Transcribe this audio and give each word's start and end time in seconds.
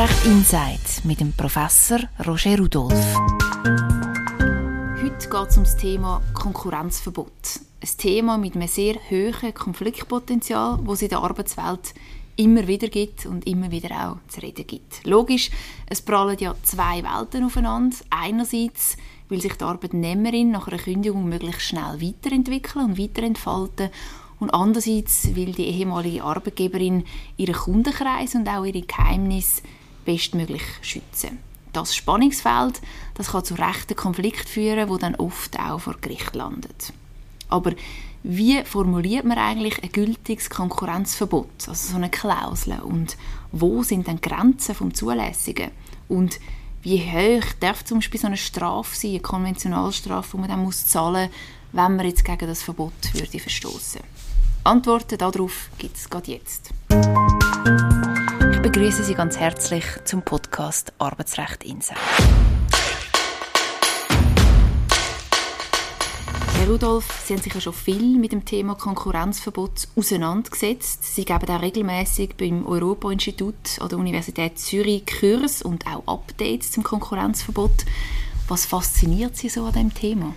Arbeitsrecht 0.00 0.26
Insight 0.26 1.04
mit 1.04 1.20
dem 1.20 1.30
Professor 1.34 1.98
Roger 2.26 2.58
Rudolph. 2.58 3.14
Heute 4.96 5.28
geht 5.28 5.48
es 5.50 5.56
um 5.58 5.64
das 5.64 5.76
Thema 5.76 6.22
Konkurrenzverbot. 6.32 7.30
Ein 7.82 7.88
Thema 7.98 8.38
mit 8.38 8.54
einem 8.54 8.66
sehr 8.66 8.94
hohen 9.10 9.52
Konfliktpotenzial, 9.52 10.78
das 10.86 10.94
es 10.94 11.02
in 11.02 11.08
der 11.10 11.18
Arbeitswelt 11.18 11.92
immer 12.36 12.66
wieder 12.66 12.88
gibt 12.88 13.26
und 13.26 13.46
immer 13.46 13.70
wieder 13.70 13.90
auch 13.90 14.28
zu 14.28 14.40
reden 14.40 14.66
gibt. 14.66 15.04
Logisch, 15.04 15.50
es 15.84 16.00
prallen 16.00 16.38
ja 16.38 16.54
zwei 16.62 17.02
Welten 17.02 17.44
aufeinander. 17.44 17.98
Einerseits 18.08 18.96
will 19.28 19.42
sich 19.42 19.52
die 19.52 19.64
Arbeitnehmerin 19.64 20.50
nach 20.50 20.66
einer 20.66 20.78
Kündigung 20.78 21.28
möglichst 21.28 21.60
schnell 21.60 22.00
weiterentwickeln 22.00 22.86
und 22.86 22.98
weiterentfalten 22.98 23.90
und 24.38 24.54
andererseits 24.54 25.36
will 25.36 25.52
die 25.52 25.66
ehemalige 25.66 26.24
Arbeitgeberin 26.24 27.04
ihren 27.36 27.54
Kundenkreis 27.54 28.34
und 28.34 28.48
auch 28.48 28.64
ihre 28.64 28.80
Geheimnisse 28.80 29.60
bestmöglich 30.10 30.62
schützen. 30.82 31.38
Das 31.72 31.94
Spannungsfeld 31.94 32.80
das 33.14 33.30
kann 33.30 33.44
zu 33.44 33.54
rechten 33.54 33.94
Konflikten 33.94 34.48
führen, 34.48 34.88
wo 34.88 34.96
dann 34.96 35.14
oft 35.14 35.58
auch 35.60 35.78
vor 35.78 35.96
Gericht 36.00 36.34
landet. 36.34 36.92
Aber 37.48 37.72
wie 38.22 38.62
formuliert 38.64 39.24
man 39.24 39.38
eigentlich 39.38 39.82
ein 39.82 39.92
gültiges 39.92 40.50
Konkurrenzverbot, 40.50 41.68
also 41.68 41.92
so 41.92 41.96
eine 41.96 42.10
Klausel? 42.10 42.80
Und 42.80 43.16
wo 43.52 43.82
sind 43.82 44.08
dann 44.08 44.20
Grenzen 44.20 44.74
vom 44.74 44.94
Zulässigen? 44.94 45.70
Und 46.08 46.40
wie 46.82 46.98
hoch 46.98 47.44
darf 47.60 47.84
zum 47.84 47.98
Beispiel 47.98 48.20
so 48.20 48.26
eine 48.26 48.36
Strafe 48.36 48.96
sein, 48.96 49.10
eine 49.10 49.20
Konventionalstrafe, 49.20 50.36
die 50.36 50.40
man 50.40 50.48
dann 50.48 50.62
muss 50.64 50.86
zahlen 50.86 51.30
wenn 51.72 51.94
man 51.94 52.06
jetzt 52.06 52.24
gegen 52.24 52.48
das 52.48 52.62
Verbot 52.64 52.92
würde 53.12 53.38
verstoßen? 53.38 54.00
Antworten 54.64 55.18
darauf 55.18 55.70
gibt 55.78 55.96
es 55.96 56.10
gerade 56.10 56.32
jetzt. 56.32 56.70
Begrüße 58.72 59.02
Sie 59.02 59.14
ganz 59.14 59.36
herzlich 59.36 59.84
zum 60.04 60.22
Podcast 60.22 60.92
Arbeitsrecht 60.98 61.64
Insight. 61.64 61.98
Herr 66.54 66.68
Rudolf, 66.68 67.20
Sie 67.24 67.34
haben 67.34 67.42
sich 67.42 67.52
ja 67.52 67.60
schon 67.60 67.72
viel 67.72 68.16
mit 68.16 68.30
dem 68.30 68.44
Thema 68.44 68.76
Konkurrenzverbot 68.76 69.88
auseinandergesetzt. 69.96 71.02
Sie 71.02 71.24
geben 71.24 71.48
auch 71.48 71.62
regelmäßig 71.62 72.36
beim 72.36 72.64
Europa-Institut 72.64 73.80
an 73.80 73.88
der 73.88 73.98
Universität 73.98 74.56
Zürich 74.60 75.04
Kurs 75.04 75.62
und 75.62 75.84
auch 75.88 76.06
Updates 76.06 76.70
zum 76.70 76.84
Konkurrenzverbot. 76.84 77.84
Was 78.46 78.66
fasziniert 78.66 79.36
Sie 79.36 79.48
so 79.48 79.64
an 79.64 79.72
dem 79.72 79.92
Thema? 79.92 80.36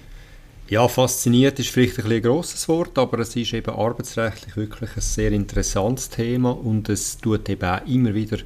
Ja, 0.69 0.87
fasziniert 0.87 1.59
ist 1.59 1.69
vielleicht 1.69 1.99
ein, 1.99 2.11
ein 2.11 2.21
grosses 2.21 2.67
Wort, 2.69 2.97
aber 2.97 3.19
es 3.19 3.35
ist 3.35 3.53
eben 3.53 3.71
arbeitsrechtlich 3.71 4.55
wirklich 4.55 4.95
ein 4.95 5.01
sehr 5.01 5.31
interessantes 5.31 6.09
Thema 6.09 6.51
und 6.51 6.89
es 6.89 7.17
tut 7.17 7.47
eben 7.49 7.69
auch 7.69 7.85
immer 7.85 8.13
wieder 8.13 8.37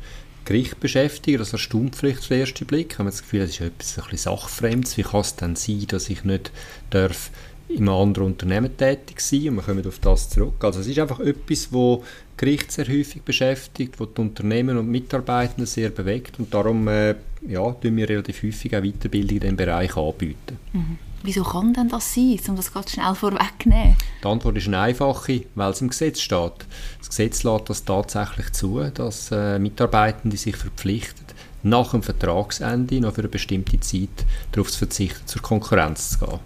Gericht 0.44 0.80
beschäftigen. 0.80 1.38
Das 1.38 1.54
erstaunt 1.54 1.96
vielleicht 1.96 2.20
auf 2.20 2.28
den 2.28 2.40
ersten 2.40 2.66
Blick. 2.66 2.98
Haben 2.98 3.06
das 3.06 3.22
Gefühl, 3.22 3.42
es 3.42 3.52
ist 3.52 3.62
etwas 3.62 4.00
ein 4.10 4.18
Sachfremdes. 4.18 4.98
Wie 4.98 5.04
kann 5.04 5.22
es 5.22 5.36
denn 5.36 5.56
sein, 5.56 5.86
dass 5.88 6.10
ich 6.10 6.24
nicht 6.24 6.52
darf 6.90 7.32
in 7.70 7.90
einem 7.90 7.90
anderen 7.90 8.28
Unternehmen 8.28 8.76
tätig 8.78 9.20
sein 9.20 9.50
und 9.50 9.56
wir 9.58 9.64
kommen 9.64 9.86
auf 9.86 10.00
das 10.00 10.30
zurück. 10.30 10.64
Also 10.64 10.80
es 10.80 10.88
ist 10.88 11.00
einfach 11.00 11.20
etwas, 11.20 11.72
wo 11.72 12.04
Gericht 12.38 12.72
sehr 12.72 12.88
häufig 12.88 13.22
beschäftigt, 13.24 14.00
wo 14.00 14.06
die 14.06 14.22
Unternehmen 14.22 14.78
und 14.78 14.90
Mitarbeitenden 14.90 15.66
sehr 15.66 15.90
bewegt 15.90 16.40
und 16.40 16.54
darum 16.54 16.88
äh, 16.88 17.16
ja, 17.48 17.70
tun 17.72 17.98
wir 17.98 18.08
relativ 18.08 18.44
häufig 18.44 18.76
auch 18.76 18.82
Weiterbildung 18.82 19.36
in 19.36 19.42
diesem 19.42 19.58
Bereich 19.58 19.98
anbieten. 19.98 20.58
Mhm. 20.74 20.98
Wieso 21.28 21.44
kann 21.44 21.74
denn 21.74 21.90
das 21.90 22.14
sein, 22.14 22.40
um 22.48 22.56
das 22.56 22.74
ganz 22.74 22.94
schnell 22.94 23.14
vorwegzunehmen? 23.14 23.98
Die 24.24 24.28
Antwort 24.30 24.56
ist 24.56 24.68
eine 24.68 24.80
einfache, 24.80 25.42
weil 25.56 25.72
es 25.72 25.82
im 25.82 25.90
Gesetz 25.90 26.22
steht. 26.22 26.66
Das 27.00 27.10
Gesetz 27.10 27.44
lässt 27.44 27.70
das 27.70 27.84
tatsächlich 27.84 28.54
zu, 28.54 28.80
dass 28.94 29.30
äh, 29.34 29.60
Mitarbeitende 29.60 30.38
sich 30.38 30.56
verpflichten, 30.56 31.26
nach 31.64 31.92
dem 31.92 32.02
Vertragsende 32.02 33.02
noch 33.02 33.16
für 33.16 33.24
eine 33.24 33.28
bestimmte 33.28 33.78
Zeit 33.82 34.08
darauf 34.54 34.72
zu 34.72 34.78
verzichten, 34.78 35.28
zur 35.28 35.42
Konkurrenz 35.42 36.12
zu 36.12 36.20
gehen. 36.20 36.40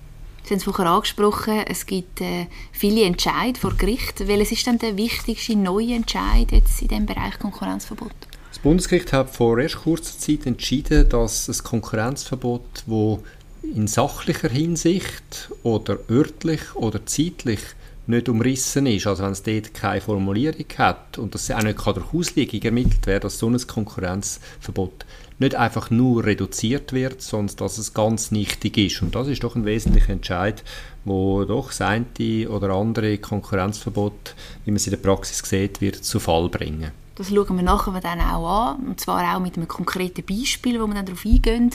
Sie 0.45 0.49
haben 0.49 0.57
es 0.57 0.63
vorher 0.63 0.87
angesprochen, 0.87 1.59
es 1.67 1.85
gibt 1.85 2.19
äh, 2.19 2.47
viele 2.71 3.03
Entscheid 3.03 3.59
vor 3.59 3.75
Gericht. 3.75 4.27
Welches 4.27 4.51
ist 4.51 4.65
denn 4.65 4.79
der 4.79 4.97
wichtigste 4.97 5.55
neue 5.55 5.93
Entscheid 5.93 6.51
jetzt 6.51 6.81
in 6.81 6.87
dem 6.87 7.05
Bereich 7.05 7.37
Konkurrenzverbot? 7.37 8.15
Das 8.49 8.57
Bundesgericht 8.57 9.13
hat 9.13 9.29
vor 9.29 9.59
erst 9.59 9.83
kurzer 9.83 10.17
Zeit 10.17 10.47
entschieden, 10.47 11.07
dass 11.07 11.45
das 11.45 11.63
Konkurrenzverbot, 11.63 12.83
das 12.87 13.19
in 13.63 13.87
sachlicher 13.87 14.49
Hinsicht 14.49 15.51
oder 15.63 15.97
örtlich 16.09 16.75
oder 16.75 17.05
zeitlich 17.05 17.59
nicht 18.07 18.29
umrissen 18.29 18.87
ist, 18.87 19.07
also 19.07 19.23
wenn 19.23 19.31
es 19.31 19.43
dort 19.43 19.73
keine 19.73 20.01
Formulierung 20.01 20.65
hat 20.77 21.17
und 21.17 21.33
das 21.35 21.51
auch 21.51 21.61
nicht 21.61 21.85
durch 21.85 22.13
Auslegung 22.13 22.61
ermittelt 22.61 23.05
werden 23.05 23.21
dass 23.21 23.39
so 23.39 23.47
ein 23.47 23.67
Konkurrenzverbot 23.67 25.05
nicht 25.39 25.55
einfach 25.55 25.89
nur 25.89 26.23
reduziert 26.23 26.93
wird, 26.93 27.21
sondern 27.21 27.55
dass 27.57 27.79
es 27.79 27.93
ganz 27.93 28.29
nichtig 28.29 28.77
ist. 28.77 29.01
Und 29.01 29.15
das 29.15 29.27
ist 29.27 29.43
doch 29.43 29.55
ein 29.55 29.65
wesentlicher 29.65 30.13
Entscheid, 30.13 30.63
wo 31.03 31.45
doch 31.45 31.69
das 31.69 31.81
eine 31.81 32.05
oder 32.47 32.69
andere 32.75 33.17
Konkurrenzverbot, 33.17 34.35
wie 34.65 34.71
man 34.71 34.75
es 34.75 34.85
in 34.85 34.91
der 34.91 34.97
Praxis 34.97 35.39
sieht, 35.39 35.81
wird 35.81 36.03
zu 36.03 36.19
Fall 36.19 36.47
bringen. 36.49 36.91
Das 37.15 37.29
schauen 37.29 37.55
wir 37.55 37.63
nachher 37.63 37.99
dann 38.01 38.19
auch 38.19 38.69
an, 38.69 38.87
und 38.87 38.99
zwar 38.99 39.35
auch 39.35 39.39
mit 39.39 39.57
einem 39.57 39.67
konkreten 39.67 40.23
Beispiel, 40.23 40.79
wo 40.79 40.85
wir 40.85 40.93
dann 40.93 41.05
darauf 41.07 41.25
eingehen. 41.25 41.71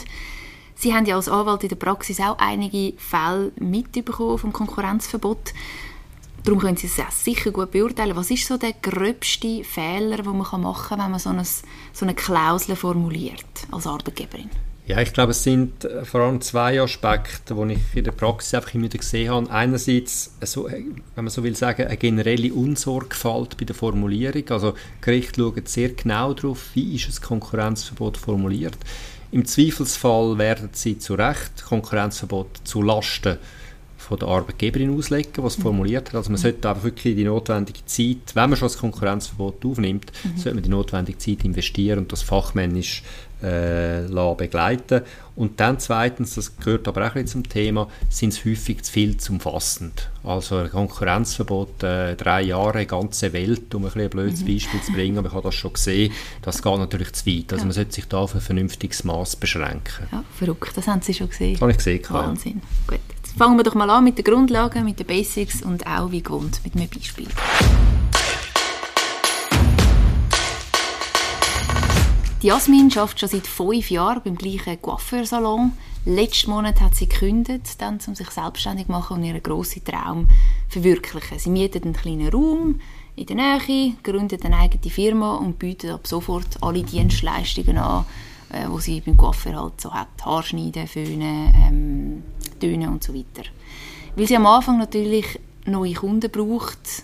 Sie 0.77 0.93
haben 0.93 1.05
ja 1.05 1.15
als 1.15 1.27
Anwalt 1.27 1.63
in 1.63 1.69
der 1.69 1.75
Praxis 1.75 2.19
auch 2.19 2.37
einige 2.37 2.93
Fälle 2.97 3.51
mitbekommen 3.59 4.37
vom 4.37 4.53
Konkurrenzverbot. 4.53 5.53
Darum 6.43 6.59
können 6.59 6.77
Sie 6.77 6.87
es 6.87 6.99
auch 6.99 7.11
sicher 7.11 7.51
gut 7.51 7.71
beurteilen. 7.71 8.15
Was 8.15 8.29
ist 8.29 8.47
so 8.47 8.57
der 8.57 8.73
gröbste 8.73 9.63
Fehler, 9.63 10.17
den 10.17 10.25
man 10.25 10.37
machen 10.37 10.63
kann, 10.63 10.99
wenn 10.99 11.11
man 11.11 11.19
so 11.19 11.29
eine, 11.31 11.43
so 11.43 12.05
eine 12.05 12.13
Klausel 12.13 12.75
formuliert 12.75 13.43
als 13.71 13.87
Arbeitgeberin? 13.87 14.49
Ja, 14.85 15.01
ich 15.01 15.11
glaube, 15.11 15.31
es 15.31 15.43
sind 15.43 15.83
äh, 15.83 16.05
vor 16.05 16.21
allem 16.21 16.39
zwei 16.39 16.79
Aspekte, 16.79 17.53
die 17.53 17.73
ich 17.73 17.97
in 17.97 18.05
der 18.05 18.13
Praxis 18.13 18.53
einfach 18.53 18.73
immer 18.73 18.85
wieder 18.85 18.99
gesehen 18.99 19.29
habe. 19.29 19.49
Einerseits, 19.49 20.31
so, 20.41 20.69
äh, 20.69 20.85
wenn 21.15 21.25
man 21.25 21.29
so 21.29 21.43
will 21.43 21.57
sagen, 21.57 21.87
eine 21.87 21.97
generelle 21.97 22.53
Unsorgfalt 22.53 23.57
bei 23.57 23.65
der 23.65 23.75
Formulierung. 23.75 24.47
Also 24.49 24.75
Gericht 25.01 25.35
schauen 25.35 25.65
sehr 25.65 25.89
genau 25.89 26.33
darauf, 26.33 26.69
wie 26.73 26.95
ist 26.95 27.09
das 27.09 27.21
Konkurrenzverbot 27.21 28.15
formuliert. 28.15 28.77
Im 29.31 29.45
Zweifelsfall 29.45 30.37
werden 30.37 30.69
sie 30.71 30.97
zu 30.97 31.15
Recht 31.15 31.63
Konkurrenzverbot 31.65 32.61
zu 32.63 32.81
Lasten 32.81 33.37
von 33.97 34.19
der 34.19 34.27
Arbeitgeberin 34.29 34.95
auslegen, 34.97 35.43
was 35.43 35.57
mhm. 35.57 35.63
formuliert 35.63 36.09
hat. 36.09 36.15
Also 36.15 36.29
man 36.29 36.37
sollte 36.37 36.69
einfach 36.69 36.83
wirklich 36.83 37.15
die 37.15 37.25
notwendige 37.25 37.85
Zeit, 37.85 38.35
wenn 38.35 38.49
man 38.49 38.57
schon 38.57 38.67
das 38.67 38.77
Konkurrenzverbot 38.77 39.65
aufnimmt, 39.65 40.11
mhm. 40.23 40.37
sollte 40.37 40.55
man 40.55 40.63
die 40.63 40.69
notwendige 40.69 41.17
Zeit 41.17 41.43
investieren 41.43 41.99
und 41.99 42.11
das 42.11 42.21
fachmännisch 42.21 43.03
äh, 43.41 44.35
begleiten. 44.35 45.01
Und 45.35 45.59
dann 45.59 45.79
zweitens, 45.79 46.35
das 46.35 46.57
gehört 46.57 46.87
aber 46.87 47.07
auch 47.07 47.15
ein 47.15 47.27
zum 47.27 47.47
Thema, 47.47 47.87
sind 48.09 48.33
es 48.33 48.43
häufig 48.43 48.83
zu 48.83 48.91
viel 48.91 49.17
zu 49.17 49.33
umfassend. 49.33 50.09
Also 50.23 50.57
ein 50.57 50.71
Konkurrenzverbot, 50.71 51.83
äh, 51.83 52.15
drei 52.15 52.41
Jahre, 52.41 52.85
ganze 52.85 53.31
Welt, 53.33 53.73
um 53.75 53.85
ein, 53.85 53.91
ein 53.93 54.09
blödes 54.09 54.41
mhm. 54.41 54.53
Beispiel 54.53 54.81
zu 54.81 54.91
bringen, 54.91 55.17
aber 55.19 55.27
ich 55.27 55.33
habe 55.33 55.43
das 55.43 55.55
schon 55.55 55.73
gesehen, 55.73 56.11
das 56.41 56.61
geht 56.63 56.77
natürlich 56.77 57.13
zu 57.13 57.27
weit. 57.27 57.53
Also 57.53 57.57
ja. 57.61 57.65
man 57.65 57.71
sollte 57.71 57.93
sich 57.93 58.05
da 58.07 58.17
auf 58.17 58.33
ein 58.33 58.41
vernünftiges 58.41 59.03
Maß 59.03 59.35
beschränken. 59.35 60.07
Ja, 60.11 60.23
verrückt, 60.35 60.75
das 60.75 60.87
haben 60.87 61.01
Sie 61.01 61.13
schon 61.13 61.29
gesehen. 61.29 61.53
Das 61.53 61.61
habe 61.61 61.71
ich 61.71 61.77
gesehen. 61.77 62.03
Wahnsinn. 62.09 62.61
Ja. 62.89 62.95
Gut, 62.95 63.05
jetzt 63.17 63.37
fangen 63.37 63.57
wir 63.57 63.63
doch 63.63 63.75
mal 63.75 63.89
an 63.91 64.03
mit 64.03 64.17
den 64.17 64.25
Grundlagen, 64.25 64.83
mit 64.83 64.99
den 64.99 65.05
Basics 65.05 65.61
und 65.61 65.85
auch 65.85 66.11
wie 66.11 66.23
gewohnt 66.23 66.61
mit 66.63 66.75
einem 66.75 66.89
Beispiel. 66.89 67.27
Die 72.43 72.47
Jasmin 72.47 72.91
arbeitet 72.95 73.19
schon 73.19 73.29
seit 73.29 73.47
fünf 73.47 73.89
Jahren 73.89 74.21
beim 74.23 74.35
gleichen 74.35 74.79
Coiffeursalon. 74.79 75.71
Letzten 76.05 76.51
Monat 76.51 76.79
hat 76.81 76.93
sie 76.93 77.09
gekündigt, 77.09 77.81
dann, 77.81 77.97
um 78.05 78.13
sich 78.13 78.29
selbstständig 78.29 78.85
zu 78.85 78.91
machen 78.91 79.17
und 79.17 79.23
ihren 79.23 79.41
grossen 79.41 79.83
Traum 79.83 80.27
zu 80.69 80.79
verwirklichen. 80.79 81.39
Sie 81.39 81.49
mietet 81.49 81.83
einen 81.83 81.95
kleinen 81.95 82.29
Raum 82.29 82.79
in 83.15 83.25
der 83.25 83.35
Nähe, 83.37 83.95
gründet 84.03 84.45
eine 84.45 84.57
eigene 84.57 84.91
Firma 84.91 85.37
und 85.37 85.57
bietet 85.57 85.89
ab 85.89 86.05
sofort 86.05 86.61
alle 86.61 86.83
Dienstleistungen 86.83 87.79
an, 87.79 88.05
äh, 88.51 88.67
die 88.69 88.81
sie 88.81 89.01
beim 89.01 89.17
Coiffeur 89.17 89.59
halt 89.59 89.81
so 89.81 89.91
hat. 89.91 90.07
Haarschneiden, 90.23 90.85
Föhnen, 90.85 91.53
ähm, 91.67 92.23
Tönen 92.59 92.89
und 92.89 93.03
so 93.03 93.15
weiter. 93.15 93.49
Weil 94.15 94.27
sie 94.27 94.37
am 94.37 94.45
Anfang 94.45 94.77
natürlich 94.77 95.39
neue 95.65 95.93
Kunden 95.95 96.29
braucht, 96.29 97.03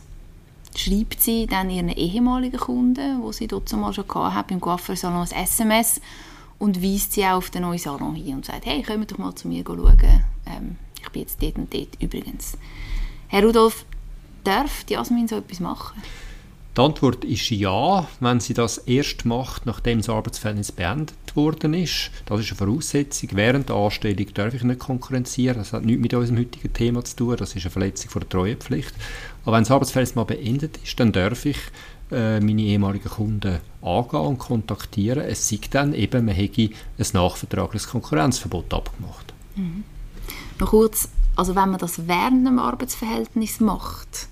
schreibt 0.79 1.21
sie 1.21 1.47
dann 1.47 1.69
ihren 1.69 1.89
ehemaligen 1.89 2.59
Kunden, 2.59 3.21
wo 3.21 3.31
sie 3.31 3.47
dort 3.47 3.71
mal 3.73 3.93
schon 3.93 4.05
hat, 4.07 4.47
beim 4.47 4.61
Coiffeursalon 4.61 5.27
ein 5.27 5.43
SMS 5.43 6.01
und 6.59 6.81
weist 6.81 7.13
sie 7.13 7.25
auch 7.25 7.37
auf 7.37 7.49
den 7.49 7.63
neuen 7.63 7.79
Salon 7.79 8.15
hin 8.15 8.35
und 8.35 8.45
sagt, 8.45 8.65
hey, 8.65 8.83
kommt 8.83 9.11
doch 9.11 9.17
mal 9.17 9.35
zu 9.35 9.47
mir 9.47 9.63
schauen. 9.65 10.23
Ähm, 10.45 10.77
ich 11.01 11.09
bin 11.09 11.21
jetzt 11.23 11.41
dort 11.41 11.55
und 11.57 11.73
dort 11.73 12.01
übrigens. 12.01 12.57
Herr 13.27 13.43
Rudolf, 13.43 13.85
darf 14.43 14.83
die 14.85 14.93
Jasmin 14.93 15.27
so 15.27 15.37
etwas 15.37 15.59
machen? 15.59 16.01
Die 16.75 16.81
Antwort 16.81 17.23
ist 17.23 17.51
ja, 17.51 18.07
wenn 18.19 18.39
sie 18.39 18.55
das 18.55 18.79
erst 18.79 19.25
macht, 19.25 19.67
nachdem 19.67 19.99
das 19.99 20.09
Arbeitsverhältnis 20.09 20.71
beendet 20.71 21.35
worden 21.35 21.75
ist. 21.75 22.09
Das 22.25 22.39
ist 22.39 22.49
eine 22.49 22.57
Voraussetzung. 22.57 23.29
Während 23.33 23.69
der 23.69 23.75
Anstellung 23.75 24.33
darf 24.33 24.55
ich 24.55 24.63
nicht 24.63 24.79
konkurrenzieren. 24.79 25.59
Das 25.59 25.71
hat 25.71 25.85
nichts 25.85 26.01
mit 26.01 26.15
unserem 26.15 26.39
heutigen 26.39 26.73
Thema 26.73 27.05
zu 27.05 27.15
tun. 27.15 27.35
Das 27.37 27.55
ist 27.55 27.63
eine 27.63 27.69
Verletzung 27.69 28.09
von 28.09 28.21
der 28.21 28.29
Treuepflicht. 28.29 28.95
Aber 29.45 29.57
wenn 29.57 29.63
das 29.63 29.71
Arbeitsverhältnis 29.71 30.15
mal 30.15 30.23
beendet 30.23 30.77
ist, 30.83 30.99
dann 30.99 31.11
darf 31.11 31.45
ich 31.45 31.57
äh, 32.11 32.39
meine 32.39 32.61
ehemaligen 32.61 33.09
Kunden 33.09 33.59
angehen 33.81 34.21
und 34.21 34.37
kontaktieren. 34.37 35.23
Es 35.23 35.49
sei 35.49 35.59
dann 35.69 35.93
eben, 35.93 36.25
man 36.25 36.35
hätte 36.35 36.69
ein 36.97 37.07
nachvertragliches 37.13 37.89
Konkurrenzverbot 37.89 38.73
abgemacht. 38.73 39.33
Mhm. 39.55 39.83
Noch 40.59 40.69
kurz, 40.69 41.09
also 41.35 41.55
wenn 41.55 41.69
man 41.69 41.79
das 41.79 42.07
während 42.07 42.47
einem 42.47 42.59
Arbeitsverhältnis 42.59 43.59
macht 43.59 44.27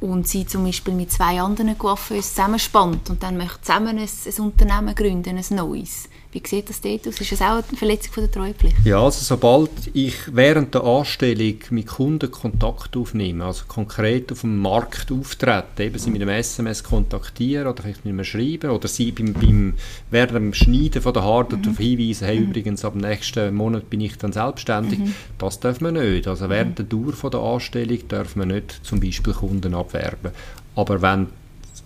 und 0.00 0.28
sie 0.28 0.46
zum 0.46 0.64
Beispiel 0.64 0.94
mit 0.94 1.10
zwei 1.12 1.40
anderen 1.40 1.76
Coiffeurs 1.76 2.30
zusammenspannt 2.30 3.10
und 3.10 3.22
dann 3.22 3.36
möchte 3.36 3.62
zusammen 3.62 3.98
ein, 3.98 4.08
ein 4.08 4.42
Unternehmen 4.42 4.94
gründen, 4.94 5.36
ein 5.36 5.56
neues, 5.56 6.07
wie 6.30 6.42
sieht 6.44 6.68
das 6.68 6.82
dort 6.82 7.08
aus? 7.08 7.20
Ist 7.20 7.32
das 7.32 7.40
auch 7.40 7.62
eine 7.66 7.76
Verletzung 7.76 8.12
von 8.12 8.24
der 8.24 8.30
Treuepflicht? 8.30 8.76
Ja, 8.84 9.02
also 9.02 9.24
sobald 9.24 9.70
ich 9.94 10.14
während 10.30 10.74
der 10.74 10.84
Anstellung 10.84 11.56
mit 11.70 11.86
Kunden 11.86 12.30
Kontakt 12.30 12.94
aufnehme, 12.98 13.46
also 13.46 13.64
konkret 13.66 14.30
auf 14.30 14.42
dem 14.42 14.58
Markt 14.58 15.10
auftrete, 15.10 15.84
eben 15.84 15.98
sie 15.98 16.10
mit 16.10 16.20
einem 16.20 16.28
SMS 16.28 16.84
kontaktieren 16.84 17.66
oder 17.66 17.82
vielleicht 17.82 18.04
mit 18.04 18.12
einem 18.12 18.24
Schreiben 18.24 18.70
oder 18.70 18.88
sie 18.88 19.10
beim, 19.10 19.32
beim, 19.32 19.74
während 20.10 20.34
dem 20.34 20.52
Schneiden 20.52 21.00
von 21.00 21.14
der 21.14 21.24
Haare 21.24 21.56
mhm. 21.56 21.62
darauf 21.62 21.78
hinweisen, 21.78 22.26
hey, 22.26 22.40
mhm. 22.40 22.50
übrigens, 22.50 22.84
ab 22.84 22.94
nächsten 22.94 23.54
Monat 23.54 23.88
bin 23.88 24.02
ich 24.02 24.18
dann 24.18 24.32
selbstständig, 24.32 24.98
mhm. 24.98 25.14
das 25.38 25.60
darf 25.60 25.80
man 25.80 25.94
nicht. 25.94 26.28
Also 26.28 26.50
während 26.50 26.72
mhm. 26.72 26.74
der 26.74 26.84
Dauer 26.84 27.12
von 27.14 27.30
der 27.30 27.40
Anstellung 27.40 28.00
darf 28.08 28.36
man 28.36 28.48
nicht 28.48 28.80
zum 28.84 29.00
Beispiel 29.00 29.32
Kunden 29.32 29.74
abwerben. 29.74 30.32
Aber 30.74 31.00
wenn 31.00 31.28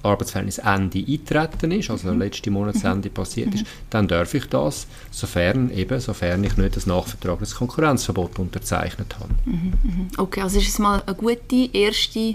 Arbeitsverhältnisende 0.03 1.05
eintreten 1.07 1.71
ist, 1.73 1.91
also 1.91 2.13
mhm. 2.13 2.19
letzte 2.19 2.51
Monatsende 2.51 3.09
mhm. 3.09 3.15
passiert 3.15 3.55
ist, 3.55 3.65
dann 3.91 4.09
darf 4.09 4.35
ich 4.35 4.47
das, 4.49 4.87
sofern 5.11 5.71
eben, 5.71 6.01
sofern 6.01 6.43
ich 6.45 6.57
nicht 6.57 6.77
das 6.77 6.87
nachvertragliches 6.87 7.55
Konkurrenzverbot 7.55 8.39
unterzeichnet 8.39 9.17
habe. 9.19 9.31
Mhm, 9.45 9.73
mhm. 9.83 10.09
Okay, 10.17 10.43
also 10.43 10.59
ist 10.59 10.69
es 10.69 10.79
mal 10.79 11.03
eine 11.07 11.15
gute 11.15 11.69
erste 11.73 12.35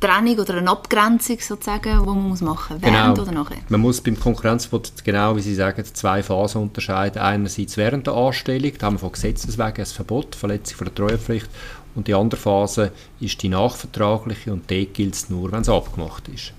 Trennung 0.00 0.38
oder 0.38 0.58
eine 0.58 0.70
Abgrenzung 0.70 1.38
sozusagen, 1.40 1.98
die 1.98 2.06
man 2.06 2.28
muss 2.28 2.40
machen 2.40 2.76
muss, 2.76 2.82
während 2.82 3.16
genau. 3.16 3.22
oder 3.22 3.32
nachher? 3.32 3.58
Man 3.68 3.80
muss 3.80 4.00
beim 4.00 4.18
Konkurrenzverbot, 4.18 4.92
genau 5.04 5.34
wie 5.36 5.40
Sie 5.40 5.54
sagen, 5.54 5.84
zwei 5.84 6.22
Phasen 6.22 6.62
unterscheiden. 6.62 7.20
Einerseits 7.20 7.76
während 7.76 8.06
der 8.06 8.14
Anstellung, 8.14 8.72
da 8.78 8.86
haben 8.86 8.94
wir 8.94 9.00
von 9.00 9.12
Gesetzes 9.12 9.58
wegen 9.58 9.80
ein 9.80 9.86
Verbot, 9.86 10.36
Verletzung 10.36 10.78
von 10.78 10.84
der 10.86 10.94
Treuepflicht 10.94 11.48
und 11.94 12.06
die 12.06 12.14
andere 12.14 12.40
Phase 12.40 12.92
ist 13.18 13.42
die 13.42 13.48
nachvertragliche 13.48 14.52
und 14.52 14.70
dort 14.70 14.94
gilt 14.94 15.14
es 15.14 15.30
nur, 15.30 15.50
wenn 15.50 15.62
es 15.62 15.68
abgemacht 15.68 16.28
ist. 16.28 16.52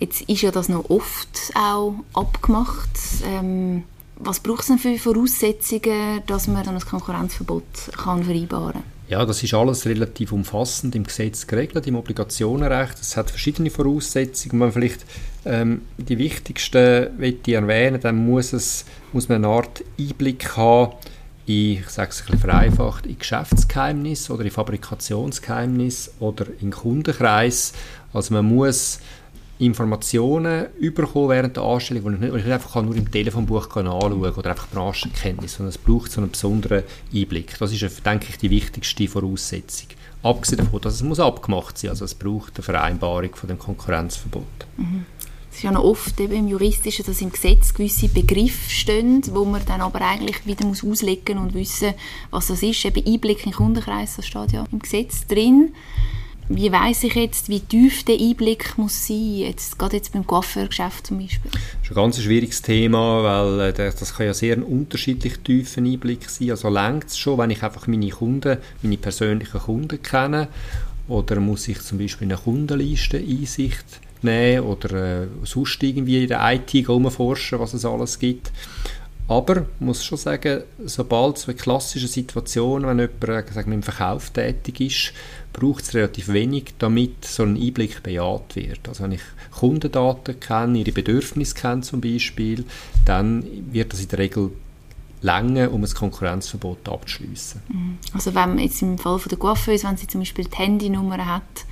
Jetzt 0.00 0.22
ist 0.22 0.42
ja 0.42 0.50
das 0.50 0.68
noch 0.68 0.88
oft 0.88 1.52
auch 1.54 1.94
abgemacht. 2.14 2.90
Ähm, 3.24 3.84
was 4.16 4.40
braucht 4.40 4.60
es 4.60 4.66
denn 4.66 4.78
für 4.78 4.98
Voraussetzungen, 4.98 6.22
dass 6.26 6.48
man 6.48 6.64
dann 6.64 6.74
ein 6.74 6.80
Konkurrenzverbot 6.80 7.64
kann 7.96 8.24
vereinbaren 8.24 8.72
kann? 8.72 8.82
Ja, 9.08 9.24
das 9.26 9.42
ist 9.42 9.54
alles 9.54 9.86
relativ 9.86 10.32
umfassend 10.32 10.94
im 10.94 11.04
Gesetz 11.04 11.46
geregelt, 11.46 11.86
im 11.86 11.96
Obligationenrecht. 11.96 12.98
Es 13.00 13.16
hat 13.16 13.28
verschiedene 13.28 13.68
Voraussetzungen. 13.68 14.58
Man 14.58 14.72
vielleicht 14.72 15.04
ähm, 15.44 15.82
die 15.98 16.16
wichtigsten 16.16 17.20
ich 17.20 17.48
erwähnen, 17.48 18.00
dann 18.00 18.24
muss, 18.24 18.52
es, 18.52 18.84
muss 19.12 19.28
man 19.28 19.44
eine 19.44 19.48
Art 19.52 19.84
Einblick 19.98 20.56
haben 20.56 20.92
in, 21.46 21.78
ich 21.80 21.88
sage 21.88 22.10
es 22.10 22.20
ein 22.20 22.26
bisschen 22.26 22.40
vereinfacht, 22.40 23.06
in 23.06 23.18
Geschäftsgeheimnis 23.18 24.30
oder 24.30 24.44
in 24.44 24.50
Fabrikationsgeheimnis 24.50 26.12
oder 26.20 26.46
in 26.60 26.70
Kundenkreis. 26.70 27.72
Also 28.12 28.34
man 28.34 28.46
muss 28.46 29.00
Informationen 29.60 30.66
bekommen 30.80 31.28
während 31.28 31.56
der 31.56 31.62
Anstellung, 31.62 32.04
die 32.04 32.14
ich 32.14 32.20
nicht, 32.20 32.34
ich 32.34 32.44
nicht 32.44 32.52
einfach 32.52 32.82
nur 32.82 32.96
im 32.96 33.10
Telefonbuch 33.10 33.76
anschauen 33.76 34.22
kann 34.22 34.32
oder 34.34 34.50
einfach 34.50 34.68
Branchenkenntnis, 34.68 35.54
sondern 35.54 35.70
es 35.70 35.78
braucht 35.78 36.10
so 36.10 36.20
einen 36.20 36.30
besonderen 36.30 36.82
Einblick. 37.14 37.58
Das 37.58 37.72
ist, 37.72 38.06
denke 38.06 38.26
ich, 38.30 38.38
die 38.38 38.50
wichtigste 38.50 39.06
Voraussetzung. 39.06 39.88
Abgesehen 40.22 40.58
davon, 40.58 40.80
dass 40.80 40.94
es 40.94 41.02
muss 41.02 41.20
abgemacht 41.20 41.76
sein 41.76 41.90
muss, 41.90 42.02
also 42.02 42.04
es 42.06 42.14
braucht 42.14 42.56
eine 42.56 42.62
Vereinbarung 42.62 43.34
von 43.34 43.48
dem 43.48 43.58
Konkurrenzverbot. 43.58 44.44
Mhm. 44.78 45.04
Es 45.50 45.56
ist 45.56 45.62
ja 45.64 45.72
noch 45.72 45.84
oft 45.84 46.18
eben 46.20 46.32
im 46.32 46.48
Juristischen, 46.48 47.04
dass 47.04 47.20
im 47.20 47.32
Gesetz 47.32 47.74
gewisse 47.74 48.08
Begriffe 48.08 48.70
stehen, 48.70 49.22
wo 49.32 49.44
man 49.44 49.64
dann 49.66 49.80
aber 49.80 50.00
eigentlich 50.00 50.46
wieder 50.46 50.64
muss 50.64 50.84
auslegen 50.84 51.38
und 51.38 51.54
wissen, 51.54 51.92
was 52.30 52.46
das 52.46 52.62
ist. 52.62 52.84
Eben 52.84 53.04
Einblick 53.04 53.38
in 53.38 53.50
den 53.50 53.56
Kundenkreis, 53.56 54.16
das 54.16 54.26
steht 54.26 54.52
ja 54.52 54.64
im 54.70 54.78
Gesetz 54.78 55.26
drin 55.26 55.72
wie 56.52 56.70
weiß 56.70 57.04
ich 57.04 57.14
jetzt, 57.14 57.48
wie 57.48 57.60
tief 57.60 58.04
der 58.04 58.18
Einblick 58.18 58.76
muss 58.76 59.06
sein, 59.06 59.34
jetzt, 59.36 59.78
gerade 59.78 59.96
jetzt 59.96 60.12
beim 60.12 60.26
Coiffeurgeschäft 60.26 61.06
zum 61.06 61.20
Beispiel? 61.20 61.50
Das 61.52 61.62
ist 61.84 61.90
ein 61.90 61.94
ganz 61.94 62.20
schwieriges 62.20 62.60
Thema, 62.60 63.22
weil 63.22 63.70
äh, 63.70 63.72
das 63.72 64.14
kann 64.14 64.26
ja 64.26 64.34
sehr 64.34 64.56
ein 64.56 64.64
unterschiedlich 64.64 65.38
tiefen 65.38 65.86
Einblick 65.86 66.28
sein. 66.28 66.50
Also 66.50 66.68
längt 66.68 67.06
es 67.06 67.18
schon, 67.18 67.38
wenn 67.38 67.50
ich 67.50 67.62
einfach 67.62 67.86
meine 67.86 68.08
Kunden, 68.08 68.58
meine 68.82 68.96
persönlichen 68.96 69.60
Kunden 69.60 70.02
kenne 70.02 70.48
oder 71.06 71.38
muss 71.38 71.68
ich 71.68 71.80
zum 71.82 71.98
Beispiel 71.98 72.26
eine 72.26 72.36
Kundenliste 72.36 73.18
Einsicht 73.18 73.84
nehmen 74.22 74.66
oder 74.66 75.22
äh, 75.22 75.26
sonst 75.44 75.80
irgendwie 75.82 76.22
in 76.22 76.28
der 76.28 76.40
IT 76.52 76.74
herumforschen, 76.74 77.60
was 77.60 77.74
es 77.74 77.84
alles 77.84 78.18
gibt. 78.18 78.50
Aber 79.30 79.58
ich 79.58 79.66
muss 79.78 80.04
schon 80.04 80.18
sagen, 80.18 80.64
sobald 80.84 81.36
es 81.36 81.46
eine 81.46 81.56
klassische 81.56 82.08
Situation, 82.08 82.82
wenn 82.82 82.98
jemand 82.98 83.28
äh, 83.28 83.52
sagen 83.52 83.70
wir, 83.70 83.76
im 83.76 83.84
Verkauf 83.84 84.30
tätig 84.30 84.80
ist, 84.80 85.12
braucht 85.52 85.84
es 85.84 85.94
relativ 85.94 86.32
wenig, 86.32 86.74
damit 86.80 87.24
so 87.24 87.44
ein 87.44 87.56
Einblick 87.56 88.02
bejaht 88.02 88.56
wird. 88.56 88.88
Also 88.88 89.04
wenn 89.04 89.12
ich 89.12 89.20
Kundendaten 89.52 90.40
kenne, 90.40 90.78
ihre 90.78 90.90
Bedürfnisse 90.90 91.54
kenne 91.54 91.82
zum 91.82 92.00
Beispiel, 92.00 92.64
dann 93.04 93.44
wird 93.70 93.92
das 93.92 94.00
in 94.00 94.08
der 94.08 94.18
Regel 94.18 94.50
länger, 95.22 95.72
um 95.72 95.84
ein 95.84 95.94
Konkurrenzverbot 95.94 96.88
abzuschließen. 96.88 97.62
Mhm. 97.68 97.98
Also 98.12 98.34
wenn 98.34 98.58
jetzt 98.58 98.82
im 98.82 98.98
Fall 98.98 99.20
von 99.20 99.30
der 99.30 99.38
Coiffeuse, 99.38 99.86
wenn 99.86 99.96
sie 99.96 100.08
zum 100.08 100.22
Beispiel 100.22 100.46
die 100.46 100.56
Handynummer 100.56 101.24
hat 101.24 101.66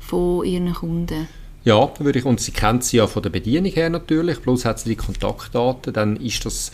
von 0.00 0.44
ihren 0.44 0.74
Kunden, 0.74 1.28
ja, 1.64 1.90
würde 1.98 2.18
ich, 2.18 2.26
und 2.26 2.40
sie 2.40 2.52
kennt 2.52 2.84
sie 2.84 2.98
ja 2.98 3.06
von 3.06 3.22
der 3.22 3.30
Bedienung 3.30 3.72
her 3.72 3.88
natürlich, 3.88 4.42
plus 4.42 4.66
hat 4.66 4.80
sie 4.80 4.90
die 4.90 4.96
Kontaktdaten, 4.96 5.94
dann 5.94 6.16
ist 6.16 6.44
das 6.44 6.70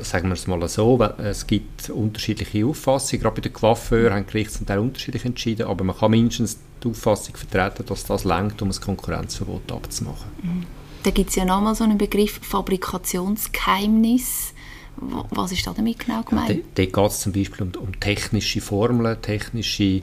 sagen 0.00 0.28
wir 0.28 0.34
es 0.34 0.46
mal 0.46 0.66
so, 0.68 1.00
es 1.18 1.46
gibt 1.46 1.90
unterschiedliche 1.90 2.66
Auffassungen, 2.66 3.22
gerade 3.22 3.36
bei 3.36 3.42
den 3.42 3.52
Coiffeuren 3.52 4.12
haben 4.12 4.26
Gerichte 4.26 4.54
zum 4.54 4.66
Teil 4.66 4.78
unterschiedlich 4.78 5.24
entschieden, 5.24 5.66
aber 5.66 5.84
man 5.84 5.96
kann 5.96 6.10
mindestens 6.10 6.58
die 6.82 6.88
Auffassung 6.88 7.36
vertreten, 7.36 7.86
dass 7.86 8.04
das 8.04 8.24
längt, 8.24 8.60
um 8.62 8.70
ein 8.70 8.80
Konkurrenzverbot 8.80 9.70
abzumachen. 9.70 10.30
Mhm. 10.42 10.66
Da 11.04 11.10
gibt 11.10 11.30
es 11.30 11.36
ja 11.36 11.44
nochmal 11.44 11.74
so 11.74 11.84
einen 11.84 11.98
Begriff 11.98 12.40
Fabrikationsgeheimnis. 12.42 14.53
Was 14.96 15.52
ist 15.52 15.66
da 15.66 15.72
damit 15.72 15.98
genau 15.98 16.22
gemeint? 16.22 16.50
Ja, 16.50 16.56
Dort 16.74 16.92
geht 16.92 17.10
es 17.10 17.20
zum 17.20 17.32
Beispiel 17.32 17.66
um, 17.66 17.72
um 17.82 18.00
technische 18.00 18.60
Formeln, 18.60 19.20
technische 19.20 19.82
äh, 19.82 20.02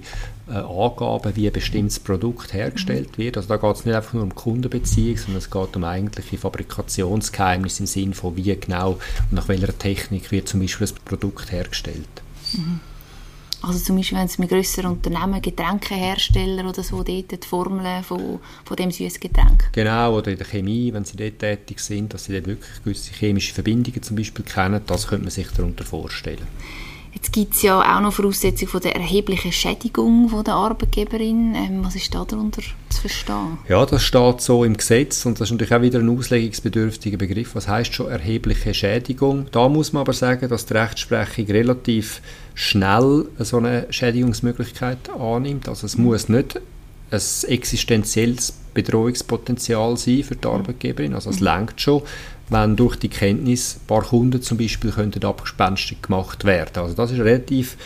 Angaben, 0.50 1.36
wie 1.36 1.48
ein 1.48 1.53
bestimmtes 1.53 2.00
Produkt 2.00 2.53
hergestellt 2.53 3.17
wird. 3.17 3.38
Also 3.38 3.50
da 3.50 3.57
geht 3.57 3.75
es 3.75 3.86
nicht 3.86 3.95
einfach 3.95 4.13
nur 4.13 4.24
um 4.24 4.36
Kundenbeziehung, 4.36 5.17
sondern 5.17 5.38
es 5.38 5.50
geht 5.50 5.75
um 5.75 5.83
eigentliche 5.83 6.38
Fabrikationsgeheimnisse 6.38 7.83
im 7.83 7.88
Sinne 7.88 8.13
von 8.13 8.36
wie 8.36 8.55
genau 8.55 8.91
und 8.91 9.33
nach 9.33 9.48
welcher 9.48 9.77
Technik 9.77 10.31
wird 10.31 10.48
zum 10.48 10.60
Beispiel 10.60 10.88
das 10.88 10.93
Produkt 10.93 11.51
hergestellt. 11.51 12.07
Mhm. 12.53 12.81
Also 13.62 13.77
zum 13.80 13.98
Beispiel, 13.98 14.18
wenn 14.18 14.25
es 14.25 14.39
mit 14.39 14.50
grösseren 14.50 14.91
Unternehmen, 14.91 15.41
Getränkehersteller 15.41 16.68
oder 16.68 16.82
so, 16.82 17.03
dort 17.03 17.32
die 17.32 17.48
Formeln 17.48 18.03
von, 18.03 18.39
von 18.65 18.77
dem 18.77 18.89
süßen 18.89 19.20
Getränk. 19.20 19.70
Genau, 19.74 20.18
oder 20.18 20.32
in 20.32 20.38
der 20.38 20.48
Chemie, 20.48 20.91
wenn 20.91 21.06
sie 21.06 21.15
dort 21.15 21.39
tätig 21.39 21.80
sind, 21.80 22.13
dass 22.13 22.25
sie 22.25 22.34
dort 22.34 22.48
wirklich 22.48 22.84
gewisse 22.84 23.13
chemische 23.13 23.53
Verbindungen 23.53 24.01
zum 24.01 24.15
Beispiel 24.15 24.44
kennen, 24.44 24.82
das 24.88 25.08
könnte 25.08 25.25
man 25.25 25.32
sich 25.32 25.48
darunter 25.51 25.84
vorstellen. 25.84 26.48
Jetzt 27.13 27.34
gibt 27.34 27.56
es 27.56 27.62
ja 27.62 27.80
auch 27.80 28.00
noch 28.00 28.13
Voraussetzungen 28.13 28.72
von 28.72 28.82
der 28.82 28.96
erheblichen 28.96 29.51
Schädigung 29.51 30.30
von 30.30 30.46
der 30.46 30.53
Arbeitgeberin. 30.53 31.53
Ähm, 31.56 31.84
was 31.84 31.96
ist 31.96 32.15
da 32.15 32.24
darunter 32.24 32.62
zu 32.62 33.01
verstehen? 33.01 33.58
Ja, 33.68 33.86
das 33.86 34.03
steht 34.03 34.39
so 34.39 34.63
im 34.63 34.77
Gesetz 34.77 35.25
und 35.25 35.39
das 35.39 35.50
ist 35.50 35.51
natürlich 35.51 35.74
auch 35.74 35.82
wieder 35.82 36.00
ein 36.00 36.10
auslegungsbedürftiger 36.10 37.18
Begriff. 37.18 37.53
Was 37.53 37.68
heißt 37.68 37.94
schon 37.94 38.10
erhebliche 38.10 38.74
Schädigung? 38.74 39.48
Da 39.51 39.68
muss 39.68 39.91
man 39.91 40.01
aber 40.01 40.13
sagen, 40.13 40.48
dass 40.48 40.65
die 40.65 40.74
Rechtsprechung 40.74 41.48
relativ 41.48 42.22
schnell 42.53 43.25
so 43.39 43.58
eine 43.58 43.88
Schädigungsmöglichkeit 43.89 45.10
annimmt. 45.10 45.68
Also 45.68 45.88
es 45.88 45.98
muss 45.98 46.30
nicht 46.30 46.62
ein 47.12 47.22
existenzielles 47.48 48.53
Bedrohungspotenzial 48.74 49.98
sein 49.98 50.24
für 50.24 50.38
die 50.38 50.48
Arbeitgeberin. 50.48 51.13
Also 51.13 51.30
es 51.30 51.41
lenkt 51.41 51.82
schon, 51.82 52.03
wenn 52.50 52.75
durch 52.75 52.98
die 52.98 53.10
Kenntnis 53.10 53.77
ein 53.77 53.88
paar 53.88 54.03
Kunden 54.03 54.41
zum 54.41 54.57
Beispiel 54.57 54.91
könnten 54.91 55.24
abgespenstig 55.24 56.01
gemacht 56.01 56.43
werden. 56.43 56.83
Also 56.83 56.95
das 56.95 57.12
ist 57.12 57.15
eine 57.15 57.25
relativ 57.25 57.77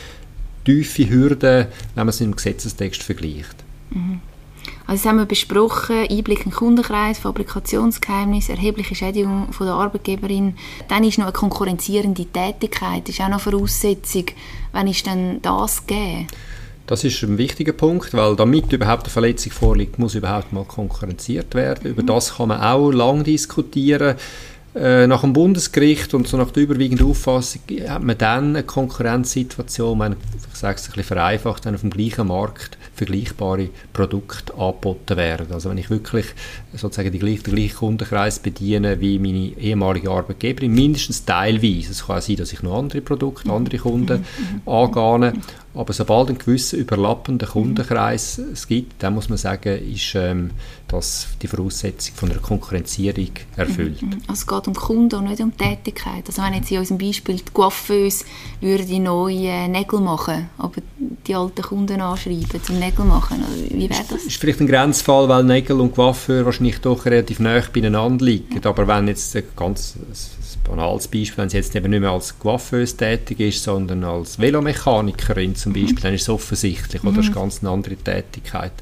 tiefe 0.65 1.09
Hürde, 1.09 1.67
wenn 1.93 2.05
man 2.05 2.09
es 2.09 2.21
im 2.21 2.35
Gesetzestext 2.35 3.03
vergleicht. 3.03 3.55
Mhm. 3.91 4.21
Also 4.87 5.03
das 5.03 5.09
haben 5.09 5.17
wir 5.17 5.25
besprochen, 5.25 6.07
Einblick 6.09 6.39
in 6.39 6.51
den 6.51 6.53
Kundenkreis, 6.53 7.19
Fabrikationsgeheimnis, 7.19 8.49
erhebliche 8.49 8.95
Schädigung 8.95 9.51
von 9.51 9.67
der 9.67 9.75
Arbeitgeberin. 9.75 10.55
Dann 10.87 11.03
ist 11.03 11.17
noch 11.17 11.25
eine 11.25 11.33
konkurrenzierende 11.33 12.25
Tätigkeit, 12.25 13.07
ist 13.09 13.21
auch 13.21 13.29
noch 13.29 13.41
Voraussetzung. 13.41 14.25
Wann 14.71 14.87
ist 14.87 15.05
denn 15.05 15.41
das 15.41 15.85
gegeben? 15.85 16.27
Das 16.87 17.03
ist 17.03 17.23
ein 17.23 17.37
wichtiger 17.37 17.73
Punkt, 17.73 18.13
weil 18.13 18.35
damit 18.35 18.71
überhaupt 18.71 19.03
eine 19.03 19.09
Verletzung 19.09 19.51
vorliegt, 19.51 19.97
muss 19.97 20.13
überhaupt 20.13 20.53
mal 20.53 20.65
konkurrenziert 20.65 21.55
werden. 21.55 21.81
Mhm. 21.83 21.89
Über 21.91 22.03
das 22.03 22.35
kann 22.35 22.49
man 22.49 22.61
auch 22.61 22.91
lang 22.91 23.23
diskutieren. 23.23 24.15
äh, 24.75 25.07
nach 25.07 25.21
dem 25.21 25.31
Bundesgericht 25.31 26.13
und 26.13 26.27
so 26.27 26.35
nach 26.35 26.51
der 26.51 26.63
überwiegenden 26.63 27.07
Auffassung 27.07 27.61
hat 27.87 28.03
man 28.03 28.17
dann 28.17 28.49
eine 28.49 28.63
Konkurrenzsituation, 28.63 29.97
man, 29.97 30.15
ich 30.51 30.59
sage 30.59 30.75
es 30.75 30.83
ein 30.83 30.87
bisschen 30.87 31.03
vereinfacht, 31.03 31.65
dann 31.65 31.75
auf 31.75 31.81
dem 31.81 31.91
gleichen 31.91 32.27
Markt 32.27 32.77
vergleichbare 32.93 33.69
Produkte 33.93 34.53
angeboten 34.53 35.15
werden. 35.15 35.47
Also 35.51 35.69
wenn 35.69 35.77
ich 35.77 35.89
wirklich 35.89 36.25
sozusagen 36.73 37.11
die 37.11 37.19
gleiche, 37.19 37.43
den 37.43 37.55
gleichen 37.55 37.77
Kundenkreis 37.77 38.39
bediene 38.39 38.99
wie 38.99 39.17
meine 39.17 39.57
ehemalige 39.57 40.11
Arbeitgeberin, 40.11 40.73
mindestens 40.73 41.23
teilweise. 41.23 41.91
Es 41.91 42.05
kann 42.05 42.17
auch 42.17 42.21
sein, 42.21 42.35
dass 42.35 42.51
ich 42.51 42.61
noch 42.61 42.77
andere 42.77 43.01
Produkte, 43.01 43.49
andere 43.49 43.77
Kunden 43.77 44.25
mhm. 44.37 44.55
mhm. 44.55 44.61
Aber 45.75 45.93
sobald 45.93 46.29
ein 46.29 46.37
gewisser 46.37 46.77
überlappender 46.77 47.47
Kundenkreis 47.47 48.37
es 48.37 48.67
gibt, 48.67 49.03
dann 49.03 49.13
muss 49.13 49.29
man 49.29 49.37
sagen, 49.37 49.77
ist 49.77 50.15
ähm, 50.15 50.51
das 50.87 51.27
die 51.41 51.47
Voraussetzung 51.47 52.15
von 52.15 52.31
einer 52.31 52.39
Konkurrenzierung 52.39 53.31
erfüllt. 53.57 54.01
Mhm. 54.01 54.21
Also 54.27 54.33
es 54.41 54.47
geht 54.47 54.67
um 54.67 54.73
Kunden 54.73 55.15
und 55.15 55.25
nicht 55.25 55.41
um 55.41 55.55
Tätigkeit. 55.55 56.23
Also 56.27 56.41
wenn 56.41 56.53
jetzt 56.53 56.71
in 56.71 56.79
unserem 56.79 56.97
Beispiel 56.97 57.35
die 57.35 57.51
Coiffeuse 57.53 58.25
würde 58.61 58.85
die 58.85 58.99
neue 58.99 59.67
Nägel 59.67 59.99
machen, 59.99 60.49
aber 60.57 60.81
die 61.27 61.35
alten 61.35 61.61
Kunden 61.61 61.99
anschreiben 61.99 62.63
zum 62.63 62.79
Nägel 62.79 63.05
machen, 63.05 63.43
wie 63.69 63.89
wäre 63.89 64.03
das? 64.09 64.23
Ist 64.23 64.37
vielleicht 64.37 64.61
ein 64.61 64.67
Grenzfall, 64.67 65.27
weil 65.27 65.43
Nägel 65.43 65.81
und 65.81 65.93
Coiffeur 65.93 66.45
wahrscheinlich 66.45 66.79
doch 66.79 67.05
relativ 67.05 67.39
nah 67.39 67.61
beieinander 67.73 68.23
liegen. 68.25 68.65
Aber 68.65 68.87
wenn 68.87 69.07
jetzt 69.07 69.37
ganz 69.55 69.97
banales 70.65 71.07
Beispiel, 71.07 71.37
wenn 71.37 71.49
sie 71.49 71.57
jetzt 71.57 71.75
eben 71.75 71.89
nicht 71.89 72.01
mehr 72.01 72.11
als 72.11 72.37
Coiffeuse 72.37 72.97
tätig 72.97 73.39
ist, 73.39 73.63
sondern 73.63 74.03
als 74.03 74.39
Velomechanikerin 74.39 75.55
zum 75.55 75.71
mhm. 75.71 75.81
Beispiel, 75.81 75.95
mhm. 75.95 76.01
dann 76.01 76.13
ist 76.13 76.23
es 76.23 76.29
offensichtlich, 76.29 77.03
oder? 77.03 77.17
Das 77.17 77.25
ist 77.25 77.31
mhm. 77.31 77.35
ganz 77.35 77.59
eine 77.61 77.69
andere 77.71 77.95
Tätigkeit. 77.95 78.73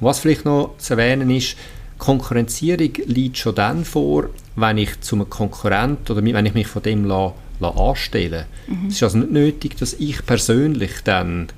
Und 0.00 0.06
was 0.06 0.20
vielleicht 0.20 0.44
noch 0.44 0.74
zu 0.78 0.94
erwähnen 0.94 1.30
ist, 1.30 1.56
Konkurrenzierung 1.98 2.92
liegt 3.06 3.38
schon 3.38 3.54
dann 3.54 3.84
vor, 3.84 4.30
wenn 4.56 4.78
ich 4.78 5.00
zu 5.00 5.16
einem 5.16 5.30
Konkurrent 5.30 6.10
oder 6.10 6.24
wenn 6.24 6.46
ich 6.46 6.54
mich 6.54 6.66
von 6.66 6.82
dem 6.82 7.04
la, 7.04 7.32
la 7.60 7.70
anstelle. 7.70 8.46
Mhm. 8.66 8.88
Es 8.88 8.94
ist 8.94 9.02
also 9.02 9.18
nicht 9.18 9.30
nötig, 9.30 9.76
dass 9.76 9.94
ich 9.94 10.24
persönlich 10.26 11.02
dann 11.04 11.48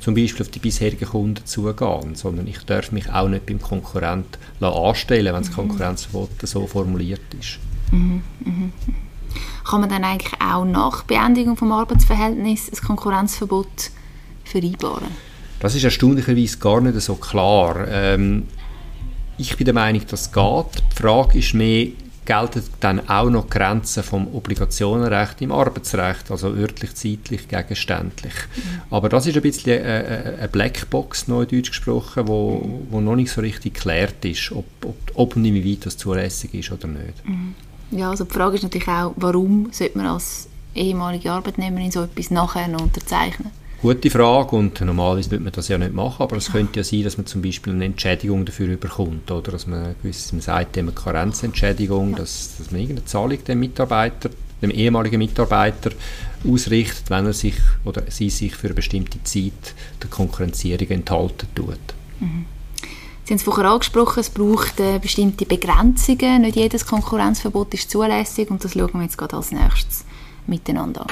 zum 0.00 0.14
Beispiel 0.14 0.46
auf 0.46 0.50
die 0.50 0.58
bisherigen 0.58 1.04
Kunden 1.04 1.44
zugehen, 1.44 2.14
sondern 2.14 2.46
ich 2.46 2.58
darf 2.60 2.90
mich 2.92 3.10
auch 3.10 3.28
nicht 3.28 3.44
beim 3.44 3.60
Konkurrent 3.60 4.38
anstellen, 4.60 5.34
wenn 5.34 5.42
das 5.42 5.50
mhm. 5.50 5.54
Konkurrenzverbot 5.54 6.30
so 6.44 6.66
formuliert 6.66 7.20
ist. 7.38 7.58
Mhm. 7.92 8.22
Mhm 8.42 8.72
kann 9.68 9.80
man 9.80 9.90
dann 9.90 10.04
eigentlich 10.04 10.40
auch 10.40 10.64
nach 10.64 11.04
Beendigung 11.04 11.56
des 11.56 11.70
Arbeitsverhältnisses 11.70 12.80
ein 12.80 12.86
Konkurrenzverbot 12.86 13.90
vereinbaren? 14.44 15.08
Das 15.60 15.74
ist 15.74 15.84
erstaunlicherweise 15.84 16.58
gar 16.58 16.80
nicht 16.80 17.00
so 17.00 17.14
klar. 17.16 17.86
Ähm, 17.88 18.46
ich 19.36 19.56
bin 19.56 19.64
der 19.64 19.74
Meinung, 19.74 20.02
das 20.08 20.32
geht. 20.32 20.82
Die 20.92 21.02
Frage 21.02 21.38
ist 21.38 21.54
mehr, 21.54 21.88
gelten 22.24 22.62
dann 22.80 23.08
auch 23.08 23.28
noch 23.28 23.48
Grenzen 23.48 24.02
vom 24.02 24.32
Obligationenrecht 24.34 25.40
im 25.42 25.50
Arbeitsrecht, 25.52 26.30
also 26.30 26.48
örtlich, 26.48 26.94
zeitlich, 26.94 27.48
gegenständlich. 27.48 28.32
Mhm. 28.32 28.82
Aber 28.90 29.08
das 29.08 29.26
ist 29.26 29.36
ein 29.36 29.42
bisschen 29.42 29.82
eine 29.82 30.48
Blackbox, 30.50 31.28
neudeutsch 31.28 31.70
gesprochen, 31.70 32.28
wo, 32.28 32.84
wo 32.90 33.00
noch 33.00 33.16
nicht 33.16 33.32
so 33.32 33.40
richtig 33.40 33.74
geklärt 33.74 34.24
ist, 34.24 34.52
ob, 34.52 34.66
ob, 34.84 34.96
ob 35.14 35.36
und 35.36 35.44
inwieweit 35.44 35.86
das 35.86 35.96
zulässig 35.96 36.54
ist 36.54 36.70
oder 36.70 36.86
nicht. 36.86 37.26
Mhm. 37.26 37.54
Ja, 37.90 38.10
also 38.10 38.24
die 38.24 38.32
Frage 38.32 38.56
ist 38.56 38.62
natürlich 38.62 38.88
auch, 38.88 39.12
warum 39.16 39.68
sollte 39.72 39.98
man 39.98 40.06
als 40.06 40.48
ehemalige 40.74 41.32
Arbeitnehmerin 41.32 41.90
so 41.90 42.02
etwas 42.02 42.30
nachher 42.30 42.68
noch 42.68 42.82
unterzeichnen? 42.82 43.50
Gute 43.82 44.10
Frage 44.10 44.56
und 44.56 44.78
normalerweise 44.82 45.30
würde 45.30 45.42
man 45.42 45.54
das 45.54 45.68
ja 45.68 45.78
nicht 45.78 45.94
machen, 45.94 46.22
aber 46.22 46.36
es 46.36 46.52
könnte 46.52 46.80
ja 46.80 46.84
sein, 46.84 47.02
dass 47.02 47.16
man 47.16 47.24
zum 47.24 47.40
Beispiel 47.40 47.72
eine 47.72 47.86
Entschädigung 47.86 48.44
dafür 48.44 48.68
überkommt 48.68 49.30
oder 49.30 49.52
dass 49.52 49.66
man 49.66 49.94
gewiss, 50.02 50.32
man 50.32 50.42
sagt, 50.42 50.76
eine 50.76 50.92
Karenzentschädigung, 50.92 52.10
ja. 52.10 52.18
dass, 52.18 52.58
dass 52.58 52.70
man 52.70 52.80
irgendeine 52.82 53.06
Zahlung 53.06 53.42
dem 53.42 53.58
Mitarbeiter, 53.58 54.28
dem 54.60 54.70
ehemaligen 54.70 55.16
Mitarbeiter 55.16 55.92
ausrichtet, 56.46 57.08
wenn 57.08 57.24
er 57.24 57.32
sich 57.32 57.54
oder 57.86 58.02
sie 58.10 58.28
sich 58.28 58.54
für 58.54 58.66
eine 58.66 58.74
bestimmte 58.74 59.22
Zeit 59.24 59.74
der 60.02 60.10
Konkurrenzierung 60.10 60.88
enthalten 60.88 61.48
tut. 61.54 61.78
Mhm. 62.20 62.44
Sie 63.30 63.34
haben 63.34 63.38
es 63.38 63.44
vorher 63.44 63.70
angesprochen, 63.70 64.18
es 64.18 64.30
braucht 64.30 64.80
äh, 64.80 64.98
bestimmte 64.98 65.46
Begrenzungen. 65.46 66.42
Nicht 66.42 66.56
jedes 66.56 66.84
Konkurrenzverbot 66.84 67.72
ist 67.74 67.88
zulässig 67.88 68.50
und 68.50 68.64
das 68.64 68.72
schauen 68.72 68.90
wir 68.92 69.02
jetzt 69.02 69.16
gerade 69.16 69.36
als 69.36 69.52
nächstes 69.52 70.04
miteinander 70.48 71.02
an. 71.02 71.06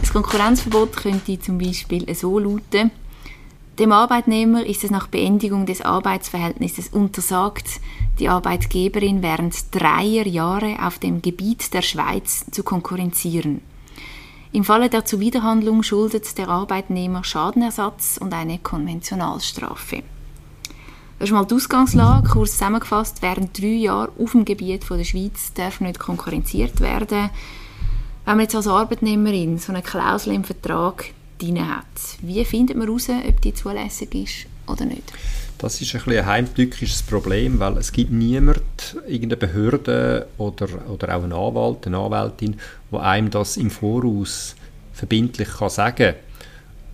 Das 0.00 0.12
Konkurrenzverbot 0.12 0.96
könnte 0.96 1.38
zum 1.38 1.58
Beispiel 1.58 2.12
so 2.12 2.40
lauten, 2.40 2.90
dem 3.78 3.92
Arbeitnehmer 3.92 4.66
ist 4.66 4.82
es 4.82 4.90
nach 4.90 5.06
Beendigung 5.06 5.64
des 5.64 5.80
Arbeitsverhältnisses 5.80 6.88
untersagt, 6.88 7.68
die 8.18 8.28
Arbeitgeberin 8.28 9.22
während 9.22 9.72
dreier 9.72 10.26
Jahre 10.26 10.84
auf 10.84 10.98
dem 10.98 11.22
Gebiet 11.22 11.72
der 11.72 11.82
Schweiz 11.82 12.46
zu 12.50 12.64
konkurrenzieren. 12.64 13.60
Im 14.50 14.64
Falle 14.64 14.88
der 14.88 15.04
Zuwiderhandlung 15.04 15.82
schuldet 15.82 16.38
der 16.38 16.48
Arbeitnehmer 16.48 17.22
Schadenersatz 17.22 18.18
und 18.18 18.32
eine 18.32 18.58
Konventionalstrafe. 18.58 20.02
Das 21.18 21.28
ist 21.28 21.32
mal 21.34 21.44
die 21.44 21.54
Ausgangslage. 21.54 22.28
Kurz 22.28 22.52
zusammengefasst, 22.52 23.20
während 23.20 23.60
drei 23.60 23.66
Jahren 23.66 24.12
auf 24.18 24.32
dem 24.32 24.46
Gebiet 24.46 24.88
der 24.88 25.04
Schweiz 25.04 25.52
darf 25.52 25.80
nicht 25.80 25.98
konkurrenziert 25.98 26.80
werden. 26.80 27.28
Wenn 28.24 28.36
man 28.36 28.40
jetzt 28.40 28.54
als 28.54 28.68
Arbeitnehmerin 28.68 29.58
so 29.58 29.72
eine 29.72 29.82
Klausel 29.82 30.32
im 30.32 30.44
Vertrag 30.44 31.10
drin 31.38 31.68
hat, 31.68 31.84
wie 32.22 32.42
findet 32.44 32.76
man 32.76 32.86
heraus, 32.86 33.08
ob 33.08 33.42
die 33.42 33.52
zulässig 33.52 34.14
ist 34.14 34.46
oder 34.66 34.86
nicht? 34.86 35.12
Das 35.58 35.80
ist 35.80 35.92
ein, 35.94 36.12
ein 36.12 36.24
heimtückisches 36.24 37.02
Problem, 37.02 37.58
weil 37.58 37.78
es 37.78 37.90
gibt 37.90 38.12
niemand, 38.12 38.96
irgendeine 39.08 39.36
Behörde 39.36 40.28
oder, 40.38 40.68
oder 40.88 41.16
auch 41.16 41.24
einen 41.24 41.32
Anwalt, 41.32 41.84
eine 41.84 41.98
Anwältin, 41.98 42.60
wo 42.92 42.98
einem 42.98 43.30
das 43.30 43.56
im 43.56 43.70
Voraus 43.70 44.54
verbindlich 44.92 45.48
kann 45.48 45.68
sagen 45.68 46.14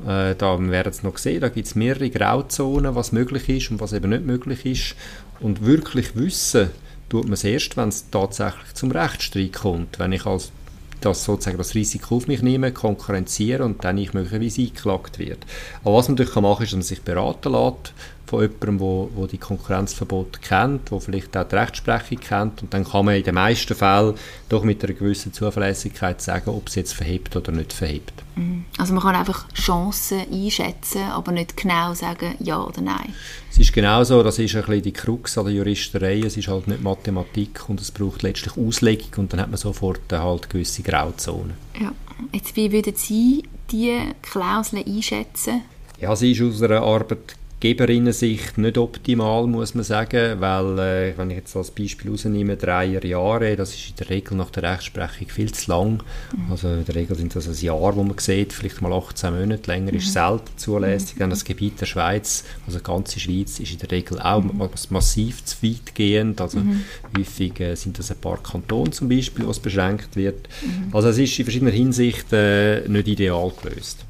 kann. 0.00 0.30
Äh, 0.30 0.35
da 0.37 0.59
werden 0.59 0.88
es 0.90 1.02
noch 1.02 1.18
sehen, 1.18 1.42
da 1.42 1.50
gibt 1.50 1.66
es 1.66 1.75
mehrere 1.75 2.09
Grauzonen, 2.09 2.94
was 2.94 3.12
möglich 3.12 3.49
ist 3.50 3.71
und 3.71 3.80
was 3.80 3.92
eben 3.92 4.11
nicht 4.11 4.25
möglich 4.25 4.64
ist. 4.64 4.97
Und 5.40 5.64
wirklich 5.64 6.16
wissen 6.16 6.71
tut 7.11 7.25
man 7.25 7.35
es 7.35 7.44
erst, 7.44 7.76
wenn 7.76 7.90
es 7.90 8.09
tatsächlich 8.11 8.73
zum 8.73 8.90
Rechtsstreit 8.92 9.52
kommt. 9.52 9.99
Wenn 9.99 10.12
ich 10.12 10.25
als 10.25 10.52
das 11.00 11.25
sozusagen 11.25 11.59
das 11.59 11.75
Risiko 11.75 12.16
auf 12.16 12.28
mich 12.28 12.40
nehme, 12.40 12.73
konkurrenziere 12.73 13.62
und 13.62 13.85
dann 13.85 13.99
ich 13.99 14.14
möglicherweise 14.14 14.62
eingeklagt 14.62 15.18
werde. 15.18 15.40
Aber 15.83 15.97
was 15.97 16.09
man 16.09 16.16
natürlich 16.16 16.35
machen 16.37 16.54
kann, 16.54 16.64
ist, 16.64 16.73
dass 16.73 16.76
man 16.76 16.83
sich 16.83 17.02
beraten 17.02 17.52
lässt 17.52 17.94
von 18.26 18.43
jemandem, 18.43 18.81
wo, 18.81 19.11
wo 19.14 19.26
die 19.26 19.38
Konkurrenzverbote 19.38 20.40
kennt, 20.40 20.90
wo 20.90 21.00
vielleicht 21.00 21.37
auch 21.37 21.49
die 21.49 21.57
Rechtsprechung 21.57 22.19
kennt 22.19 22.62
und 22.62 22.73
dann 22.73 22.85
kann 22.85 23.04
man 23.04 23.16
in 23.16 23.25
den 23.25 23.35
meisten 23.35 23.75
Fällen 23.75 24.14
doch 24.49 24.64
mit 24.64 24.83
einer 24.83 24.95
gewissen 24.95 25.33
Zuverlässigkeit 25.33 26.21
sagen, 26.21 26.50
ob 26.50 26.69
es 26.69 26.75
jetzt 26.75 26.95
verhebt 26.95 27.37
oder 27.37 27.52
nicht 27.52 27.73
verhebt. 27.73 28.12
Mhm. 28.37 28.64
Also 28.78 28.95
man 28.95 29.02
kann 29.02 29.14
einfach 29.14 29.47
Chancen 29.52 30.23
einschätzen, 30.33 31.02
aber 31.02 31.33
nicht 31.33 31.57
genau 31.57 31.95
sagen 31.95 32.35
ja 32.40 32.62
oder 32.62 32.81
nein. 32.81 33.14
Es 33.50 33.59
ist 33.59 33.73
genau 33.73 34.02
so, 34.04 34.23
das 34.23 34.38
ist 34.38 34.54
ein 34.57 34.62
bisschen 34.62 34.83
die 34.83 34.93
Krux 34.93 35.38
an 35.38 35.45
der 35.45 35.54
Juristerei, 35.54 36.21
es 36.21 36.37
ist 36.37 36.49
halt 36.49 36.66
nicht 36.66 36.83
Mathematik 36.83 37.69
und 37.69 37.81
es 37.81 37.90
braucht 37.90 38.23
letztlich 38.23 38.57
Auslegung 38.57 39.11
und 39.16 39.33
dann 39.33 39.40
hat 39.40 39.49
man 39.49 39.59
sofort 39.59 40.00
halt 40.11 40.50
gewisse 40.50 40.83
Grauzonen. 40.83 41.54
Ja, 41.81 41.93
jetzt 42.33 42.57
wie 42.57 42.73
würden 42.73 42.95
Sie 42.97 43.45
diese 43.71 44.00
Klauseln 44.23 44.85
einschätzen? 44.87 45.62
Ja, 46.00 46.14
sie 46.16 46.33
ist 46.33 46.43
aus 46.43 46.62
einer 46.62 46.83
Arbeit 46.83 47.37
Geberinnensicht 47.61 48.59
nicht 48.59 48.77
optimal, 48.77 49.47
muss 49.47 49.75
man 49.75 49.85
sagen, 49.85 50.41
weil, 50.41 50.79
äh, 50.79 51.15
wenn 51.17 51.31
ich 51.31 51.37
jetzt 51.39 51.57
als 51.57 51.71
Beispiel 51.71 52.11
rausnehme, 52.11 52.57
drei 52.57 52.85
Jahre, 52.85 53.57
das 53.57 53.75
ist 53.75 53.91
in 53.91 53.97
der 53.97 54.11
Regel 54.11 54.37
nach 54.37 54.51
der 54.51 54.65
Rechtsprechung 54.65 55.29
viel 55.29 55.53
zu 55.53 55.71
lang. 55.71 56.03
Mhm. 56.37 56.51
Also 56.51 56.69
in 56.69 56.85
der 56.85 56.95
Regel 56.95 57.17
sind 57.17 57.35
das 57.35 57.49
ein 57.49 57.65
Jahr, 57.65 57.97
wo 57.97 58.03
man 58.03 58.19
sieht, 58.19 58.53
vielleicht 58.53 58.83
mal 58.83 58.93
18 58.93 59.33
Monate, 59.33 59.71
länger 59.71 59.93
mhm. 59.93 59.99
ist 59.99 60.13
selten 60.13 60.51
zulässig. 60.57 61.17
Mhm. 61.17 61.21
Dann 61.21 61.31
das 61.31 61.45
Gebiet 61.45 61.81
der 61.81 61.87
Schweiz, 61.87 62.45
also 62.67 62.79
die 62.79 62.85
ganze 62.85 63.19
Schweiz, 63.19 63.59
ist 63.59 63.73
in 63.73 63.79
der 63.79 63.91
Regel 63.91 64.21
auch 64.21 64.43
mhm. 64.43 64.69
massiv 64.91 65.45
zu 65.45 65.63
weit 65.63 65.95
gehend. 65.95 66.41
Also 66.43 66.59
mhm. 66.59 66.85
häufig 67.17 67.59
äh, 67.61 67.75
sind 67.77 67.99
das 67.99 68.11
ein 68.11 68.19
paar 68.19 68.43
Kantone 68.43 68.91
zum 68.91 69.09
Beispiel, 69.09 69.47
wo 69.47 69.51
es 69.51 69.61
beschränkt 69.61 70.17
wird. 70.17 70.49
Mhm. 70.63 70.95
Also 70.95 71.09
es 71.09 71.19
ist 71.19 71.39
in 71.39 71.45
verschiedener 71.45 71.71
Hinsicht 71.71 72.33
äh, 72.33 72.87
nicht 72.89 73.09
ideal 73.09 73.53
gelöst. 73.63 74.05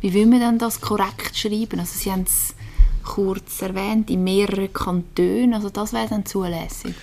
Wie 0.00 0.12
will 0.14 0.26
man 0.26 0.40
denn 0.40 0.58
das 0.58 0.80
korrekt 0.80 1.36
schreiben? 1.36 1.80
Also 1.80 1.98
Sie 1.98 2.10
haben 2.10 2.22
es 2.22 2.54
kurz 3.02 3.62
erwähnt, 3.62 4.10
in 4.10 4.24
mehreren 4.24 4.72
Kantonen. 4.72 5.54
Also 5.54 5.70
das 5.70 5.92
wäre 5.92 6.08
dann 6.08 6.26
zulässig. 6.26 6.94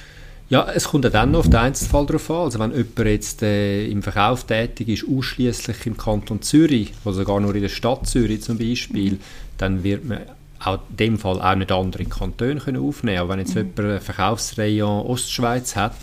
Ja, 0.50 0.68
es 0.74 0.86
kommt 0.86 1.04
ja 1.04 1.12
dann 1.12 1.32
noch 1.32 1.42
auf 1.42 1.46
den 1.46 1.58
Einzelfall 1.58 2.08
darauf 2.08 2.30
an. 2.32 2.38
Also 2.38 2.60
wenn 2.60 2.72
jemand 2.72 3.00
jetzt 3.00 3.44
äh, 3.44 3.86
im 3.86 4.02
Verkauf 4.02 4.46
tätig 4.46 4.88
ist, 4.88 5.06
ausschließlich 5.08 5.86
im 5.86 5.96
Kanton 5.96 6.42
Zürich, 6.42 6.92
oder 7.06 7.14
sogar 7.14 7.40
nur 7.40 7.54
in 7.54 7.62
der 7.62 7.70
Stadt 7.70 8.08
Zürich 8.08 8.42
zum 8.42 8.58
Beispiel, 8.58 9.14
mhm. 9.14 9.20
dann 9.60 9.84
wird 9.84 10.06
man 10.06 10.22
auch 10.60 10.80
in 10.90 10.98
dem 10.98 11.20
Fall 11.20 11.40
auch 11.40 11.56
nicht 11.56 11.72
andere 11.72 12.06
Kantone 12.06 12.60
können 12.60 12.78
aufnehmen 12.82 13.02
können. 13.02 13.18
Aber 13.20 13.30
wenn 13.30 13.40
jetzt 13.40 13.56
mhm. 13.56 13.62
jemand 13.62 13.80
einen 13.80 14.02
Verkaufsrayon 14.02 15.06
Ostschweiz 15.06 15.76
hat, 15.76 15.94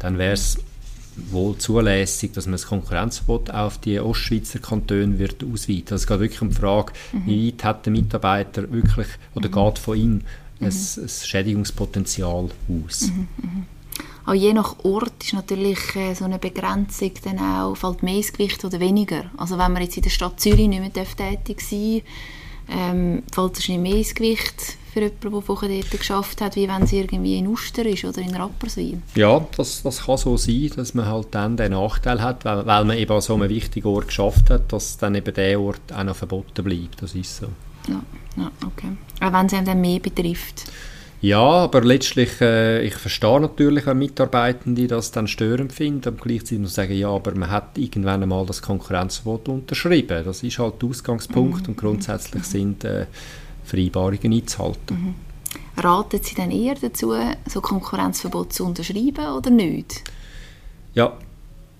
dann 0.00 0.18
wäre 0.18 0.32
es 0.32 0.58
wohl 1.30 1.56
zulässig, 1.56 2.32
dass 2.32 2.46
man 2.46 2.52
das 2.52 2.66
Konkurrenzverbot 2.66 3.50
auf 3.50 3.78
die 3.78 3.98
Ostschweizer 3.98 4.58
Kantone 4.58 5.18
wird 5.18 5.42
ausweiten. 5.42 5.92
Also 5.92 6.02
es 6.02 6.06
geht 6.06 6.20
wirklich 6.20 6.42
um 6.42 6.50
die 6.50 6.56
Frage, 6.56 6.92
mhm. 7.12 7.26
wie 7.26 7.48
weit 7.48 7.64
hat 7.64 7.86
der 7.86 7.92
Mitarbeiter 7.92 8.70
wirklich 8.70 9.08
oder 9.34 9.48
mhm. 9.48 9.52
geht 9.52 9.78
von 9.78 9.96
ihm 9.96 10.20
ein, 10.60 10.66
ein 10.66 11.08
Schädigungspotenzial 11.08 12.50
aus. 12.68 13.10
Auch 14.26 14.34
je 14.34 14.52
nach 14.52 14.84
Ort 14.84 15.22
ist 15.22 15.34
natürlich 15.34 15.94
äh, 15.94 16.14
so 16.14 16.24
eine 16.24 16.38
Begrenzung 16.38 17.12
dann 17.22 17.38
auch, 17.38 17.76
fällt 17.76 18.02
mehr 18.02 18.16
ins 18.16 18.32
Gewicht 18.32 18.64
oder 18.64 18.80
weniger. 18.80 19.30
Also 19.36 19.56
wenn 19.56 19.72
man 19.72 19.82
jetzt 19.82 19.96
in 19.96 20.02
der 20.02 20.10
Stadt 20.10 20.40
Zürich 20.40 20.68
nicht 20.68 20.80
mehr 20.80 20.92
tätig 20.92 21.60
sein 21.60 22.02
ähm, 22.68 23.22
fällt 23.32 23.58
es 23.58 23.68
mehr 23.68 23.96
ins 23.96 24.14
Gewicht 24.14 24.76
für 24.92 25.00
jemanden, 25.00 25.30
der 25.30 25.42
vorher 25.42 25.68
dort 25.68 25.90
geschafft 25.90 26.40
hat, 26.40 26.56
wie 26.56 26.68
wenn 26.68 26.82
es 26.82 26.92
irgendwie 26.92 27.38
in 27.38 27.48
Uster 27.48 27.84
ist 27.84 28.04
oder 28.04 28.22
in 28.22 28.34
Rapperswil. 28.34 29.02
Ja, 29.14 29.46
das, 29.56 29.82
das 29.82 30.04
kann 30.04 30.16
so 30.16 30.36
sein, 30.36 30.70
dass 30.74 30.94
man 30.94 31.06
halt 31.06 31.28
dann 31.32 31.56
den 31.56 31.72
Nachteil 31.72 32.22
hat, 32.22 32.44
weil, 32.44 32.64
weil 32.64 32.84
man 32.84 32.96
eben 32.96 33.12
an 33.12 33.20
so 33.20 33.34
einem 33.34 33.50
wichtigen 33.50 33.88
Ort 33.88 34.08
geschafft 34.08 34.48
hat, 34.48 34.72
dass 34.72 34.96
dann 34.96 35.14
eben 35.14 35.34
der 35.34 35.60
Ort 35.60 35.92
auch 35.94 36.04
noch 36.04 36.16
verboten 36.16 36.64
bleibt. 36.64 37.02
Das 37.02 37.14
ist 37.14 37.36
so. 37.36 37.48
Ja, 37.88 38.02
ja 38.36 38.50
okay. 38.66 38.96
Auch 39.20 39.32
wenn 39.32 39.46
es 39.46 39.52
einem 39.52 39.66
dann 39.66 39.80
mehr 39.80 40.00
betrifft. 40.00 40.64
Ja, 41.22 41.40
aber 41.40 41.82
letztlich, 41.82 42.40
äh, 42.40 42.84
ich 42.84 42.94
verstehe 42.94 43.40
natürlich, 43.40 43.86
wenn 43.86 43.98
Mitarbeitende 43.98 44.86
das 44.86 45.10
dann 45.12 45.26
störend 45.26 45.72
finden, 45.72 46.08
aber 46.08 46.18
gleichzeitig 46.22 46.58
muss 46.58 46.74
sagen, 46.74 46.94
ja, 46.94 47.08
aber 47.08 47.34
man 47.34 47.50
hat 47.50 47.78
irgendwann 47.78 48.22
einmal 48.22 48.44
das 48.44 48.60
Konkurrenzverbot 48.60 49.48
unterschrieben. 49.48 50.24
Das 50.24 50.42
ist 50.42 50.58
halt 50.58 50.80
der 50.82 50.88
Ausgangspunkt 50.90 51.62
mhm. 51.62 51.68
und 51.68 51.76
grundsätzlich 51.78 52.42
mhm. 52.42 52.46
sind 52.46 52.84
äh, 52.84 53.06
Vereinbarungen 53.64 54.32
einzuhalten. 54.32 54.94
Mhm. 54.94 55.14
Raten 55.82 56.20
Sie 56.22 56.34
dann 56.34 56.50
eher 56.50 56.74
dazu, 56.74 57.14
so 57.46 57.60
Konkurrenzverbot 57.60 58.52
zu 58.52 58.64
unterschreiben 58.64 59.26
oder 59.36 59.50
nicht? 59.50 60.04
Ja, 60.94 61.16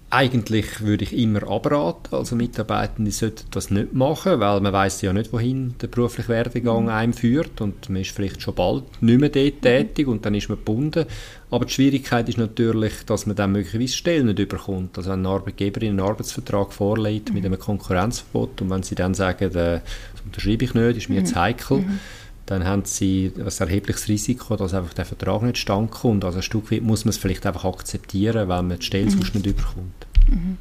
eigentlich 0.09 0.83
würde 0.83 1.03
ich 1.03 1.13
immer 1.17 1.49
abraten. 1.49 2.15
Also 2.15 2.37
Mitarbeitende 2.37 3.11
sollten 3.11 3.47
das 3.51 3.71
nicht 3.71 3.93
machen, 3.93 4.39
weil 4.39 4.61
man 4.61 4.73
weiß 4.73 5.03
ja 5.03 5.13
nicht, 5.13 5.33
wohin 5.33 5.75
der 5.81 5.89
berufliche 5.89 6.29
Werdegang 6.29 6.85
mhm. 6.85 6.91
einem 6.91 7.13
führt 7.13 7.61
und 7.61 7.89
man 7.91 8.03
ist 8.03 8.13
vielleicht 8.13 8.41
schon 8.41 8.55
bald 8.55 8.85
nicht 9.03 9.21
mehr 9.21 9.31
dort 9.31 9.63
tätig 9.63 10.07
und 10.07 10.25
dann 10.25 10.35
ist 10.35 10.49
man 10.49 10.59
gebunden. 10.59 11.07
Aber 11.51 11.65
die 11.65 11.73
Schwierigkeit 11.73 12.29
ist 12.29 12.39
natürlich, 12.39 13.05
dass 13.05 13.27
man 13.27 13.35
dann 13.35 13.53
möglicherweise 13.53 13.97
Stellen 13.97 14.27
nicht 14.27 14.39
überkommt. 14.39 14.97
Also 14.97 15.11
wenn 15.11 15.21
ein 15.21 15.27
Arbeitgeber 15.27 15.83
einen 15.83 16.01
Arbeitsvertrag 16.01 16.73
vorlegt 16.73 17.33
mit 17.35 17.43
mhm. 17.43 17.53
einem 17.53 17.59
Konkurrenzverbot 17.59 18.63
und 18.63 18.71
wenn 18.71 18.85
sie 18.85 18.95
dann 18.95 19.15
sagen, 19.15 19.51
das 19.53 19.83
unterschreibe 20.25 20.65
ich 20.65 20.75
nicht, 20.75 20.97
ist 20.99 21.09
mir 21.09 21.21
mhm. 21.21 21.27
zu 21.27 21.35
heikel, 21.35 21.79
mhm 21.79 22.01
dann 22.47 22.65
haben 22.65 22.85
sie 22.85 23.33
ein 23.37 23.47
erhebliches 23.47 24.09
Risiko, 24.09 24.57
dass 24.57 24.73
einfach 24.73 24.95
der 24.95 25.05
Vertrag 25.05 25.43
nicht 25.43 25.59
stand 25.59 25.91
kommt. 25.91 26.25
Also 26.25 26.39
ein 26.39 26.43
Stück 26.43 26.71
weit 26.71 26.83
muss 26.83 27.05
man 27.05 27.11
es 27.11 27.19
vielleicht 27.19 27.45
einfach 27.45 27.65
akzeptieren, 27.65 28.49
weil 28.49 28.63
man 28.63 28.79
die 28.79 28.87
Stelle 28.87 29.07
mhm. 29.07 29.11
sonst 29.11 29.35
nicht 29.35 29.47
überkommt. 29.47 30.07
Mhm. 30.29 30.59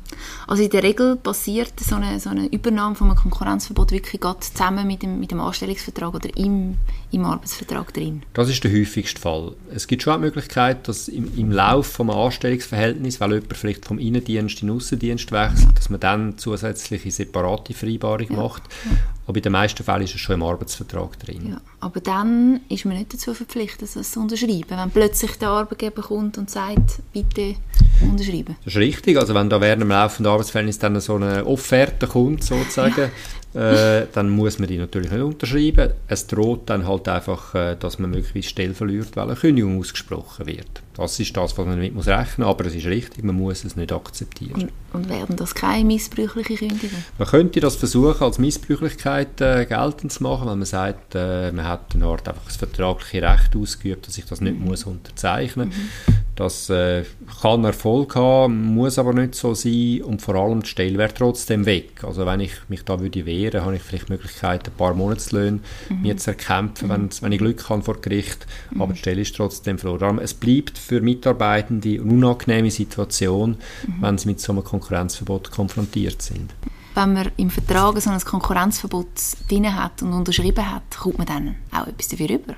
Also 0.48 0.64
in 0.64 0.70
der 0.70 0.84
Regel 0.84 1.16
passiert 1.16 1.80
so 1.80 1.96
eine, 1.96 2.20
so 2.20 2.30
eine 2.30 2.48
Übernahme 2.48 2.96
von 2.96 3.08
einem 3.08 3.18
Konkurrenzverbot 3.18 3.92
wirklich 3.92 4.22
zusammen 4.22 4.88
mit 4.88 5.02
dem, 5.02 5.20
mit 5.20 5.32
dem 5.32 5.40
Anstellungsvertrag 5.40 6.14
oder 6.14 6.36
im, 6.38 6.76
im 7.12 7.26
Arbeitsvertrag 7.26 7.94
drin? 7.94 8.24
Das 8.34 8.50
ist 8.50 8.64
der 8.64 8.72
häufigste 8.72 9.20
Fall. 9.20 9.54
Es 9.74 9.88
gibt 9.88 10.04
schon 10.04 10.14
die 10.20 10.26
Möglichkeit, 10.26 10.88
dass 10.88 11.08
im, 11.08 11.36
im 11.38 11.52
Lauf 11.52 11.88
vom 11.88 12.10
Anstellungsverhältnis, 12.10 13.20
weil 13.20 13.34
jemand 13.34 13.58
vielleicht 13.58 13.86
vom 13.86 14.00
Innendienst 14.00 14.62
in 14.62 14.68
den 14.68 14.78
Außendienst 14.78 15.32
wechselt, 15.32 15.68
ja. 15.68 15.72
dass 15.74 15.90
man 15.90 16.00
dann 16.00 16.38
zusätzliche 16.38 17.12
separate 17.12 17.74
Vereinbarung 17.74 18.30
ja. 18.30 18.38
macht. 18.38 18.64
Ja. 18.86 18.98
Aber 19.28 19.38
in 19.38 19.44
den 19.44 19.52
meisten 19.54 19.84
Fällen 19.84 20.04
ist 20.04 20.14
es 20.14 20.22
schon 20.22 20.36
im 20.36 20.44
Arbeitsvertrag 20.44 21.18
drin. 21.20 21.50
Ja, 21.50 21.62
aber 21.80 22.00
dann 22.00 22.62
ist 22.70 22.86
man 22.86 22.96
nicht 22.98 23.14
dazu 23.14 23.34
verpflichtet, 23.34 23.90
das 23.96 24.12
zu 24.12 24.20
unterschreiben, 24.20 24.70
wenn 24.70 24.92
plötzlich 24.92 25.32
der 25.38 25.50
Arbeitgeber 25.50 26.04
kommt 26.04 26.38
und 26.38 26.50
sagt, 26.50 27.02
bitte 27.12 27.56
unterschreiben. 28.02 28.56
Das 28.64 28.76
ist 28.76 28.80
richtig. 28.80 29.18
Also 29.18 29.34
wenn 29.34 29.50
da 29.50 29.60
während 29.62 29.82
dem 29.82 29.90
laufenden 29.90 30.32
Arbeitsverhältnis 30.32 30.78
dann 30.78 31.00
so 31.00 31.16
eine 31.16 31.46
Offerte 31.46 32.08
kommt, 32.08 32.44
sozusagen, 32.44 33.02
ja. 33.02 33.10
Äh, 33.56 34.08
dann 34.12 34.30
muss 34.30 34.60
man 34.60 34.68
die 34.68 34.78
natürlich 34.78 35.12
nicht 35.12 35.22
unterschreiben. 35.22 35.92
Es 36.08 36.28
droht 36.28 36.70
dann 36.70 36.86
halt 36.88 37.08
einfach, 37.08 37.56
äh, 37.56 37.76
dass 37.80 38.00
man 38.00 38.12
möglicherweise 38.12 38.50
Stelle 38.50 38.74
verliert, 38.74 39.16
weil 39.16 39.28
eine 39.28 39.36
Kündigung 39.36 39.80
ausgesprochen 39.80 40.46
wird. 40.46 40.82
Das 40.96 41.20
ist 41.20 41.36
das, 41.36 41.58
was 41.58 41.66
man 41.66 41.76
damit 41.76 41.96
muss 41.96 42.08
rechnen 42.08 42.46
muss, 42.46 42.48
aber 42.48 42.66
es 42.66 42.76
ist 42.76 42.86
richtig, 42.86 43.24
man 43.24 43.36
muss 43.36 43.64
es 43.64 43.76
nicht 43.76 43.92
akzeptieren. 43.92 44.54
Und, 44.62 44.72
und 44.94 45.10
werden 45.10 45.36
das 45.36 45.56
keine 45.56 45.86
missbräuchliche 45.86 46.68
Kündigung? 46.68 47.04
Man 47.18 47.28
könnte 47.28 47.60
das 47.62 47.76
versuchen, 47.76 48.22
als 48.22 48.40
Missbräuchlichkeit 48.40 49.40
äh, 49.40 49.66
geltend 49.66 50.12
zu 50.12 50.24
machen, 50.24 50.50
wenn 50.50 50.60
man 50.60 50.66
sagt, 50.66 51.16
äh, 51.16 51.52
man 51.52 51.66
hat 51.66 51.96
eine 51.96 52.06
Art 52.06 52.28
einfach 52.28 52.46
das 52.46 52.58
vertragliche 52.58 53.22
Recht 53.22 53.56
ausgeübt, 53.56 54.08
dass 54.08 54.18
ich 54.18 54.26
das 54.26 54.42
nicht 54.42 54.60
mhm. 54.60 54.66
muss 54.66 54.84
unterzeichnen 54.84 55.70
muss. 55.70 55.78
Mhm. 55.78 56.25
Das 56.36 56.70
äh, 56.70 57.06
kann 57.42 57.64
Erfolg 57.64 58.16
haben, 58.16 58.74
muss 58.74 59.00
aber 59.00 59.14
nicht 59.14 59.36
so 59.36 59.54
sein 59.54 60.02
und 60.04 60.22
vor 60.22 60.36
allem 60.36 60.64
die 60.64 60.70
Stelle 60.70 60.98
wäre 60.98 61.14
trotzdem 61.14 61.66
weg. 61.66 62.04
Also 62.04 62.26
wenn 62.26 62.42
ich 62.42 62.52
mich 62.68 62.84
da 62.84 63.00
würde 63.00 63.26
wehren, 63.26 63.64
habe 63.64 63.78
ich 63.78 63.82
vielleicht 63.82 64.10
die 64.10 64.14
Möglichkeit, 64.14 64.68
ein 64.68 64.74
paar 64.74 64.94
Monatslöhne 64.94 65.60
mhm. 65.90 66.02
mir 66.02 66.18
zu 66.18 66.32
erkämpfen, 66.32 66.90
mhm. 66.90 67.10
wenn 67.22 67.32
ich 67.32 67.40
Glück 67.40 67.70
habe 67.70 67.84
vor 67.84 68.02
Gericht, 68.02 68.46
mhm. 68.72 68.82
aber 68.82 68.94
die 68.94 69.00
Stelle 69.00 69.22
ist 69.22 69.36
trotzdem 69.36 69.78
verloren. 69.78 70.20
Es 70.20 70.34
bleibt 70.34 70.78
für 70.78 71.00
Mitarbeitende 71.00 71.90
eine 71.90 72.04
unangenehme 72.04 72.70
Situation, 72.70 73.52
mhm. 73.88 74.02
wenn 74.02 74.18
sie 74.18 74.28
mit 74.28 74.42
so 74.42 74.52
einem 74.52 74.64
Konkurrenzverbot 74.64 75.52
konfrontiert 75.52 76.22
sind. 76.22 76.54
Wenn 76.96 77.14
man 77.14 77.32
im 77.38 77.50
Vertrag 77.50 78.02
so 78.02 78.10
ein 78.10 78.20
Konkurrenzverbot 78.20 79.08
drin 79.50 79.74
hat 79.74 80.02
und 80.02 80.12
unterschrieben 80.12 80.70
hat, 80.70 80.98
kommt 80.98 81.18
man 81.18 81.28
dann 81.28 81.56
auch 81.72 81.88
etwas 81.88 82.10
dafür 82.10 82.30
über? 82.30 82.56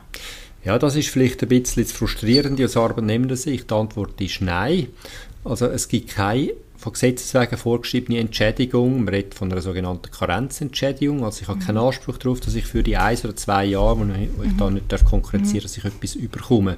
Ja, 0.67 0.77
das 0.77 0.97
ist 0.97 1.07
vielleicht 1.07 1.41
ein 1.43 1.47
bisschen 1.47 1.83
das 1.83 1.93
Frustrierende 1.93 2.65
aus 2.65 2.75
Arbeitnehmersicht. 2.75 3.71
Die 3.71 3.73
Antwort 3.73 4.19
ist 4.19 4.41
nein. 4.41 4.87
Also 5.45 5.67
es 5.67 5.87
gibt 5.87 6.09
keine 6.09 6.51
von 6.75 6.91
Gesetzes 6.91 7.33
wegen 7.33 7.55
vorgeschriebene 7.55 8.19
Entschädigung. 8.19 8.97
Man 8.97 9.07
redet 9.07 9.33
von 9.33 9.49
einer 9.49 9.61
sogenannten 9.61 10.11
Karenzentschädigung. 10.11 11.23
Also 11.23 11.43
ich 11.43 11.47
habe 11.47 11.59
keinen 11.59 11.75
mhm. 11.75 11.83
Anspruch 11.83 12.17
darauf, 12.17 12.41
dass 12.41 12.53
ich 12.53 12.65
für 12.65 12.83
die 12.83 12.97
ein 12.97 13.17
oder 13.17 13.37
zwei 13.37 13.63
Jahre, 13.63 13.97
wo 13.97 14.03
ich, 14.43 14.49
ich 14.51 14.57
da 14.57 14.69
nicht 14.69 15.05
konkurrenzieren 15.05 15.61
darf, 15.61 15.71
dass 15.71 15.77
ich 15.77 15.85
etwas 15.85 16.15
überkomme. 16.15 16.75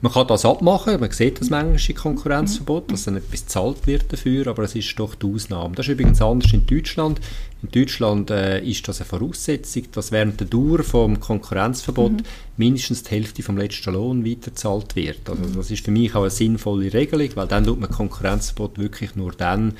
Man 0.00 0.12
kann 0.12 0.28
das 0.28 0.44
abmachen, 0.44 1.00
man 1.00 1.10
sieht 1.10 1.40
das 1.40 1.50
manchmal 1.50 1.96
Konkurrenzverbot, 1.96 2.92
dass 2.92 3.06
dann 3.06 3.16
etwas 3.16 3.40
gezahlt 3.40 3.84
wird 3.88 4.12
dafür, 4.12 4.46
aber 4.46 4.62
es 4.62 4.76
ist 4.76 4.96
doch 4.96 5.16
die 5.16 5.26
Ausnahme. 5.26 5.74
Das 5.74 5.86
ist 5.86 5.92
übrigens 5.92 6.22
anders 6.22 6.52
in 6.52 6.64
Deutschland. 6.66 7.20
In 7.62 7.70
Deutschland 7.72 8.30
äh, 8.30 8.60
ist 8.60 8.86
das 8.86 9.00
eine 9.00 9.08
Voraussetzung, 9.08 9.84
dass 9.90 10.12
während 10.12 10.38
der 10.38 10.46
Dauer 10.46 10.84
vom 10.84 11.18
Konkurrenzverbot 11.18 12.12
mhm. 12.12 12.22
mindestens 12.56 13.02
die 13.02 13.10
Hälfte 13.10 13.42
vom 13.42 13.58
letzten 13.58 13.92
Lohn 13.92 14.24
weiterzahlt 14.24 14.94
wird. 14.94 15.28
Also 15.28 15.42
das 15.56 15.72
ist 15.72 15.84
für 15.84 15.90
mich 15.90 16.14
auch 16.14 16.20
eine 16.20 16.30
sinnvolle 16.30 16.92
Regelung, 16.92 17.30
weil 17.34 17.48
dann 17.48 17.64
tut 17.64 17.80
man 17.80 17.90
Konkurrenzverbot 17.90 18.78
wirklich 18.78 19.16
nur 19.16 19.32
dann 19.32 19.74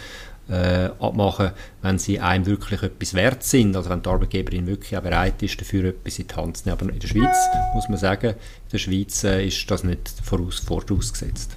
äh, 0.48 0.90
abmachen, 0.98 1.50
wenn 1.82 1.98
sie 1.98 2.20
einem 2.20 2.46
wirklich 2.46 2.82
etwas 2.82 3.14
wert 3.14 3.42
sind, 3.42 3.76
also 3.76 3.90
wenn 3.90 4.02
die 4.02 4.08
Arbeitgeberin 4.08 4.66
wirklich 4.66 4.96
auch 4.96 5.02
bereit 5.02 5.42
ist, 5.42 5.61
dafür 5.61 5.84
etwas 5.90 6.18
in 6.18 6.26
die 6.26 6.34
Hand 6.34 6.56
zu 6.56 6.68
nehmen. 6.68 6.80
Aber 6.80 6.92
in 6.92 6.98
der 6.98 7.08
Schweiz 7.08 7.37
muss 7.74 7.88
man 7.88 7.98
sagen, 7.98 8.30
in 8.30 8.70
der 8.72 8.78
Schweiz 8.78 9.24
äh, 9.24 9.46
ist 9.46 9.70
das 9.70 9.84
nicht 9.84 10.12
voraus, 10.22 10.61
vorausgesetzt. 10.61 11.56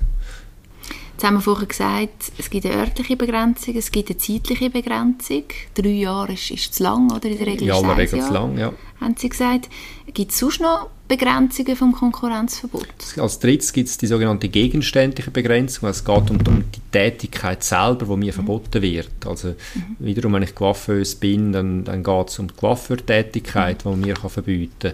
Jetzt 1.14 1.28
haben 1.28 1.36
wir 1.36 1.42
vorher 1.42 1.68
gesagt, 1.68 2.32
es 2.40 2.50
gibt 2.50 2.66
eine 2.66 2.76
örtliche 2.78 3.16
Begrenzung, 3.16 3.76
es 3.76 3.92
gibt 3.92 4.10
eine 4.10 4.18
zeitliche 4.18 4.72
Begrenzung. 4.72 5.44
Drei 5.76 5.90
Jahre 5.90 6.34
ist, 6.34 6.50
ist 6.50 6.74
zu 6.74 6.82
lang, 6.82 7.12
oder? 7.12 7.30
In 7.30 7.38
der 7.38 7.46
Regel 7.46 7.68
ja, 7.68 7.78
in 7.78 7.86
der 7.86 7.98
Regel 7.98 8.22
zu 8.22 8.34
lang, 8.34 8.58
ja. 8.58 8.74
Haben 9.00 9.16
Sie 9.16 9.30
gesagt. 9.30 9.70
Gibt 10.14 10.32
es 10.32 10.40
sonst 10.40 10.62
noch 10.62 10.90
Begrenzungen 11.12 11.76
vom 11.76 11.92
Konkurrenzverbot? 11.92 12.88
Als 13.18 13.38
drittes 13.40 13.74
gibt 13.74 13.90
es 13.90 13.98
die 13.98 14.08
sogenannte 14.08 14.48
gegenständliche 14.48 15.30
Begrenzung. 15.30 15.90
Es 15.90 16.06
geht 16.06 16.32
um, 16.32 16.38
um 16.48 16.64
die 16.74 16.80
Tätigkeit 16.90 17.66
selber, 17.66 18.06
die 18.06 18.16
mir 18.16 18.32
mhm. 18.32 18.36
verboten 18.36 18.82
wird. 18.82 19.10
Also 19.26 19.50
mhm. 19.50 19.98
wiederum, 20.00 20.32
wenn 20.32 20.44
ich 20.44 20.56
Coiffeuse 20.56 21.18
bin, 21.18 21.52
dann, 21.52 21.84
dann 21.84 22.02
geht 22.02 22.30
es 22.30 22.40
um 22.40 22.48
die 22.48 22.54
Coiffeurtätigkeit, 22.54 23.84
mhm. 23.84 23.90
die 23.90 23.90
man 23.90 24.00
mir 24.00 24.14
kann 24.14 24.30
verbieten 24.30 24.72
kann. 24.80 24.94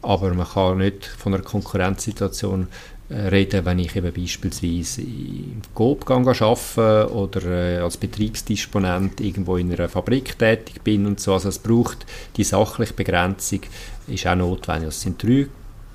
Aber 0.00 0.32
man 0.32 0.48
kann 0.48 0.78
nicht 0.78 1.04
von 1.04 1.34
einer 1.34 1.42
Konkurrenzsituation 1.42 2.68
reden, 3.10 3.64
wenn 3.64 3.78
ich 3.78 3.96
eben 3.96 4.12
beispielsweise 4.12 5.00
im 5.02 5.62
Coop 5.74 6.10
arbeite 6.10 7.10
oder 7.12 7.44
äh, 7.44 7.78
als 7.78 7.96
Betriebsdisponent 7.96 9.20
irgendwo 9.20 9.56
in 9.56 9.72
einer 9.72 9.88
Fabrik 9.88 10.38
tätig 10.38 10.82
bin 10.82 11.06
und 11.06 11.20
so. 11.20 11.32
Also 11.32 11.48
es 11.48 11.58
braucht 11.58 12.04
die 12.36 12.44
sachliche 12.44 12.92
Begrenzung, 12.92 13.60
ist 14.08 14.26
auch 14.26 14.36
notwendig. 14.36 14.90
Es 14.90 15.00
sind 15.00 15.22
drei, 15.22 15.46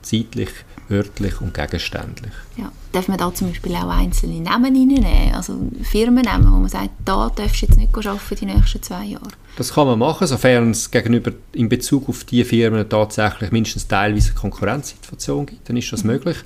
zeitlich, 0.02 0.50
örtlich 0.90 1.40
und 1.42 1.54
gegenständlich. 1.54 2.34
Ja. 2.58 2.72
Darf 2.92 3.08
man 3.08 3.18
da 3.18 3.34
zum 3.34 3.50
Beispiel 3.50 3.76
auch 3.76 3.90
einzelne 3.90 4.40
Namen 4.40 4.76
reinnehmen, 4.76 5.34
also 5.34 5.58
Firmennamen, 5.82 6.52
wo 6.52 6.58
man 6.58 6.70
sagt, 6.70 6.92
da 7.04 7.32
darfst 7.36 7.62
du 7.62 7.66
jetzt 7.66 7.78
nicht 7.78 7.96
arbeiten 7.96 8.36
die 8.40 8.46
nächsten 8.46 8.84
zwei 8.84 9.06
Jahre? 9.06 9.28
Das 9.56 9.74
kann 9.74 9.88
man 9.88 10.00
machen, 10.00 10.28
sofern 10.28 10.72
es 10.72 10.92
gegenüber 10.92 11.32
in 11.54 11.70
Bezug 11.70 12.10
auf 12.10 12.24
diese 12.24 12.46
Firmen 12.46 12.88
tatsächlich 12.88 13.52
mindestens 13.52 13.88
teilweise 13.88 14.30
eine 14.30 14.40
Konkurrenzsituation 14.40 15.46
gibt, 15.46 15.70
dann 15.70 15.78
ist 15.78 15.92
das 15.92 16.04
mhm. 16.04 16.12
möglich. 16.12 16.38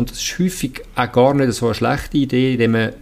Und 0.00 0.10
das 0.10 0.16
ist 0.16 0.38
häufig 0.38 0.80
auch 0.94 1.12
gar 1.12 1.34
nicht 1.34 1.52
so 1.52 1.66
eine 1.66 1.74
schlechte 1.74 2.16
Idee, 2.16 2.54
indem 2.54 2.72
man 2.72 2.94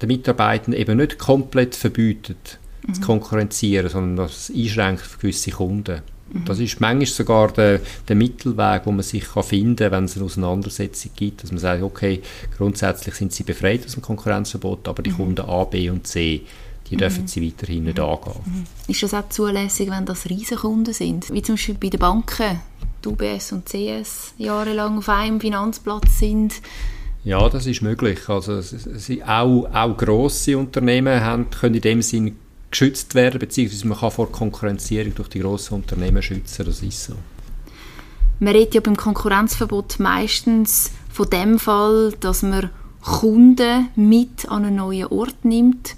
den 0.00 0.06
Mitarbeitenden 0.06 0.80
eben 0.80 0.96
nicht 0.96 1.18
komplett 1.18 1.74
verbietet, 1.74 2.58
mhm. 2.86 2.94
zu 2.94 3.02
konkurrenzieren, 3.02 3.90
sondern 3.90 4.26
das 4.26 4.50
einschränkt 4.50 5.02
für 5.02 5.18
gewisse 5.18 5.50
Kunden. 5.50 6.00
Mhm. 6.32 6.44
Das 6.46 6.58
ist 6.58 6.80
manchmal 6.80 7.04
sogar 7.04 7.52
der, 7.52 7.80
der 8.08 8.16
Mittelweg, 8.16 8.86
wo 8.86 8.90
man 8.90 9.02
sich 9.02 9.30
kann 9.30 9.42
finden 9.42 9.76
kann, 9.76 9.92
wenn 9.92 10.04
es 10.04 10.16
eine 10.16 10.24
Auseinandersetzung 10.24 11.10
gibt, 11.14 11.42
dass 11.42 11.52
man 11.52 11.58
sagt, 11.58 11.82
okay, 11.82 12.22
grundsätzlich 12.56 13.16
sind 13.16 13.34
sie 13.34 13.42
befreit 13.42 13.84
aus 13.84 13.92
dem 13.92 14.02
Konkurrenzverbot, 14.02 14.88
aber 14.88 15.02
die 15.02 15.10
mhm. 15.10 15.16
Kunden 15.16 15.42
A, 15.42 15.64
B 15.64 15.90
und 15.90 16.06
C, 16.06 16.40
die 16.88 16.96
dürfen 16.96 17.24
mhm. 17.24 17.28
sie 17.28 17.46
weiterhin 17.46 17.84
nicht 17.84 17.98
mhm. 17.98 18.04
angehen. 18.04 18.66
Ist 18.88 19.02
das 19.02 19.12
auch 19.12 19.28
zulässig, 19.28 19.90
wenn 19.90 20.06
das 20.06 20.24
Riesenkunden 20.24 20.94
sind? 20.94 21.30
Wie 21.30 21.42
zum 21.42 21.56
Beispiel 21.56 21.76
bei 21.78 21.90
den 21.90 22.00
Banken? 22.00 22.60
Die 23.04 23.08
UBS 23.08 23.52
und 23.52 23.66
CS 23.66 24.34
jahrelang 24.38 24.98
auf 24.98 25.08
einem 25.08 25.40
Finanzplatz 25.40 26.18
sind? 26.18 26.54
Ja, 27.22 27.48
das 27.48 27.66
ist 27.66 27.82
möglich. 27.82 28.28
Also 28.28 28.60
sie, 28.60 29.22
auch, 29.22 29.68
auch 29.72 29.96
grosse 29.96 30.56
Unternehmen 30.56 31.20
haben, 31.22 31.50
können 31.50 31.74
in 31.74 31.80
dem 31.82 32.02
Sinn 32.02 32.36
geschützt 32.70 33.14
werden, 33.14 33.38
beziehungsweise 33.38 33.86
man 33.88 33.98
kann 33.98 34.10
vor 34.10 34.30
Konkurrenzierung 34.30 35.14
durch 35.14 35.28
die 35.28 35.40
grossen 35.40 35.74
Unternehmen 35.74 36.22
schützen, 36.22 36.64
das 36.64 36.82
ist 36.82 37.04
so. 37.04 37.14
Man 38.38 38.54
redet 38.54 38.74
ja 38.74 38.80
beim 38.80 38.96
Konkurrenzverbot 38.96 39.98
meistens 39.98 40.92
von 41.12 41.28
dem 41.28 41.58
Fall, 41.58 42.14
dass 42.20 42.42
man 42.42 42.70
Kunden 43.02 43.88
mit 43.96 44.48
an 44.48 44.64
einen 44.64 44.76
neuen 44.76 45.06
Ort 45.08 45.44
nimmt. 45.44 45.96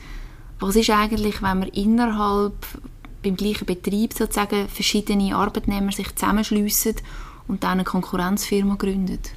Was 0.58 0.76
ist 0.76 0.90
eigentlich, 0.90 1.42
wenn 1.42 1.60
man 1.60 1.68
innerhalb 1.68 2.54
beim 3.22 3.36
gleichen 3.36 3.66
Betrieb 3.66 4.12
sozusagen 4.12 4.68
verschiedene 4.68 5.34
Arbeitnehmer 5.34 5.92
sich 5.92 6.14
zusammenschliessen 6.14 6.96
und 7.48 7.64
dann 7.64 7.72
eine 7.72 7.84
Konkurrenzfirma 7.84 8.74
gründet? 8.74 9.30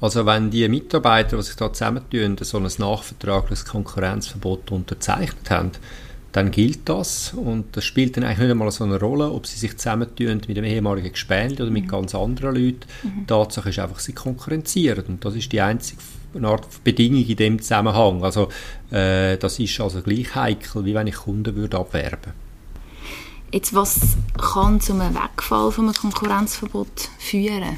Also 0.00 0.24
wenn 0.24 0.50
die 0.50 0.66
Mitarbeiter, 0.68 1.36
die 1.36 1.42
sich 1.42 1.56
da 1.56 1.72
zusammentun, 1.72 2.36
so 2.40 2.58
ein 2.58 2.68
nachvertragliches 2.78 3.66
Konkurrenzverbot 3.66 4.70
unterzeichnet 4.70 5.50
haben, 5.50 5.72
dann 6.32 6.50
gilt 6.50 6.88
das 6.88 7.34
und 7.34 7.76
das 7.76 7.84
spielt 7.84 8.16
dann 8.16 8.24
eigentlich 8.24 8.38
nicht 8.38 8.50
einmal 8.50 8.70
so 8.70 8.84
eine 8.84 9.00
Rolle, 9.00 9.30
ob 9.30 9.46
sie 9.46 9.58
sich 9.58 9.76
zusammentun 9.76 10.40
mit 10.46 10.56
dem 10.56 10.64
ehemaligen 10.64 11.10
Gespendli 11.10 11.62
oder 11.62 11.72
mit 11.72 11.84
mhm. 11.84 11.88
ganz 11.88 12.14
anderen 12.14 12.54
Leuten. 12.54 12.86
Mhm. 13.02 13.26
Tatsache 13.26 13.70
ist 13.70 13.78
einfach, 13.80 13.98
sie 13.98 14.12
konkurrenzieren 14.12 15.04
und 15.06 15.24
das 15.24 15.34
ist 15.34 15.50
die 15.52 15.60
einzige 15.60 16.00
Art 16.42 16.84
Bedingung 16.84 17.26
in 17.26 17.36
dem 17.36 17.60
Zusammenhang. 17.60 18.22
Also 18.22 18.48
äh, 18.92 19.36
das 19.38 19.58
ist 19.58 19.80
also 19.80 20.00
gleich 20.02 20.34
heikel, 20.34 20.84
wie 20.84 20.94
wenn 20.94 21.08
ich 21.08 21.16
Kunden 21.16 21.56
würde 21.56 21.78
abwerben 21.78 22.32
Jetzt, 23.52 23.74
was 23.74 24.16
kann 24.40 24.80
zu 24.80 24.92
einem 24.92 25.12
Wegfall 25.12 25.72
von 25.72 25.86
einem 25.86 25.94
Konkurrenzverbot 25.94 27.08
führen? 27.18 27.76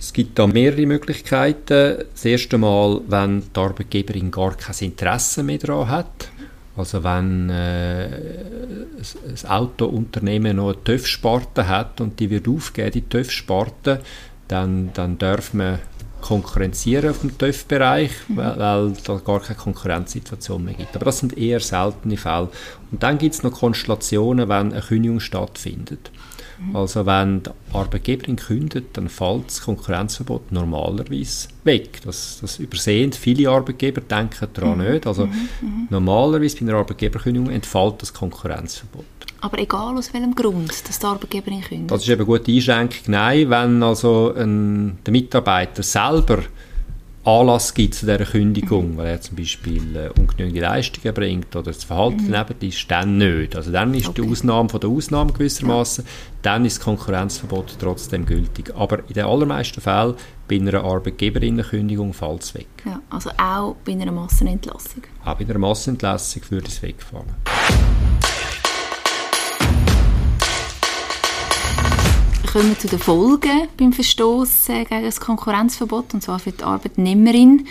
Es 0.00 0.12
gibt 0.12 0.36
da 0.36 0.48
mehrere 0.48 0.84
Möglichkeiten. 0.84 2.04
Das 2.12 2.24
erste 2.24 2.58
Mal, 2.58 3.00
wenn 3.06 3.42
die 3.54 3.60
Arbeitgeberin 3.60 4.32
gar 4.32 4.56
kein 4.56 4.74
Interesse 4.80 5.44
mehr 5.44 5.58
daran 5.58 5.88
hat. 5.88 6.28
Also 6.76 7.04
wenn 7.04 7.50
äh, 7.50 8.08
ein 8.08 9.48
Autounternehmen 9.48 10.56
noch 10.56 10.72
eine 10.72 10.82
TÜV-Sparte 10.82 11.68
hat 11.68 12.00
und 12.00 12.18
die 12.18 12.30
wird 12.30 12.48
aufgeben, 12.48 12.90
die 12.90 13.08
TÜV-Sparte, 13.08 14.00
dann, 14.48 14.90
dann 14.92 15.18
darf 15.18 15.54
man 15.54 15.78
konkurrenzieren 16.24 17.10
auf 17.10 17.20
dem 17.20 17.36
TÜV-Bereich, 17.36 18.10
mhm. 18.28 18.36
weil, 18.38 18.58
weil 18.58 18.92
da 19.04 19.16
gar 19.18 19.40
keine 19.40 19.58
Konkurrenzsituation 19.58 20.64
mehr 20.64 20.72
gibt. 20.72 20.96
Aber 20.96 21.04
das 21.04 21.18
sind 21.18 21.36
eher 21.36 21.60
seltene 21.60 22.16
Fälle. 22.16 22.48
Und 22.90 23.02
dann 23.02 23.18
gibt 23.18 23.34
es 23.34 23.42
noch 23.42 23.52
Konstellationen, 23.52 24.48
wenn 24.48 24.72
eine 24.72 24.80
Kündigung 24.80 25.20
stattfindet. 25.20 26.10
Mhm. 26.58 26.76
Also 26.76 27.04
wenn 27.04 27.42
die 27.42 27.50
Arbeitgeberin 27.74 28.36
kündet, 28.36 28.96
dann 28.96 29.10
fällt 29.10 29.48
das 29.48 29.60
Konkurrenzverbot 29.60 30.50
normalerweise 30.50 31.48
weg. 31.64 32.00
Das, 32.06 32.38
das 32.40 32.58
übersehen 32.58 33.12
viele 33.12 33.50
Arbeitgeber, 33.50 34.00
denken 34.00 34.48
daran 34.54 34.78
mhm. 34.78 34.92
nicht. 34.92 35.06
Also 35.06 35.26
mhm. 35.26 35.48
mhm. 35.60 35.88
normalerweise 35.90 36.56
bei 36.56 36.70
einer 36.70 36.78
Arbeitgeberkündigung 36.78 37.50
entfällt 37.50 38.00
das 38.00 38.14
Konkurrenzverbot. 38.14 39.04
Aber 39.44 39.58
egal 39.58 39.98
aus 39.98 40.10
welchem 40.14 40.34
Grund, 40.34 40.70
dass 40.70 40.98
die 40.98 41.04
Arbeitgeberin 41.04 41.60
kündigt? 41.60 41.90
Das 41.90 42.00
ist 42.00 42.08
eben 42.08 42.22
eine 42.22 42.24
gute 42.24 42.50
Einschränkung. 42.50 42.98
Nein, 43.08 43.50
wenn 43.50 43.82
also 43.82 44.32
ein, 44.34 44.96
der 45.04 45.12
Mitarbeiter 45.12 45.82
selber 45.82 46.44
Anlass 47.24 47.74
gibt 47.74 47.94
zu 47.94 48.06
dieser 48.06 48.24
Kündigung, 48.24 48.92
mhm. 48.92 48.96
weil 48.96 49.06
er 49.08 49.20
zum 49.20 49.36
Beispiel 49.36 49.96
äh, 49.96 50.18
ungenügende 50.18 50.62
Leistungen 50.62 51.12
bringt 51.12 51.54
oder 51.54 51.72
das 51.72 51.84
Verhalten 51.84 52.28
mhm. 52.28 52.32
daneben 52.32 52.68
ist, 52.68 52.90
dann 52.90 53.18
nicht. 53.18 53.54
Also 53.54 53.70
dann 53.70 53.92
ist 53.92 54.08
okay. 54.08 54.22
die 54.22 54.30
Ausnahme 54.30 54.70
von 54.70 54.80
der 54.80 54.88
Ausnahme 54.88 55.32
gewissermaßen, 55.34 56.04
ja. 56.06 56.10
dann 56.40 56.64
ist 56.64 56.78
das 56.78 56.84
Konkurrenzverbot 56.84 57.76
trotzdem 57.78 58.24
gültig. 58.24 58.72
Aber 58.74 59.00
in 59.00 59.12
den 59.12 59.26
allermeisten 59.26 59.82
Fällen 59.82 60.14
bei 60.48 60.56
einer 60.56 60.82
Arbeitgeberinnenkündigung 60.82 62.14
fällt 62.14 62.44
es 62.44 62.54
weg. 62.54 62.68
Ja, 62.86 62.98
also 63.10 63.28
auch 63.36 63.76
bei 63.84 63.92
einer 63.92 64.10
Massenentlassung? 64.10 65.02
Auch 65.22 65.34
bei 65.34 65.44
einer 65.44 65.58
Massenentlassung 65.58 66.42
würde 66.48 66.68
es 66.68 66.80
wegfallen. 66.80 67.34
Kommen 72.54 72.78
zu 72.78 72.86
den 72.86 73.00
Folgen 73.00 73.66
beim 73.76 73.92
Verstoß 73.92 74.66
gegen 74.66 75.02
das 75.02 75.18
Konkurrenzverbot, 75.18 76.14
und 76.14 76.22
zwar 76.22 76.38
für 76.38 76.52
die 76.52 76.62
Arbeitnehmerin. 76.62 77.66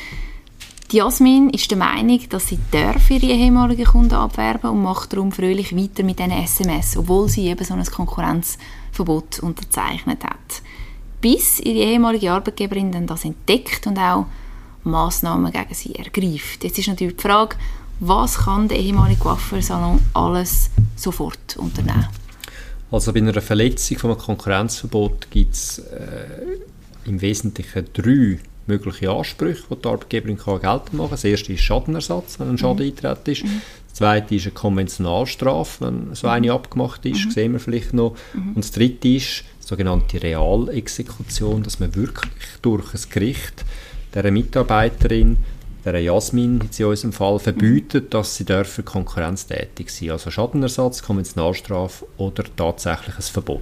Die 0.92 0.98
Jasmin 0.98 1.52
ist 1.52 1.72
der 1.72 1.78
Meinung, 1.78 2.20
dass 2.28 2.50
sie 2.50 2.60
darf 2.70 3.10
ihre 3.10 3.28
ehemaligen 3.28 3.86
Kunden 3.86 4.16
abwerben 4.16 4.72
und 4.72 4.84
macht 4.84 5.14
darum 5.14 5.32
fröhlich 5.32 5.74
weiter 5.74 6.04
mit 6.04 6.20
diesen 6.20 6.34
SMS, 6.34 6.98
obwohl 6.98 7.30
sie 7.30 7.48
eben 7.48 7.64
so 7.64 7.74
ein 7.76 7.86
Konkurrenzverbot 7.86 9.40
unterzeichnet 9.40 10.22
hat. 10.26 10.62
Bis 11.22 11.62
ihre 11.62 11.90
ehemalige 11.90 12.34
Arbeitgeberin 12.34 12.92
dann 12.92 13.08
das 13.08 13.24
entdeckt 13.24 13.88
und 13.88 13.98
auch 13.98 14.26
Massnahmen 14.84 15.54
gegen 15.54 15.74
sie 15.74 15.96
ergreift. 15.96 16.62
Jetzt 16.62 16.78
ist 16.78 16.90
natürlich 16.90 17.16
die 17.16 17.22
Frage, 17.22 17.56
was 18.02 18.40
kann 18.40 18.68
der 18.68 18.80
ehemalige 18.80 19.22
Coiffeursalon 19.22 20.02
alles 20.14 20.72
sofort 20.98 21.56
unternehmen? 21.56 22.10
Also 22.94 23.12
bei 23.12 23.22
einer 23.22 23.42
Verletzung 23.42 23.98
von 23.98 24.12
einem 24.12 24.20
Konkurrenzverbot 24.20 25.32
gibt 25.32 25.56
es 25.56 25.80
äh, 25.80 27.08
im 27.10 27.22
Wesentlichen 27.22 27.88
drei 27.92 28.38
mögliche 28.68 29.10
Ansprüche, 29.10 29.64
die 29.68 29.82
die 29.82 29.88
Arbeitgeberin 29.88 30.38
kann 30.38 30.62
geltend 30.62 30.94
machen 30.94 31.08
kann. 31.08 31.10
Das 31.10 31.24
erste 31.24 31.54
ist 31.54 31.62
Schadenersatz, 31.62 32.40
wenn 32.40 32.50
ein 32.50 32.58
Schaden 32.60 32.86
mhm. 32.86 32.92
eintritt 32.92 33.28
ist. 33.28 33.46
Mhm. 33.46 33.62
Das 33.88 33.98
zweite 33.98 34.36
ist 34.36 34.44
eine 34.44 34.52
Konventionalstrafe, 34.52 35.86
wenn 35.88 36.14
so 36.14 36.28
eine 36.28 36.48
mhm. 36.48 36.54
abgemacht 36.54 37.04
ist, 37.08 37.26
mhm. 37.26 37.32
sehen 37.32 37.54
wir 37.54 37.60
vielleicht 37.60 37.96
noch. 37.96 38.16
Mhm. 38.36 38.50
Und 38.50 38.64
das 38.64 38.72
dritte 38.72 39.08
ist 39.08 39.44
sogenannte 39.60 40.22
Realexekution, 40.22 41.64
dass 41.64 41.80
man 41.80 41.96
wirklich 41.96 42.44
durch 42.62 42.94
ein 42.94 43.10
Gericht 43.10 43.66
der 44.14 44.32
Mitarbeiterin 44.32 45.38
der 45.92 46.02
Jasmin 46.02 46.62
in 46.78 46.86
unserem 46.86 47.14
Fall 47.14 47.40
verbietet, 47.40 48.14
dass 48.14 48.36
sie 48.36 48.46
dürfen 48.46 48.86
konkurrenztätig 48.86 49.92
sein 49.92 50.12
Also 50.12 50.32
Schadenersatz, 50.32 51.04
Konventionalstrafe 51.04 52.06
oder 52.18 52.44
tatsächlich 52.56 53.16
ein 53.16 53.22
Verbot. 53.22 53.62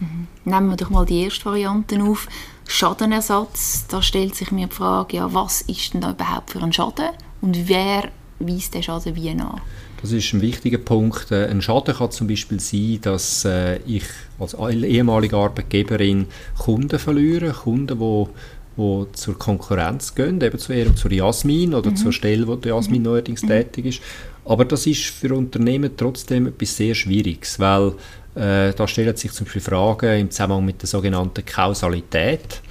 Mhm. 0.00 0.28
Nehmen 0.44 0.70
wir 0.70 0.76
doch 0.76 0.90
mal 0.90 1.04
die 1.04 1.24
erste 1.24 1.46
Variante 1.46 2.02
auf. 2.02 2.26
Schadenersatz, 2.66 3.86
da 3.88 4.02
stellt 4.02 4.34
sich 4.34 4.50
mir 4.50 4.68
die 4.68 4.74
Frage, 4.74 5.16
ja, 5.16 5.32
was 5.34 5.62
ist 5.62 5.94
denn 5.94 6.00
da 6.00 6.10
überhaupt 6.10 6.50
für 6.50 6.62
ein 6.62 6.72
Schaden 6.72 7.10
und 7.40 7.68
wer 7.68 8.10
weist 8.38 8.74
den 8.74 8.82
Schaden 8.82 9.16
wie 9.16 9.34
nach? 9.34 9.60
Das 10.00 10.12
ist 10.12 10.32
ein 10.32 10.40
wichtiger 10.40 10.78
Punkt. 10.78 11.32
Äh, 11.32 11.48
ein 11.48 11.60
Schaden 11.60 11.94
kann 11.94 12.10
zum 12.12 12.28
Beispiel 12.28 12.60
sein, 12.60 13.00
dass 13.02 13.44
äh, 13.44 13.78
ich 13.78 14.04
als 14.38 14.54
ehemalige 14.54 15.36
Arbeitgeberin 15.36 16.26
Kunden 16.56 16.98
verliere, 16.98 17.52
Kunden, 17.52 17.98
die 17.98 18.28
die 18.78 19.12
zur 19.12 19.38
Konkurrenz 19.38 20.14
gehen, 20.14 20.40
eben 20.40 20.58
zu 20.58 20.72
ihr, 20.72 20.94
zur 20.94 21.12
Jasmin 21.12 21.74
oder 21.74 21.90
mhm. 21.90 21.96
zur 21.96 22.12
Stelle, 22.12 22.46
wo 22.46 22.56
die 22.56 22.68
Jasmin 22.68 23.02
mhm. 23.02 23.06
neuerdings 23.08 23.42
mhm. 23.42 23.48
tätig 23.48 23.86
ist. 23.86 24.00
Aber 24.44 24.64
das 24.64 24.86
ist 24.86 25.04
für 25.04 25.34
Unternehmen 25.34 25.90
trotzdem 25.96 26.46
etwas 26.46 26.76
sehr 26.76 26.94
Schwieriges, 26.94 27.58
weil 27.58 27.92
äh, 28.34 28.72
da 28.72 28.88
stellen 28.88 29.16
sich 29.16 29.32
zum 29.32 29.44
Beispiel 29.44 29.62
Fragen 29.62 30.20
im 30.20 30.30
Zusammenhang 30.30 30.64
mit 30.64 30.80
der 30.80 30.88
sogenannten 30.88 31.44
Kausalität. 31.44 32.62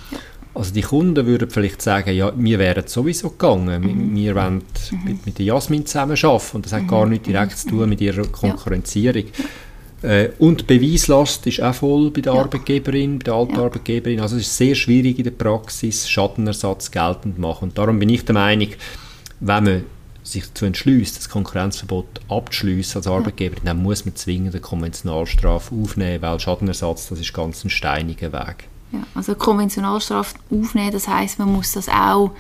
Also 0.56 0.74
die 0.74 0.82
Kunden 0.82 1.24
würden 1.28 1.52
vielleicht 1.52 1.84
sagen, 1.84 2.16
ja, 2.16 2.34
wir 2.36 2.58
wären 2.58 2.88
sowieso 2.88 3.30
gegangen, 3.30 3.82
mhm. 3.82 4.16
wir 4.16 4.34
wollen 4.34 4.64
mhm. 4.92 5.04
mit, 5.04 5.26
mit 5.26 5.38
der 5.38 5.46
Jasmin 5.46 5.86
zusammen 5.86 6.18
arbeiten 6.24 6.58
und 6.58 6.66
das 6.66 6.74
hat 6.74 6.88
gar 6.88 7.06
nichts 7.06 7.28
direkt 7.28 7.58
zu 7.58 7.68
tun 7.68 7.90
mit 7.90 8.02
ihrer 8.02 8.26
Konkurrenzierung. 8.26 9.26
Ja. 9.38 9.46
Äh, 10.02 10.30
und 10.40 10.68
Beweislast 10.68 11.48
ist 11.48 11.62
auch 11.62 11.74
voll 11.74 12.12
bei 12.12 12.22
der 12.22 12.34
ja. 12.34 12.40
Arbeitgeberin, 12.40 13.20
bei 13.20 13.24
der 13.24 13.34
alten 13.34 13.56
ja. 13.56 13.64
Arbeitgeberin. 13.64 14.20
Also 14.20 14.36
es 14.36 14.44
ist 14.44 14.58
sehr 14.58 14.76
schwierig 14.76 15.18
in 15.18 15.24
der 15.24 15.32
Praxis, 15.32 16.10
Schadenersatz 16.10 16.92
geltend 16.92 17.36
zu 17.36 17.42
machen. 17.42 17.70
Und 17.70 17.78
darum 17.78 18.00
bin 18.00 18.10
ich 18.10 18.26
der 18.26 18.36
Meinung, 18.36 18.70
wenn 19.40 19.64
man 19.64 19.84
sich 20.24 20.54
zu 20.54 20.66
entschließt, 20.66 21.18
das 21.18 21.30
Konkurrenzverbot 21.30 22.22
abzuschließen 22.28 23.00
als 23.00 23.08
Arbeitgeberin, 23.08 23.64
ja. 23.66 23.74
dann 23.74 23.82
muss 23.82 24.06
man 24.06 24.16
zwingend 24.16 24.54
eine 24.54 24.62
Konventionalstrafe 24.62 25.74
aufnehmen, 25.74 26.22
weil 26.22 26.40
Schadenersatz, 26.40 27.10
das 27.10 27.20
ist 27.20 27.34
ganz 27.34 27.64
ein 27.64 27.70
steiniger 27.70 28.34
Weg. 28.34 28.68
Ja, 28.92 29.00
also 29.16 29.36
Konventionalstrafe 29.36 30.36
aufnehmen, 30.50 30.92
das 30.92 31.08
heißt, 31.08 31.40
man 31.40 31.52
muss 31.52 31.74
das 31.74 31.90
auch 31.90 32.32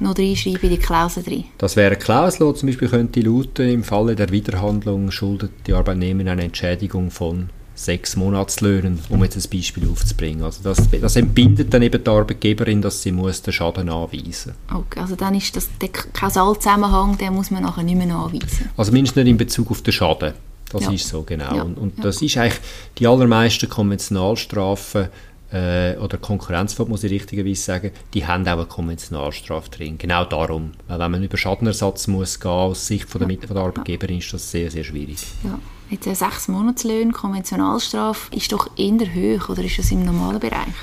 noch 0.00 0.18
reinschreiben 0.18 0.62
in 0.62 0.70
die 0.70 0.78
Klausel 0.78 1.22
drin. 1.22 1.44
Das 1.58 1.76
wäre 1.76 1.88
eine 1.88 1.96
Klausel, 1.96 2.54
zum 2.54 2.68
Beispiel 2.68 2.88
könnte 2.88 3.20
lauten, 3.20 3.68
im 3.68 3.84
Falle 3.84 4.14
der 4.14 4.30
Wiederhandlung 4.30 5.10
schuldet 5.10 5.52
die 5.66 5.72
Arbeitnehmerin 5.72 6.28
eine 6.28 6.44
Entschädigung 6.44 7.10
von 7.10 7.48
sechs 7.74 8.16
Monatslöhnen, 8.16 9.00
um 9.08 9.22
jetzt 9.24 9.36
ein 9.36 9.50
Beispiel 9.50 9.88
aufzubringen. 9.88 10.44
Also 10.44 10.62
das, 10.62 10.78
das 10.90 11.16
entbindet 11.16 11.74
dann 11.74 11.82
eben 11.82 12.02
die 12.02 12.10
Arbeitgeberin, 12.10 12.80
dass 12.80 13.02
sie 13.02 13.10
muss 13.10 13.42
den 13.42 13.52
Schaden 13.52 13.88
anweisen 13.88 14.54
muss. 14.68 14.80
Okay, 14.80 15.00
also 15.00 15.16
dann 15.16 15.34
ist 15.34 15.56
das 15.56 15.68
der 15.80 15.88
Kausalzusammenhang, 15.88 17.18
den 17.18 17.34
muss 17.34 17.50
man 17.50 17.62
nachher 17.62 17.82
nicht 17.82 17.96
mehr 17.96 18.14
anweisen. 18.14 18.70
Also 18.76 18.92
mindestens 18.92 19.24
nicht 19.24 19.30
in 19.30 19.36
Bezug 19.36 19.70
auf 19.70 19.82
den 19.82 19.92
Schaden. 19.92 20.34
Das 20.70 20.84
ja. 20.84 20.92
ist 20.92 21.08
so, 21.08 21.22
genau. 21.22 21.54
Ja. 21.54 21.62
Und, 21.62 21.78
und 21.78 21.98
ja. 21.98 22.04
das 22.04 22.22
ist 22.22 22.36
eigentlich 22.36 22.60
die 22.98 23.06
allermeisten 23.06 23.68
Konventionalstrafen 23.68 25.08
äh, 25.54 25.96
oder 25.98 26.18
Konkurrenzverbot, 26.18 26.90
muss 26.90 27.04
ich 27.04 27.12
richtigerweise 27.12 27.62
sagen, 27.62 27.90
die 28.12 28.26
haben 28.26 28.46
auch 28.48 28.52
eine 28.52 28.66
Konventionalstrafe 28.66 29.70
drin. 29.70 29.96
Genau 29.98 30.24
darum. 30.24 30.72
Weil 30.88 30.98
wenn 30.98 31.10
man 31.12 31.22
über 31.22 31.36
Schadenersatz 31.36 32.08
muss 32.08 32.40
gehen, 32.40 32.50
aus 32.50 32.86
Sicht 32.86 33.08
von 33.08 33.20
der, 33.20 33.30
ja. 33.30 33.46
von 33.46 33.54
der 33.54 33.64
Arbeitgeberin, 33.64 34.18
ist 34.18 34.32
das 34.32 34.50
sehr, 34.50 34.70
sehr 34.70 34.82
schwierig. 34.82 35.18
Ja. 35.44 35.58
Jetzt 35.90 36.06
eine 36.06 36.16
sechs 36.16 36.48
Monatslöhne, 36.48 37.12
Konventionalstrafe, 37.12 38.34
ist 38.34 38.50
doch 38.50 38.68
eher 38.76 39.14
hoch 39.14 39.48
oder 39.50 39.62
ist 39.62 39.78
das 39.78 39.92
im 39.92 40.04
normalen 40.04 40.40
Bereich? 40.40 40.74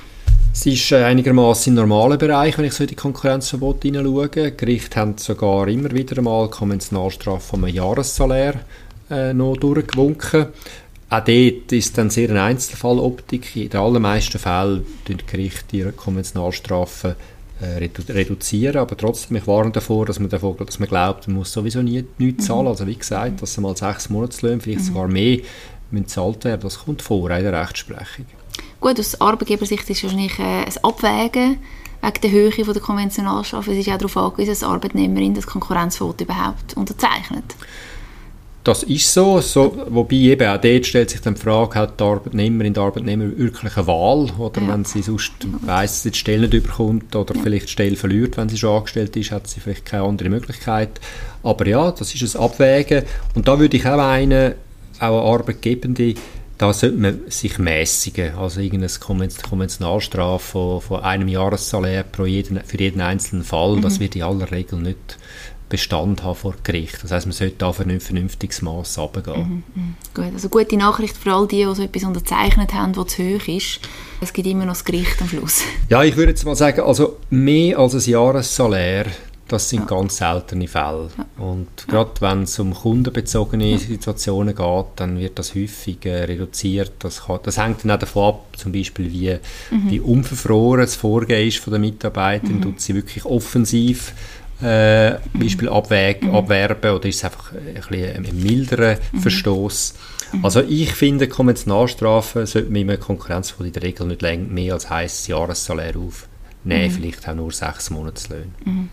Es 0.53 0.65
ist 0.65 0.91
äh, 0.91 1.03
einigermaßen 1.03 1.71
im 1.71 1.75
normalen 1.75 2.17
Bereich, 2.17 2.57
wenn 2.57 2.65
ich 2.65 2.73
so 2.73 2.84
in 2.84 2.89
die 2.89 2.95
Konkurrenzverbote 2.95 3.88
hineinschaue. 3.88 4.51
Gerichte 4.51 4.99
haben 4.99 5.17
sogar 5.17 5.67
immer 5.67 5.91
wieder 5.91 6.17
einmal 6.17 6.49
Konventionalstrafe 6.49 7.41
von 7.41 7.65
einem 7.65 7.75
Jahressalär 7.75 8.55
äh, 9.10 9.34
noch 9.34 9.57
durchgewunken. 9.57 10.47
Auch 11.12 11.26
dort 11.26 11.71
ist 11.74 11.97
dann 11.97 12.10
sehr 12.10 12.30
eine 12.30 12.43
Einzelfalloptik. 12.43 13.58
In 13.58 13.69
den 13.69 13.82
allermeisten 13.82 14.39
Fällen 14.39 14.86
tun 15.04 15.17
die 15.17 15.26
Gerichte 15.26 15.76
ihre 15.76 15.91
Konventionalstrafen 15.91 17.15
äh, 17.60 17.65
redu 17.80 18.02
reduzieren, 18.08 18.78
aber 18.78 18.95
trotzdem, 18.95 19.36
ich 19.36 19.45
warne 19.45 19.71
davor, 19.71 20.06
dass 20.06 20.19
man, 20.19 20.30
davor, 20.30 20.56
dass 20.56 20.80
man 20.80 20.88
glaubt, 20.88 21.28
man 21.28 21.36
muss 21.36 21.52
sowieso 21.52 21.82
nie, 21.82 22.06
nichts 22.17 22.45
zahlen. 22.45 22.62
Mhm. 22.62 22.67
Also 22.69 22.88
wie 22.88 22.95
gesagt, 22.95 23.41
dass 23.41 23.58
mal 23.58 23.76
sechs 23.76 24.10
Monatslöhne, 24.10 24.62
vielleicht 24.62 24.80
mhm. 24.80 24.86
sogar 24.86 25.08
mehr, 25.10 25.39
müssen 25.91 26.06
gezahlt 26.06 26.45
werden, 26.45 26.62
das 26.62 26.80
kommt 26.80 27.02
vor 27.02 27.30
in 27.30 27.43
der 27.43 27.62
Rechtsprechung. 27.62 28.26
Gut, 28.80 28.97
aus 28.97 29.19
Arbeitgebersicht 29.19 29.89
ist 29.89 29.97
es 29.97 30.04
wahrscheinlich 30.04 30.39
äh, 30.39 30.63
ein 30.63 30.74
Abwägen 30.82 31.58
wegen 32.02 32.21
der 32.24 32.32
Höhe 32.32 32.52
von 32.52 32.74
der 32.74 32.82
Konventionalstrafe. 32.82 33.74
Es 33.74 33.86
ist 33.86 33.89
auch 33.89 33.97
darauf 33.97 34.15
angewiesen, 34.15 34.52
dass 34.52 34.63
Arbeitnehmerin 34.63 35.36
das 35.36 35.45
Konkurrenzverbot 35.45 36.21
überhaupt 36.21 36.78
unterzeichnet. 36.78 37.43
Das 38.63 38.84
ist 38.84 39.12
so, 39.12 39.41
so, 39.41 39.76
wobei 39.89 40.17
eben 40.17 40.47
auch 40.47 40.62
dort 40.62 40.86
stellt 40.86 41.10
sich 41.10 41.21
dann 41.21 41.34
die 41.34 41.41
Frage, 41.41 41.80
hat 41.80 42.00
die 42.00 42.04
Arbeitnehmerin, 42.04 42.76
der 42.76 42.84
Arbeitnehmer 42.84 43.36
wirklich 43.36 43.76
eine 43.76 43.88
Wahl 43.88 44.30
oder 44.38 44.62
ja. 44.62 44.67
wenn 44.67 44.86
sie 44.86 45.02
sonst 45.02 45.34
weiss, 45.65 46.04
sie 46.04 46.12
die 46.12 46.19
Stelle 46.19 46.41
nicht 46.41 46.54
überkommt 46.54 47.15
oder 47.15 47.34
ja. 47.34 47.41
vielleicht 47.41 47.67
die 47.67 47.71
Stelle 47.71 47.95
verliert, 47.95 48.38
wenn 48.38 48.50
sie 48.50 48.60
schon 48.60 48.78
angestellt 48.78 49.15
ist, 49.15 49.32
hat 49.32 49.47
sie 49.47 49.62
vielleicht 49.62 49.86
keine 49.86 50.04
andere 50.04 50.30
Möglichkeit. 50.30 51.02
Aber 51.41 51.65
ja, 51.65 51.91
das 51.91 52.13
ist 52.13 52.36
ein 52.36 52.41
Abwägen 52.41 53.04
und 53.34 53.47
da 53.47 53.60
würde 53.60 53.78
ich 53.78 53.86
auch 53.88 53.97
einen, 53.97 54.54
auch 55.00 55.08
eine 55.08 55.21
Arbeitgebende, 55.21 56.13
da 56.60 56.71
sollte 56.71 56.97
man 56.97 57.21
sich 57.30 57.58
mäßigen, 57.58 58.36
also 58.36 58.62
irgendeine 58.62 58.93
Konventionalstrafe 59.50 60.52
von, 60.52 60.82
von 60.82 61.02
einem 61.02 61.28
Jahressalär 61.28 62.04
pro 62.04 62.28
jeden, 62.28 62.62
für 62.63 62.78
jeden 62.78 63.02
einzelnen 63.02 63.43
Fall, 63.43 63.78
mhm. 63.78 63.82
das 63.82 64.00
wird 64.00 64.15
in 64.15 64.21
aller 64.21 64.52
Regel 64.52 64.80
nicht 64.80 65.17
Bestand 65.71 66.23
haben 66.23 66.36
vor 66.36 66.53
Gericht. 66.63 67.01
Das 67.01 67.12
heißt, 67.12 67.25
man 67.25 67.34
sollte 67.34 67.55
da 67.60 67.67
auf 67.67 67.79
ein 67.79 67.99
vernünftiges 67.99 68.62
Maß 68.62 68.97
runtergehen. 68.99 69.63
Mhm, 69.73 69.81
mh. 69.81 69.93
Gut, 70.13 70.34
also 70.34 70.49
gute 70.49 70.75
Nachricht 70.75 71.17
für 71.17 71.34
all 71.34 71.47
die, 71.47 71.65
die 71.65 71.75
so 71.75 71.81
etwas 71.81 72.03
unterzeichnet 72.03 72.73
haben, 72.73 72.95
was 72.97 73.07
zu 73.07 73.23
hoch 73.23 73.47
ist. 73.47 73.79
Es 74.19 74.34
gibt 74.34 74.47
immer 74.47 74.65
noch 74.65 74.73
das 74.73 74.86
Gericht 74.86 75.19
am 75.21 75.29
Schluss. 75.29 75.62
Ja, 75.89 76.03
ich 76.03 76.15
würde 76.15 76.31
jetzt 76.31 76.45
mal 76.45 76.55
sagen, 76.55 76.81
also 76.81 77.17
mehr 77.29 77.77
als 77.79 77.95
ein 77.95 78.12
Jahressalär, 78.12 79.07
das 79.47 79.69
sind 79.69 79.81
ja. 79.81 79.86
ganz 79.86 80.17
seltene 80.17 80.67
Fälle. 80.67 81.10
Ja. 81.17 81.43
Und 81.43 81.67
gerade 81.88 82.12
ja. 82.21 82.29
wenn 82.29 82.43
es 82.43 82.57
um 82.60 82.73
kundenbezogene 82.73 83.77
Situationen 83.77 84.55
geht, 84.55 84.86
dann 84.95 85.19
wird 85.19 85.38
das 85.39 85.53
häufig 85.55 86.05
äh, 86.05 86.23
reduziert. 86.23 86.93
Das, 86.99 87.25
kann, 87.25 87.39
das, 87.43 87.57
hängt 87.57 87.84
dann 87.84 87.91
auch 87.91 87.99
davon 87.99 88.29
ab, 88.29 88.45
zum 88.57 88.71
Beispiel 88.71 89.12
wie, 89.12 89.38
mhm. 89.71 89.89
wie 89.89 89.99
unverfroren 89.99 90.81
das 90.81 90.95
Vorgehen 90.95 91.47
ist 91.47 91.57
von 91.60 91.71
der 91.71 91.79
Mitarbeiterin. 91.79 92.57
Mhm. 92.57 92.62
Tut 92.62 92.81
sie 92.81 92.95
wirklich 92.95 93.25
offensiv 93.25 94.13
äh, 94.62 95.17
Beispiel 95.34 95.69
abwäg, 95.69 96.24
mhm. 96.24 96.36
abwerben 96.36 96.91
oder 96.91 97.06
ist 97.06 97.17
es 97.17 97.24
einfach 97.24 97.54
ein, 97.54 97.74
bisschen 97.74 98.26
ein 98.26 98.43
milderer 98.43 98.97
mhm. 99.12 99.19
Verstoß? 99.19 99.93
Mhm. 100.34 100.45
Also 100.45 100.62
ich 100.62 100.91
finde, 100.93 101.28
Konventionalstrafen 101.28 102.45
sollte 102.45 102.69
man 102.69 102.82
in 102.82 102.89
einem 102.89 103.00
Konkurrenzfall 103.00 103.67
in 103.67 103.74
der 103.74 103.84
Regel 103.84 104.08
nicht 104.08 104.21
länger 104.21 104.47
mehr 104.47 104.74
als 104.74 104.89
heißes 104.89 105.28
Jahressalär 105.28 105.93
aufnehmen, 105.97 106.88
mhm. 106.88 106.91
vielleicht 106.91 107.28
auch 107.28 107.36
nur 107.36 107.52
sechs 107.52 107.89
Monatslöhne. 107.89 108.52
Mhm. 108.65 108.89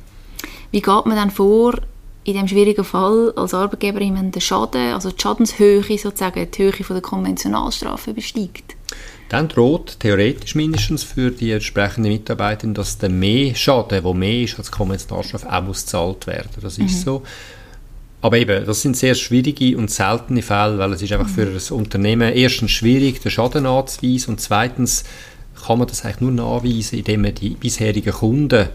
Wie 0.70 0.81
geht 0.81 1.07
man 1.07 1.16
dann 1.16 1.31
vor 1.31 1.74
in 2.24 2.35
diesem 2.35 2.48
schwierigen 2.48 2.85
Fall 2.85 3.33
als 3.37 3.54
Arbeitgeberin, 3.54 4.16
wenn 4.16 4.31
der 4.33 4.40
Schaden, 4.40 4.92
also 4.92 5.11
die 5.11 5.20
Schadenshöhe 5.20 5.83
sozusagen, 5.98 6.50
die 6.50 6.62
Höhe 6.62 6.72
von 6.72 6.96
der 6.96 7.02
Konventionalstrafe 7.02 8.12
besteigt? 8.12 8.76
Dann 9.28 9.48
droht 9.48 10.00
theoretisch 10.00 10.54
mindestens 10.54 11.02
für 11.02 11.30
die 11.30 11.52
entsprechende 11.52 12.08
Mitarbeiterin, 12.08 12.74
dass 12.74 12.98
der 12.98 13.10
mehr 13.10 13.54
Schaden, 13.54 14.02
der 14.02 14.14
mehr 14.14 14.42
ist 14.42 14.58
als 14.58 14.70
Konventionalstrafe, 14.70 15.52
auch 15.52 15.62
muss 15.62 15.82
gezahlt 15.82 16.26
werden. 16.26 16.48
Das 16.62 16.78
ist 16.78 17.00
mhm. 17.00 17.04
so. 17.04 17.22
Aber 18.20 18.38
eben, 18.38 18.64
das 18.64 18.82
sind 18.82 18.96
sehr 18.96 19.14
schwierige 19.14 19.76
und 19.76 19.90
seltene 19.90 20.42
Fälle, 20.42 20.78
weil 20.78 20.92
es 20.92 21.02
ist 21.02 21.12
einfach 21.12 21.28
mhm. 21.28 21.34
für 21.34 21.46
das 21.46 21.70
Unternehmen 21.70 22.32
erstens 22.32 22.70
schwierig, 22.70 23.20
den 23.20 23.30
Schaden 23.30 23.66
anzuweisen 23.66 24.34
und 24.34 24.40
zweitens 24.40 25.04
kann 25.66 25.78
man 25.78 25.88
das 25.88 26.04
eigentlich 26.04 26.20
nur 26.20 26.32
nachweisen, 26.32 26.98
indem 26.98 27.22
man 27.22 27.34
die 27.34 27.50
bisherigen 27.50 28.12
Kunden 28.12 28.68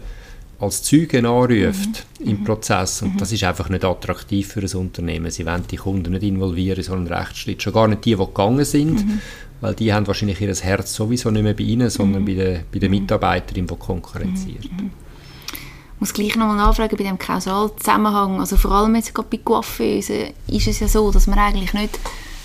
als 0.60 0.82
Zeugen 0.82 1.26
anruft 1.26 2.06
mhm. 2.20 2.26
im 2.26 2.40
mhm. 2.40 2.44
Prozess 2.44 3.02
und 3.02 3.14
mhm. 3.14 3.18
das 3.18 3.32
ist 3.32 3.44
einfach 3.44 3.68
nicht 3.68 3.84
attraktiv 3.84 4.48
für 4.48 4.60
ein 4.60 4.76
Unternehmen. 4.76 5.30
Sie 5.30 5.44
wollen 5.44 5.64
die 5.70 5.76
Kunden 5.76 6.12
nicht 6.12 6.22
involvieren 6.22 6.78
in 6.78 6.84
so 6.84 6.92
einen 6.94 7.08
Rechtsschritt, 7.08 7.62
schon 7.62 7.72
gar 7.72 7.88
nicht 7.88 8.04
die, 8.04 8.14
die 8.14 8.24
gegangen 8.24 8.64
sind, 8.64 9.04
mhm 9.04 9.20
weil 9.64 9.74
die 9.74 9.94
haben 9.94 10.06
wahrscheinlich 10.06 10.42
ihr 10.42 10.54
Herz 10.54 10.94
sowieso 10.94 11.30
nicht 11.30 11.42
mehr 11.42 11.54
bei 11.54 11.64
ihnen, 11.64 11.88
sondern 11.88 12.20
mhm. 12.20 12.26
bei 12.26 12.34
der, 12.34 12.60
bei 12.70 12.78
der 12.78 12.90
Mitarbeiterin, 12.90 13.66
die 13.66 13.76
konkurrenziert. 13.76 14.70
Mhm. 14.70 14.90
Ich 15.94 16.00
muss 16.00 16.12
gleich 16.12 16.36
nochmal 16.36 16.56
nachfragen 16.56 16.98
bei 16.98 17.04
dem 17.04 17.18
Kausalzusammenhang, 17.18 18.40
also 18.40 18.58
vor 18.58 18.72
allem 18.72 18.94
jetzt 18.96 19.14
gerade 19.14 19.28
bei 19.30 19.38
Coiffeusen 19.38 20.34
ist 20.48 20.66
es 20.66 20.80
ja 20.80 20.88
so, 20.88 21.10
dass 21.10 21.26
man 21.26 21.38
eigentlich 21.38 21.72
nicht 21.72 21.98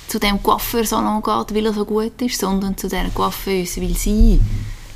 zu 0.08 0.18
dem 0.18 0.42
Coiffeursalon 0.42 1.22
geht, 1.22 1.56
weil 1.56 1.66
er 1.66 1.74
so 1.74 1.84
gut 1.84 2.22
ist, 2.22 2.40
sondern 2.40 2.78
zu 2.78 2.88
dieser 2.88 3.10
Coiffeuse, 3.10 3.82
weil 3.82 3.96
sie 3.96 4.40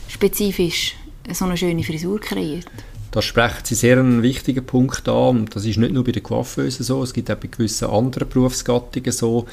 spezifisch 0.07 0.95
so 1.29 1.43
eine 1.43 1.57
schöne 1.57 1.83
Frisur 1.83 2.21
kreiert. 2.21 2.71
Da 3.13 3.21
sprechen 3.21 3.59
Sie 3.61 3.75
sehr 3.75 3.99
einen 3.99 4.23
wichtigen 4.23 4.65
Punkt 4.65 5.07
an. 5.07 5.41
Und 5.41 5.55
das 5.55 5.65
ist 5.65 5.77
nicht 5.77 5.93
nur 5.93 6.03
bei 6.03 6.11
den 6.11 6.23
Coiffeusen 6.23 6.83
so, 6.83 7.03
es 7.03 7.13
gibt 7.13 7.29
auch 7.29 7.35
bei 7.35 7.47
gewissen 7.47 7.87
anderen 7.87 8.27
Berufsgattungen 8.27 9.11
so. 9.11 9.45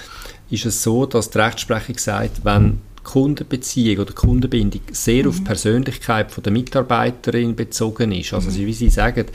Ist 0.49 0.65
es 0.65 0.83
so, 0.83 1.05
dass 1.05 1.29
die 1.29 1.39
Rechtsprechung 1.39 1.99
sagt, 1.99 2.43
wenn 2.43 2.81
Kundenbeziehung 3.05 3.99
oder 3.99 4.15
Kundenbindung 4.15 4.81
sehr 4.93 5.25
mhm. 5.25 5.29
auf 5.29 5.37
die 5.37 5.45
Persönlichkeit 5.45 6.31
von 6.33 6.43
der 6.43 6.55
Mitarbeiterin 6.55 7.55
bezogen 7.55 8.13
ist, 8.13 8.33
also 8.33 8.51
mhm. 8.51 8.67
wie 8.67 8.73
Sie 8.73 8.89
sagen, 8.89 9.27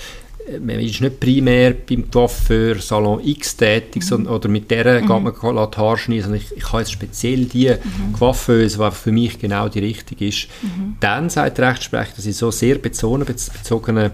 man 0.59 0.79
ist 0.79 1.01
nicht 1.01 1.19
primär 1.19 1.73
beim 1.73 2.09
Coiffeur 2.11 2.75
Salon 2.79 3.19
X 3.23 3.57
tätig, 3.57 4.03
mhm. 4.03 4.07
sondern, 4.07 4.33
oder 4.35 4.49
mit 4.49 4.69
der 4.69 5.01
mhm. 5.01 5.07
geht 5.07 5.23
man 5.23 5.71
die 5.71 5.77
Haare 5.77 5.97
schneiden, 5.97 6.23
sondern 6.23 6.41
ich, 6.41 6.55
ich 6.55 6.71
habe 6.71 6.79
jetzt 6.79 6.91
speziell 6.91 7.45
die 7.45 7.69
mhm. 7.69 8.13
Coiffeuse, 8.13 8.77
die 8.77 8.91
für 8.91 9.11
mich 9.11 9.39
genau 9.39 9.67
die 9.69 9.79
richtige 9.79 10.27
ist. 10.27 10.47
Mhm. 10.61 10.97
Dann 10.99 11.29
sagt 11.29 11.57
die 11.57 11.61
Rechtsprechung, 11.61 12.13
dass 12.15 12.25
in 12.25 12.33
so 12.33 12.51
sehr 12.51 12.77
bezogenen, 12.77 13.25
bezogenen 13.25 14.11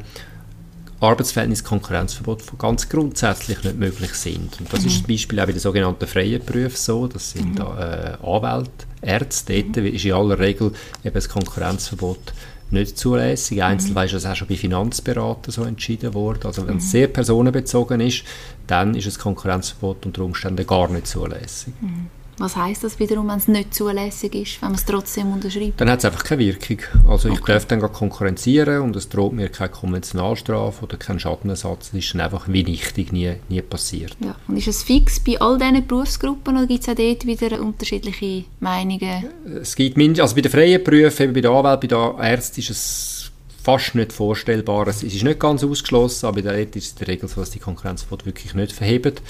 Arbeitsverhältnis 1.02 1.64
Konkurrenzverbot 1.64 2.44
ganz 2.60 2.88
grundsätzlich 2.88 3.64
nicht 3.64 3.78
möglich 3.78 4.14
sind. 4.14 4.60
Und 4.60 4.72
das 4.72 4.82
mhm. 4.82 4.88
ist 4.88 4.98
zum 5.00 5.08
Beispiel 5.08 5.40
auch 5.40 5.46
bei 5.48 5.52
den 5.52 5.60
sogenannten 5.60 6.08
freien 6.08 6.46
Berufen 6.46 6.76
so, 6.76 7.08
das 7.08 7.32
sind 7.32 7.56
mhm. 7.56 7.66
äh, 7.78 8.18
Anwälte, 8.24 8.86
Ärzte, 9.02 9.64
dort 9.64 9.78
ist 9.78 10.06
in 10.06 10.14
aller 10.14 10.38
Regel 10.38 10.72
eben 11.04 11.14
das 11.14 11.28
Konkurrenzverbot 11.28 12.34
nicht 12.72 12.98
zulässig. 12.98 13.64
Einzelweise 13.64 14.18
ist 14.18 14.24
das 14.24 14.32
auch 14.32 14.36
schon 14.36 14.48
bei 14.48 14.56
Finanzberatern 14.56 15.52
so 15.52 15.64
entschieden 15.64 16.14
worden. 16.14 16.42
Also 16.46 16.68
wenn 16.68 16.78
es 16.78 16.86
mhm. 16.86 16.90
sehr 16.90 17.08
personenbezogen 17.08 18.00
ist, 18.02 18.24
dann 18.68 18.96
ist 18.96 19.08
das 19.08 19.20
Konkurrenzverbot 19.20 20.06
unter 20.06 20.24
Umständen 20.24 20.66
gar 20.66 20.90
nicht 20.90 21.08
zulässig. 21.08 21.74
Mhm. 21.82 22.08
Was 22.42 22.56
heißt 22.56 22.84
das 22.84 22.98
wiederum, 22.98 23.28
wenn 23.28 23.38
es 23.38 23.48
nicht 23.48 23.72
zulässig 23.72 24.34
ist, 24.34 24.62
wenn 24.64 24.70
man 24.70 24.76
es 24.80 24.86
trotzdem 24.86 25.32
unterschreibt? 25.32 25.80
Dann 25.80 25.92
hat 25.92 26.00
es 26.00 26.06
einfach 26.06 26.24
keine 26.24 26.42
Wirkung. 26.42 26.80
Also 27.08 27.30
ich 27.30 27.40
okay. 27.40 27.54
darf 27.54 27.66
dann 27.66 27.80
konkurrenzieren 27.82 28.82
und 28.82 28.96
es 28.96 29.10
droht 29.10 29.34
mir 29.34 29.48
keine 29.50 29.70
Konventionalstrafe 29.70 30.84
oder 30.84 30.98
kein 30.98 31.20
Schadenersatz. 31.20 31.92
Das 31.92 32.00
ist 32.00 32.14
dann 32.16 32.22
einfach 32.22 32.48
wie 32.48 32.64
nichtig 32.64 33.12
nie, 33.12 33.34
nie 33.48 33.62
passiert. 33.62 34.18
Ja. 34.22 34.36
Und 34.48 34.58
ist 34.58 34.68
es 34.68 34.82
fix 34.82 35.20
bei 35.20 35.40
all 35.40 35.60
diesen 35.60 35.86
Berufsgruppen 35.86 36.58
oder 36.58 36.66
gibt 36.66 36.82
es 36.82 36.90
auch 36.90 36.96
dort 36.96 37.28
wieder 37.28 37.62
unterschiedliche 37.62 38.46
Meinungen? 38.60 39.26
Es 39.62 39.76
gibt 39.76 39.98
mindestens, 39.98 40.24
also 40.24 40.36
bei 40.36 40.42
den 40.42 40.52
freien 40.52 40.84
Berufen, 40.84 41.34
bei 41.34 41.42
der 41.42 41.52
Anwalt, 41.52 41.82
bei 41.82 41.88
der 41.88 42.16
Ärzten 42.20 42.62
ist 42.62 42.72
es 42.72 43.21
fast 43.64 43.96
nicht 43.96 44.12
vorstellbar. 44.12 44.88
Es 44.88 45.04
ist 45.04 45.24
nicht 45.24 45.40
ganz 45.40 45.64
ausgeschlossen, 45.64 46.26
aber 46.26 46.42
dort 46.42 46.76
ist 46.76 46.86
es 46.86 46.92
in 46.92 46.98
der 47.00 47.08
Regel 47.10 47.30
so, 47.30 47.42
dass 47.42 47.52
die 47.52 47.60
Konkurrenzverbot 47.60 48.26
wirklich 48.26 48.54
nicht 48.54 48.72
verhebt. 48.72 49.22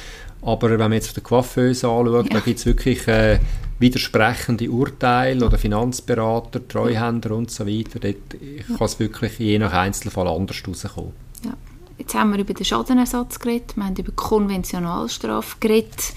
Aber 0.42 0.70
wenn 0.70 0.80
man 0.80 0.94
jetzt 0.94 1.16
den 1.16 1.24
Coiffeuse 1.24 1.88
anschaut, 1.88 2.28
ja. 2.28 2.34
da 2.34 2.40
gibt 2.40 2.60
es 2.60 2.66
wirklich 2.66 3.08
äh, 3.08 3.40
widersprechende 3.80 4.70
Urteile 4.70 5.46
oder 5.46 5.58
Finanzberater, 5.58 6.68
Treuhänder 6.68 7.36
und 7.36 7.52
so 7.52 7.68
weiter. 7.68 8.00
Dort 8.00 8.16
ja. 8.42 8.78
kann 8.78 8.86
es 8.86 9.00
wirklich 9.00 9.38
je 9.40 9.60
nach 9.60 9.74
Einzelfall 9.74 10.28
anders 10.28 10.64
rauskommen. 10.68 11.12
Ja. 11.44 11.54
Jetzt 11.98 12.16
haben 12.16 12.32
wir 12.32 12.40
über 12.40 12.54
den 12.54 12.66
Schadenersatz 12.66 13.38
geredet, 13.38 13.76
wir 13.76 13.86
haben 13.86 13.96
über 13.96 14.12
Konventionalstrafe 14.14 15.58
geredet. 15.60 16.14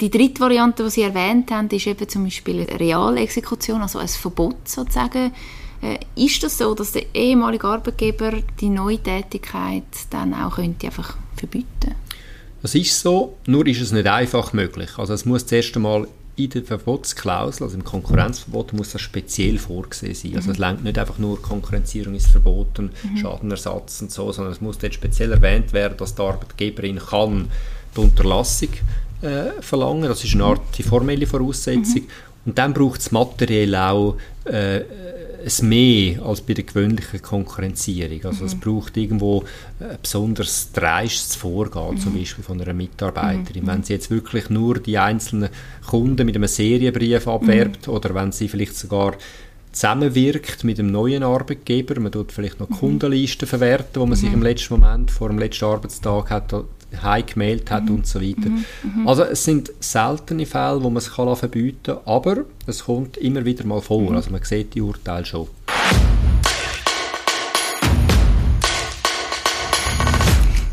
Die 0.00 0.10
dritte 0.10 0.40
Variante, 0.40 0.82
die 0.82 0.90
Sie 0.90 1.02
erwähnt 1.02 1.52
haben, 1.52 1.68
ist 1.68 1.86
eben 1.86 2.08
zum 2.08 2.24
Beispiel 2.24 2.66
eine 2.66 2.80
Realexekution, 2.80 3.82
also 3.82 4.00
ein 4.00 4.08
Verbot 4.08 4.68
sozusagen. 4.68 5.32
Äh, 5.82 5.98
ist 6.14 6.42
das 6.42 6.58
so, 6.58 6.74
dass 6.74 6.92
der 6.92 7.14
ehemalige 7.14 7.66
Arbeitgeber 7.66 8.32
die 8.60 8.68
neue 8.68 8.98
Tätigkeit 8.98 9.84
dann 10.10 10.32
auch 10.32 10.56
könnte 10.56 10.86
einfach 10.86 11.16
verbieten 11.36 11.94
das 12.62 12.76
ist 12.76 13.00
so, 13.00 13.36
nur 13.46 13.66
ist 13.66 13.80
es 13.80 13.90
nicht 13.90 14.06
einfach 14.06 14.52
möglich. 14.52 14.90
Also 14.96 15.12
es 15.14 15.24
muss 15.24 15.44
zuerst 15.44 15.74
einmal 15.74 16.06
in 16.36 16.48
der 16.48 16.62
Verbotsklausel, 16.62 17.64
also 17.64 17.76
im 17.76 17.84
Konkurrenzverbot, 17.84 18.72
muss 18.72 18.92
das 18.92 19.02
speziell 19.02 19.58
vorgesehen 19.58 20.14
sein. 20.14 20.36
Also 20.36 20.52
es 20.52 20.58
mhm. 20.58 20.64
lenkt 20.64 20.84
nicht 20.84 20.96
einfach 20.96 21.18
nur 21.18 21.42
Konkurrenzierung 21.42 22.14
ist 22.14 22.28
verboten, 22.28 22.90
mhm. 23.02 23.16
Schadenersatz 23.16 24.00
und 24.00 24.12
so, 24.12 24.30
sondern 24.30 24.52
es 24.52 24.60
muss 24.60 24.78
dort 24.78 24.94
speziell 24.94 25.32
erwähnt 25.32 25.72
werden, 25.72 25.96
dass 25.98 26.14
die 26.14 26.22
Arbeitgeberin 26.22 27.00
kann 27.00 27.50
die 27.94 28.00
Unterlassung 28.00 28.70
äh, 29.22 29.60
verlangen. 29.60 30.04
Das 30.04 30.22
ist 30.24 30.34
eine 30.34 30.44
Art 30.44 30.62
die 30.78 30.84
formelle 30.84 31.26
Voraussetzung. 31.26 32.02
Mhm. 32.02 32.08
Und 32.44 32.58
dann 32.58 32.72
braucht 32.72 33.00
es 33.00 33.10
materiell 33.10 33.74
auch 33.74 34.16
äh, 34.44 34.82
es 35.44 35.62
mehr 35.62 36.22
als 36.22 36.40
bei 36.40 36.54
der 36.54 36.64
gewöhnlichen 36.64 37.20
Konkurrenzierung. 37.22 38.24
Also 38.24 38.40
mhm. 38.40 38.46
es 38.46 38.54
braucht 38.54 38.96
irgendwo 38.96 39.44
ein 39.80 39.98
besonders 40.00 40.72
dreistes 40.72 41.36
Vorgehen, 41.36 41.94
mhm. 41.94 41.98
zum 41.98 42.18
Beispiel 42.18 42.44
von 42.44 42.60
einer 42.60 42.72
Mitarbeiterin. 42.72 43.64
Mhm. 43.64 43.66
Wenn 43.66 43.82
sie 43.82 43.94
jetzt 43.94 44.10
wirklich 44.10 44.50
nur 44.50 44.78
die 44.78 44.98
einzelnen 44.98 45.50
Kunden 45.86 46.26
mit 46.26 46.36
einem 46.36 46.48
Serienbrief 46.48 47.26
abwerbt 47.28 47.86
mhm. 47.86 47.94
oder 47.94 48.14
wenn 48.14 48.32
sie 48.32 48.48
vielleicht 48.48 48.76
sogar 48.76 49.14
zusammenwirkt 49.72 50.64
mit 50.64 50.78
dem 50.78 50.90
neuen 50.90 51.22
Arbeitgeber, 51.22 51.98
man 51.98 52.12
tut 52.12 52.30
vielleicht 52.32 52.60
noch 52.60 52.68
mhm. 52.68 52.74
Kundenlisten 52.74 53.48
verwerten, 53.48 54.00
wo 54.00 54.06
man 54.06 54.16
sich 54.16 54.28
mhm. 54.28 54.36
im 54.36 54.42
letzten 54.42 54.74
Moment 54.78 55.10
vor 55.10 55.28
dem 55.28 55.38
letzten 55.38 55.64
Arbeitstag 55.64 56.30
hat 56.30 56.52
heimgemeldet 57.02 57.70
hat 57.70 57.84
mhm. 57.84 57.96
und 57.96 58.06
so 58.06 58.20
weiter. 58.20 58.48
Mhm. 58.48 58.64
mhm. 58.82 59.08
Also 59.08 59.24
es 59.24 59.44
sind 59.44 59.72
seltene 59.80 60.46
Fälle, 60.46 60.82
wo 60.82 60.90
man 60.90 60.98
es 60.98 61.12
kann 61.12 61.34
verbieten 61.36 61.94
kann, 61.94 61.98
aber 62.04 62.44
es 62.66 62.84
kommt 62.84 63.16
immer 63.16 63.44
wieder 63.44 63.64
mal 63.64 63.80
vor. 63.80 64.10
Mhm. 64.10 64.16
Also 64.16 64.30
man 64.30 64.42
sieht 64.42 64.74
die 64.74 64.80
Urteile 64.80 65.24
schon. 65.24 65.48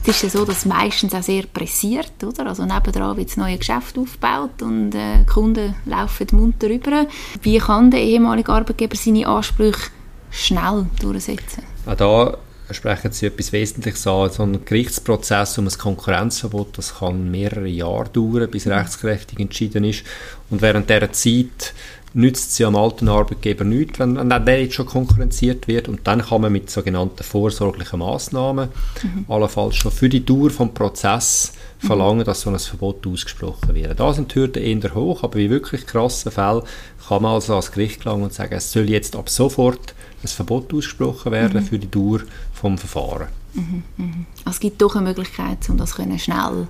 Es 0.10 0.16
ist 0.16 0.34
ja 0.34 0.40
so, 0.40 0.46
dass 0.46 0.66
meistens 0.66 1.14
auch 1.14 1.22
sehr 1.22 1.44
pressiert, 1.44 2.24
oder? 2.24 2.48
Also 2.48 2.66
nebendran 2.66 3.16
wird 3.16 3.30
das 3.30 3.38
neue 3.38 3.60
Geschäft 3.60 3.96
aufgebaut 3.96 4.60
und 4.64 4.96
äh, 4.96 5.20
die 5.20 5.26
Kunden 5.26 5.76
laufen 5.86 6.26
munter 6.32 6.68
rüber. 6.68 7.06
Wie 7.44 7.60
kann 7.60 7.92
der 7.92 8.02
ehemalige 8.02 8.52
Arbeitgeber 8.52 8.96
seine 8.96 9.28
Ansprüche 9.28 9.92
schnell 10.32 10.88
durchsetzen? 11.00 11.62
Auch 11.86 11.96
da 11.96 12.38
sprechen 12.72 13.12
Sie 13.12 13.28
etwas 13.28 13.52
Wesentliches 13.52 14.08
an. 14.08 14.30
So 14.32 14.44
ein 14.44 14.66
Gerichtsprozess 14.66 15.58
um 15.58 15.68
ein 15.68 15.78
Konkurrenzverbot, 15.78 16.78
das 16.78 17.00
kann 17.00 17.32
mehrere 17.32 17.68
Jahre 17.68 18.10
dauern, 18.10 18.50
bis 18.50 18.68
rechtskräftig 18.68 19.40
entschieden 19.40 19.84
ist. 19.84 20.04
Und 20.50 20.62
während 20.62 20.90
dieser 20.90 21.12
Zeit 21.12 21.74
nützt 22.14 22.58
ja 22.60 22.68
am 22.68 22.76
alten 22.76 23.08
Arbeitgeber 23.08 23.64
nichts, 23.64 24.00
wenn, 24.00 24.18
wenn 24.18 24.46
der 24.46 24.64
jetzt 24.64 24.76
schon 24.76 24.86
konkurrenziert 24.86 25.68
wird. 25.68 25.88
Und 25.88 26.02
dann 26.06 26.22
kann 26.22 26.42
man 26.42 26.52
mit 26.52 26.70
sogenannten 26.70 27.24
vorsorglichen 27.24 28.00
Massnahmen 28.00 28.70
mhm. 29.04 29.26
allenfalls 29.28 29.76
schon 29.76 29.92
für 29.92 30.10
die 30.10 30.26
Dauer 30.26 30.50
des 30.50 30.58
Prozesses 30.74 31.54
verlangen, 31.80 32.26
dass 32.26 32.42
so 32.42 32.50
ein 32.50 32.60
Verbot 32.60 33.08
ausgesprochen 33.08 33.74
wird. 33.74 34.00
Da 34.00 34.14
sind 34.14 34.34
die 34.36 34.40
Hürden 34.40 34.62
eher 34.62 34.94
hoch, 34.94 35.24
aber 35.24 35.40
in 35.40 35.50
wirklich 35.50 35.88
krassen 35.88 36.32
Fällen 36.32 36.64
kann 37.08 37.22
man 37.24 37.36
also 37.36 37.54
ans 37.54 37.72
Gericht 37.72 38.04
gelangen 38.04 38.24
und 38.24 38.34
sagen, 38.34 38.54
es 38.54 38.72
soll 38.72 38.90
jetzt 38.90 39.16
ab 39.16 39.30
sofort 39.30 39.96
ein 40.22 40.28
Verbot 40.28 40.74
ausgesprochen 40.74 41.32
werden 41.32 41.64
mhm. 41.64 41.68
für 41.68 41.80
die 41.80 41.90
Dauer 41.90 42.20
des 42.20 42.80
Verfahrens. 42.82 43.32
Mhm, 43.54 43.84
mhm. 43.98 44.26
Also 44.40 44.58
es 44.58 44.60
gibt 44.60 44.82
doch 44.82 44.96
eine 44.96 45.08
Möglichkeit, 45.08 45.70
um 45.70 45.78
das 45.78 45.94
schnell 45.94 46.68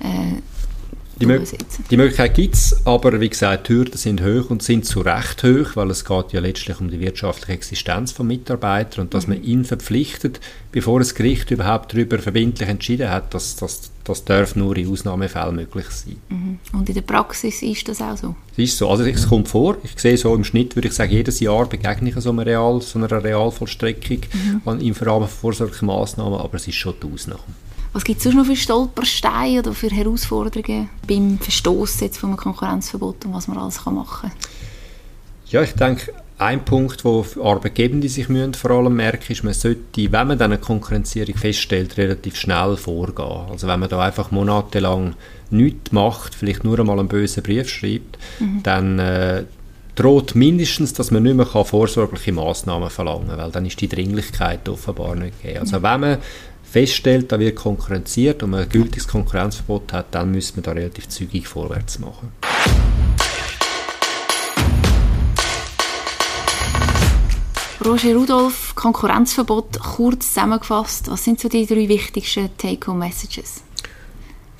äh, 0.00 0.40
die, 1.20 1.26
Mö 1.26 1.40
die 1.90 1.96
Möglichkeit 1.96 2.34
gibt 2.34 2.54
es, 2.54 2.86
aber 2.86 3.20
wie 3.20 3.28
gesagt, 3.28 3.68
die 3.68 3.74
Hürden 3.74 3.96
sind 3.96 4.22
hoch 4.22 4.50
und 4.50 4.62
sind 4.62 4.86
zu 4.86 5.00
Recht 5.00 5.42
hoch, 5.42 5.76
weil 5.76 5.90
es 5.90 6.04
geht 6.04 6.32
ja 6.32 6.40
letztlich 6.40 6.80
um 6.80 6.90
die 6.90 7.00
wirtschaftliche 7.00 7.52
Existenz 7.52 8.12
von 8.12 8.26
Mitarbeitern 8.26 9.02
und 9.02 9.14
dass 9.14 9.26
mhm. 9.26 9.34
man 9.34 9.42
ihn 9.44 9.64
verpflichtet, 9.64 10.40
bevor 10.72 10.98
das 10.98 11.14
Gericht 11.14 11.50
überhaupt 11.50 11.92
darüber 11.92 12.18
verbindlich 12.18 12.68
entschieden 12.68 13.10
hat, 13.10 13.34
dass 13.34 13.56
das, 13.56 13.90
das 14.04 14.24
darf 14.24 14.56
nur 14.56 14.76
in 14.76 14.90
Ausnahmefällen 14.90 15.56
möglich 15.56 15.90
sein. 15.90 16.16
Mhm. 16.28 16.58
Und 16.72 16.88
in 16.88 16.94
der 16.94 17.02
Praxis 17.02 17.62
ist 17.62 17.86
das 17.88 18.00
auch 18.00 18.16
so? 18.16 18.34
Es 18.52 18.58
ist 18.58 18.78
so, 18.78 18.88
also 18.88 19.04
es 19.04 19.28
kommt 19.28 19.48
vor, 19.48 19.76
ich 19.82 19.98
sehe 20.00 20.16
so 20.16 20.34
im 20.34 20.44
Schnitt, 20.44 20.74
würde 20.74 20.88
ich 20.88 20.94
sagen, 20.94 21.12
jedes 21.12 21.40
Jahr 21.40 21.66
begegne 21.66 22.10
ich 22.10 22.16
so 22.16 22.30
einer, 22.30 22.46
Real, 22.46 22.80
so 22.80 22.98
einer 22.98 23.10
Realvollstreckung 23.10 24.20
mhm. 24.64 24.80
im 24.80 24.94
Rahmen 24.94 25.28
von 25.28 25.38
vorsorglichen 25.40 25.86
Massnahmen, 25.86 26.38
aber 26.38 26.54
es 26.54 26.66
ist 26.66 26.76
schon 26.76 26.94
die 27.02 27.12
Ausnahme. 27.12 27.40
Was 27.92 28.04
gibt 28.04 28.18
es 28.18 28.24
sonst 28.24 28.36
noch 28.36 28.46
für 28.46 28.56
Stolpersteine 28.56 29.60
oder 29.60 29.72
für 29.72 29.88
Herausforderungen 29.88 30.88
beim 31.08 31.38
Verstoß 31.38 32.00
jetzt 32.00 32.18
von 32.18 32.30
einem 32.30 32.36
Konkurrenzverbot 32.36 33.24
und 33.24 33.34
was 33.34 33.48
man 33.48 33.58
alles 33.58 33.84
machen 33.84 34.30
kann? 34.30 34.32
Ja, 35.46 35.62
ich 35.62 35.72
denke, 35.72 36.12
ein 36.38 36.64
Punkt, 36.64 37.04
wo 37.04 37.26
Arbeitgebende 37.42 38.08
sich 38.08 38.28
müssen 38.28 38.54
vor 38.54 38.70
allem 38.70 38.94
merken, 38.94 39.32
ist, 39.32 39.44
man 39.44 39.52
sollte, 39.52 39.80
wenn 39.94 40.28
man 40.28 40.38
dann 40.38 40.52
eine 40.52 40.58
Konkurrenzierung 40.58 41.34
feststellt, 41.34 41.98
relativ 41.98 42.36
schnell 42.36 42.76
vorgehen. 42.76 43.50
Also 43.50 43.66
wenn 43.66 43.80
man 43.80 43.88
da 43.88 44.00
einfach 44.00 44.30
monatelang 44.30 45.16
nichts 45.50 45.92
macht, 45.92 46.34
vielleicht 46.34 46.64
nur 46.64 46.78
einmal 46.78 46.98
einen 46.98 47.08
bösen 47.08 47.42
Brief 47.42 47.68
schreibt, 47.68 48.18
mhm. 48.38 48.62
dann 48.62 48.98
äh, 49.00 49.44
droht 49.94 50.34
mindestens, 50.34 50.92
dass 50.92 51.10
man 51.10 51.22
nicht 51.22 51.36
mehr 51.36 51.46
vorsorgliche 51.46 52.32
Massnahmen 52.32 52.90
verlangen 52.90 53.28
kann, 53.28 53.38
weil 53.38 53.50
dann 53.50 53.66
ist 53.66 53.80
die 53.80 53.88
Dringlichkeit 53.88 54.68
offenbar 54.68 55.14
nicht 55.14 55.40
gegeben. 55.42 55.60
Also 55.60 55.82
wenn 55.82 56.00
man 56.00 56.18
feststellt, 56.62 57.32
da 57.32 57.38
wird 57.38 57.56
konkurrenziert 57.56 58.42
und 58.42 58.50
man 58.50 58.60
ein 58.60 58.68
gültiges 58.68 59.08
Konkurrenzverbot 59.08 59.92
hat, 59.92 60.06
dann 60.12 60.30
müssen 60.30 60.56
wir 60.56 60.62
da 60.62 60.72
relativ 60.72 61.08
zügig 61.08 61.48
vorwärts 61.48 61.98
machen. 61.98 62.32
Roger 67.82 68.14
Rudolph, 68.14 68.74
Konkurrenzverbot, 68.74 69.80
kurz 69.80 70.28
zusammengefasst, 70.28 71.10
was 71.10 71.24
sind 71.24 71.40
so 71.40 71.48
die 71.48 71.64
drei 71.64 71.88
wichtigsten 71.88 72.50
Take-Home-Messages? 72.58 73.62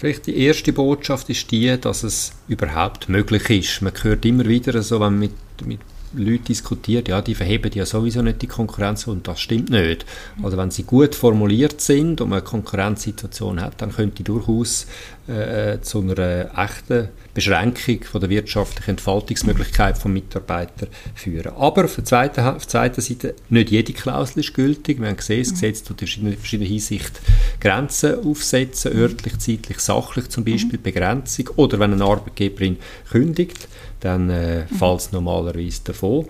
Vielleicht 0.01 0.29
die 0.29 0.39
erste 0.47 0.73
Botschaft 0.73 1.29
ist 1.29 1.51
die, 1.51 1.79
dass 1.79 2.05
es 2.05 2.33
überhaupt 2.49 3.11
möglich 3.11 3.51
ist. 3.51 3.83
Man 3.83 3.93
hört 4.01 4.25
immer 4.25 4.47
wieder 4.47 4.81
so, 4.81 4.95
wenn 4.99 5.13
man 5.13 5.19
mit, 5.19 5.33
mit 5.67 5.81
Leute 6.15 6.45
diskutiert, 6.45 7.09
ja, 7.09 7.23
die 7.23 7.35
verheben 7.35 7.71
ja 7.75 7.87
sowieso 7.87 8.23
nicht 8.23 8.43
die 8.43 8.47
Konkurrenz 8.47 9.07
und 9.07 9.29
das 9.29 9.41
stimmt 9.41 9.71
nicht. 9.71 10.05
Also 10.43 10.57
wenn 10.57 10.71
sie 10.71 10.83
gut 10.83 11.15
formuliert 11.15 11.81
sind 11.81 12.21
und 12.21 12.31
man 12.31 12.41
eine 12.41 12.47
Konkurrenzsituation 12.47 13.61
hat, 13.61 13.81
dann 13.81 13.93
könnte 13.93 14.23
durchaus 14.23 14.87
äh, 15.29 15.81
zu 15.81 16.01
einer 16.01 16.51
echten 16.57 17.09
Beschränkung 17.33 18.03
von 18.03 18.21
der 18.21 18.31
wirtschaftlichen 18.31 18.91
Entfaltungsmöglichkeit 18.91 19.97
von 19.97 20.13
Mitarbeitern 20.13 20.89
führen. 21.15 21.53
Aber 21.57 21.85
auf 21.85 21.95
der 21.95 22.05
zweiten, 22.05 22.41
auf 22.41 22.63
der 22.63 22.69
zweiten 22.69 23.01
Seite, 23.01 23.35
nicht 23.49 23.71
jede 23.71 23.93
Klausel 23.93 24.41
ist 24.41 24.55
gültig. 24.55 25.01
Wir 25.01 25.09
haben 25.09 25.17
gesehen, 25.17 25.45
das 25.45 25.53
Gesetz 25.53 25.83
tut 25.85 26.03
in 26.03 26.09
verschiedenen, 26.09 26.37
verschiedenen 26.37 26.71
Hinsicht 26.71 27.21
Grenzen 27.61 28.25
aufsetzen, 28.25 28.93
örtlich, 28.97 29.39
zeitlich, 29.39 29.79
sachlich 29.79 30.29
zum 30.29 30.45
Beispiel, 30.45 30.79
Begrenzung. 30.79 31.51
Oder 31.57 31.79
wenn 31.79 31.93
eine 31.93 32.05
Arbeitgeberin 32.05 32.79
kündigt, 33.11 33.69
dann 34.01 34.31
äh, 34.31 34.65
mhm. 34.69 34.77
fällt 34.77 35.01
es 35.01 35.13
normalerweise 35.13 35.83
davon. 35.85 36.27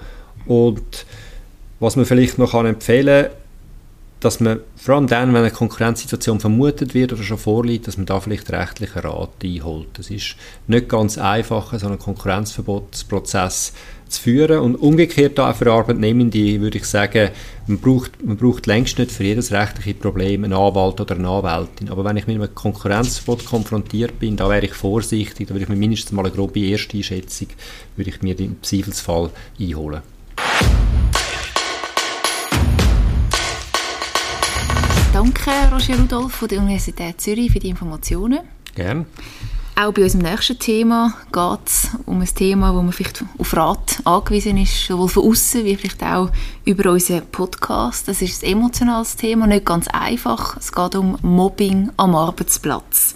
Und 0.46 1.06
was 1.78 1.96
man 1.96 2.04
vielleicht 2.04 2.38
noch 2.38 2.52
kann 2.52 2.66
empfehlen 2.66 3.24
kann, 3.24 3.34
dass 4.20 4.38
man 4.38 4.60
vor 4.76 4.96
allem 4.96 5.06
dann, 5.06 5.30
wenn 5.30 5.40
eine 5.40 5.50
Konkurrenzsituation 5.50 6.40
vermutet 6.40 6.92
wird 6.92 7.12
oder 7.12 7.22
schon 7.22 7.38
vorliegt, 7.38 7.86
dass 7.88 7.96
man 7.96 8.06
da 8.06 8.20
vielleicht 8.20 8.50
rechtlichen 8.50 8.98
Rat 8.98 9.30
einholt. 9.42 9.88
Das 9.94 10.10
ist 10.10 10.36
nicht 10.66 10.88
ganz 10.90 11.16
einfach, 11.16 11.76
so 11.78 11.86
einen 11.86 11.98
Konkurrenzverbotsprozess 11.98 13.72
zu 14.10 14.20
führen. 14.20 14.60
Und 14.60 14.76
umgekehrt 14.76 15.38
auch 15.40 15.54
für 15.54 15.72
Arbeitnehmende 15.72 16.60
würde 16.60 16.78
ich 16.78 16.84
sagen, 16.84 17.30
man 17.66 17.78
braucht, 17.78 18.24
man 18.24 18.36
braucht 18.36 18.66
längst 18.66 18.98
nicht 18.98 19.12
für 19.12 19.24
jedes 19.24 19.52
rechtliche 19.52 19.94
Problem 19.94 20.44
einen 20.44 20.52
Anwalt 20.52 21.00
oder 21.00 21.14
eine 21.14 21.28
Anwältin. 21.28 21.88
Aber 21.88 22.04
wenn 22.04 22.16
ich 22.16 22.26
mit 22.26 22.36
einem 22.36 22.54
Konkurrenzverbot 22.54 23.46
konfrontiert 23.46 24.18
bin, 24.18 24.36
da 24.36 24.48
wäre 24.48 24.66
ich 24.66 24.74
vorsichtig, 24.74 25.48
da 25.48 25.54
würde 25.54 25.64
ich 25.64 25.68
mir 25.68 25.76
mindestens 25.76 26.12
mal 26.12 26.24
eine 26.24 26.34
grobe 26.34 26.60
erste 26.60 26.96
Einschätzung, 26.96 27.48
würde 27.96 28.10
ich 28.10 28.22
mir 28.22 28.38
im 28.38 28.62
Zweifelsfall 28.62 29.30
einholen. 29.58 30.02
Danke, 35.12 35.50
Roger 35.72 35.98
Rudolph 35.98 36.32
von 36.32 36.48
der 36.48 36.60
Universität 36.60 37.20
Zürich 37.20 37.50
für 37.50 37.58
die 37.58 37.70
Informationen. 37.70 38.40
Gerne. 38.74 39.06
Auch 39.80 39.92
bei 39.94 40.02
unserem 40.02 40.30
nächsten 40.30 40.58
Thema 40.58 41.14
geht 41.32 41.66
es 41.66 41.88
um 42.04 42.20
ein 42.20 42.26
Thema, 42.26 42.74
wo 42.74 42.82
man 42.82 42.92
vielleicht 42.92 43.24
auf 43.38 43.56
Rat 43.56 44.00
angewiesen 44.04 44.58
ist, 44.58 44.84
sowohl 44.84 45.08
von 45.08 45.30
außen 45.30 45.64
wie 45.64 45.74
vielleicht 45.74 46.02
auch 46.02 46.28
über 46.66 46.90
unseren 46.90 47.24
Podcast. 47.32 48.06
Das 48.06 48.20
ist 48.20 48.44
ein 48.44 48.52
emotionales 48.52 49.16
Thema, 49.16 49.46
nicht 49.46 49.64
ganz 49.64 49.88
einfach. 49.88 50.58
Es 50.58 50.70
geht 50.70 50.96
um 50.96 51.16
Mobbing 51.22 51.92
am 51.96 52.14
Arbeitsplatz. 52.14 53.14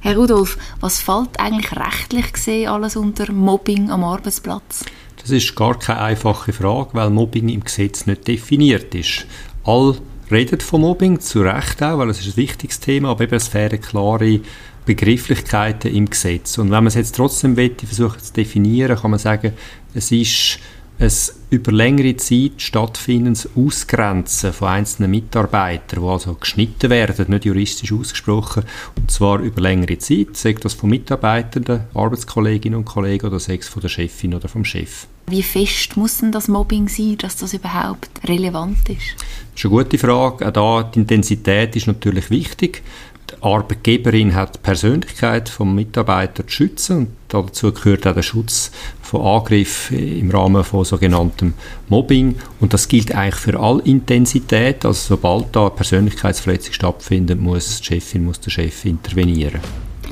Herr 0.00 0.16
Rudolph, 0.16 0.56
was 0.80 0.98
fällt 0.98 1.38
eigentlich 1.38 1.72
rechtlich 1.72 2.32
gesehen 2.32 2.70
alles 2.70 2.96
unter 2.96 3.30
Mobbing 3.30 3.90
am 3.90 4.02
Arbeitsplatz? 4.02 4.86
Das 5.20 5.28
ist 5.28 5.54
gar 5.56 5.78
keine 5.78 6.00
einfache 6.00 6.54
Frage, 6.54 6.88
weil 6.94 7.10
Mobbing 7.10 7.50
im 7.50 7.64
Gesetz 7.64 8.06
nicht 8.06 8.26
definiert 8.26 8.94
ist. 8.94 9.26
All 9.62 9.98
redet 10.30 10.62
von 10.62 10.80
Mobbing, 10.80 11.20
zu 11.20 11.42
Recht 11.42 11.82
auch, 11.82 11.98
weil 11.98 12.10
es 12.10 12.20
ist 12.20 12.34
ein 12.34 12.36
wichtiges 12.36 12.80
Thema, 12.80 13.10
aber 13.10 13.24
eben 13.24 13.34
es 13.34 13.48
fehlen 13.48 13.80
klare 13.80 14.40
Begrifflichkeiten 14.88 15.94
im 15.94 16.08
Gesetz. 16.08 16.56
Und 16.56 16.70
wenn 16.70 16.78
man 16.78 16.86
es 16.86 16.94
jetzt 16.94 17.14
trotzdem 17.14 17.58
will, 17.58 17.74
versuchen 17.76 18.20
zu 18.20 18.32
definieren, 18.32 18.96
kann 18.96 19.10
man 19.10 19.20
sagen, 19.20 19.52
es 19.92 20.10
ist 20.10 20.58
ein 20.98 21.10
über 21.50 21.72
längere 21.72 22.16
Zeit 22.16 22.52
stattfindendes 22.56 23.50
Ausgrenzen 23.54 24.52
von 24.52 24.68
einzelnen 24.68 25.10
Mitarbeitern, 25.10 26.02
die 26.02 26.08
also 26.08 26.34
geschnitten 26.34 26.90
werden, 26.90 27.26
nicht 27.28 27.44
juristisch 27.44 27.92
ausgesprochen, 27.92 28.64
und 28.96 29.10
zwar 29.10 29.40
über 29.40 29.60
längere 29.60 29.98
Zeit, 29.98 30.36
sei 30.38 30.54
das 30.54 30.74
von 30.74 30.90
Mitarbeitenden, 30.90 31.84
Arbeitskolleginnen 31.94 32.78
und 32.78 32.86
Kollegen 32.86 33.26
oder 33.26 33.38
sei 33.38 33.56
es 33.56 33.68
von 33.68 33.82
der 33.82 33.90
Chefin 33.90 34.34
oder 34.34 34.48
vom 34.48 34.64
Chef. 34.64 35.06
Wie 35.28 35.42
fest 35.42 35.96
muss 35.98 36.18
denn 36.18 36.32
das 36.32 36.48
Mobbing 36.48 36.88
sein, 36.88 37.18
dass 37.18 37.36
das 37.36 37.52
überhaupt 37.52 38.08
relevant 38.26 38.88
ist? 38.88 39.14
Das 39.52 39.64
ist 39.64 39.64
eine 39.66 39.70
gute 39.70 39.98
Frage. 39.98 40.48
Auch 40.48 40.52
da, 40.52 40.82
die 40.82 41.00
Intensität 41.00 41.76
ist 41.76 41.86
natürlich 41.86 42.30
wichtig. 42.30 42.82
Die 43.30 43.42
Arbeitgeberin 43.42 44.34
hat 44.34 44.56
die 44.56 44.60
Persönlichkeit 44.60 45.48
vom 45.48 45.74
Mitarbeiter 45.74 46.46
zu 46.46 46.52
schützen 46.52 46.96
und 46.96 47.08
dazu 47.28 47.72
gehört 47.72 48.06
auch 48.06 48.14
der 48.14 48.22
Schutz 48.22 48.70
von 49.02 49.20
Angriffen 49.20 49.98
im 49.98 50.30
Rahmen 50.30 50.64
von 50.64 50.84
sogenanntem 50.84 51.54
Mobbing 51.88 52.36
und 52.60 52.72
das 52.72 52.88
gilt 52.88 53.14
eigentlich 53.14 53.34
für 53.34 53.60
alle 53.60 53.82
Intensität. 53.82 54.84
Also 54.84 55.14
sobald 55.14 55.54
da 55.54 55.66
eine 55.66 55.70
Persönlichkeitsverletzung 55.70 56.72
stattfindet, 56.72 57.40
muss 57.40 57.80
die 57.80 57.84
Chefin, 57.84 58.24
muss 58.24 58.40
der 58.40 58.50
Chef 58.50 58.84
intervenieren. 58.84 59.60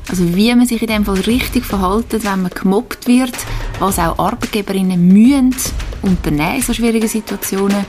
Also 0.08 0.36
wie 0.36 0.54
man 0.54 0.66
sich 0.66 0.80
in 0.80 0.88
dem 0.88 1.04
Fall 1.04 1.20
richtig 1.20 1.64
verhält, 1.64 2.12
wenn 2.12 2.42
man 2.42 2.50
gemobbt 2.50 3.08
wird, 3.08 3.34
was 3.80 3.98
auch 3.98 4.18
Arbeitgeberinnen 4.18 5.08
mühen 5.08 5.54
unternehmen 6.02 6.56
in 6.56 6.62
so 6.62 6.72
schwierigen 6.72 7.08
Situationen 7.08 7.84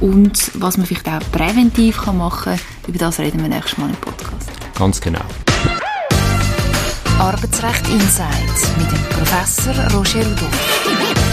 und 0.00 0.52
was 0.54 0.76
man 0.76 0.86
vielleicht 0.86 1.08
auch 1.08 1.32
präventiv 1.32 2.04
machen 2.06 2.44
kann, 2.44 2.60
über 2.86 2.98
das 2.98 3.18
reden 3.18 3.42
wir 3.42 3.48
nächstes 3.48 3.78
Mal 3.78 3.90
im 3.90 3.96
Podcast. 3.96 4.50
Ganz 4.78 5.00
genau. 5.00 5.22
Arbeitsrecht 7.18 7.88
Insights 7.88 8.68
mit 8.78 8.92
dem 8.92 9.02
Professor 9.08 9.74
Roger 9.92 10.20
Rudolph. 10.20 11.25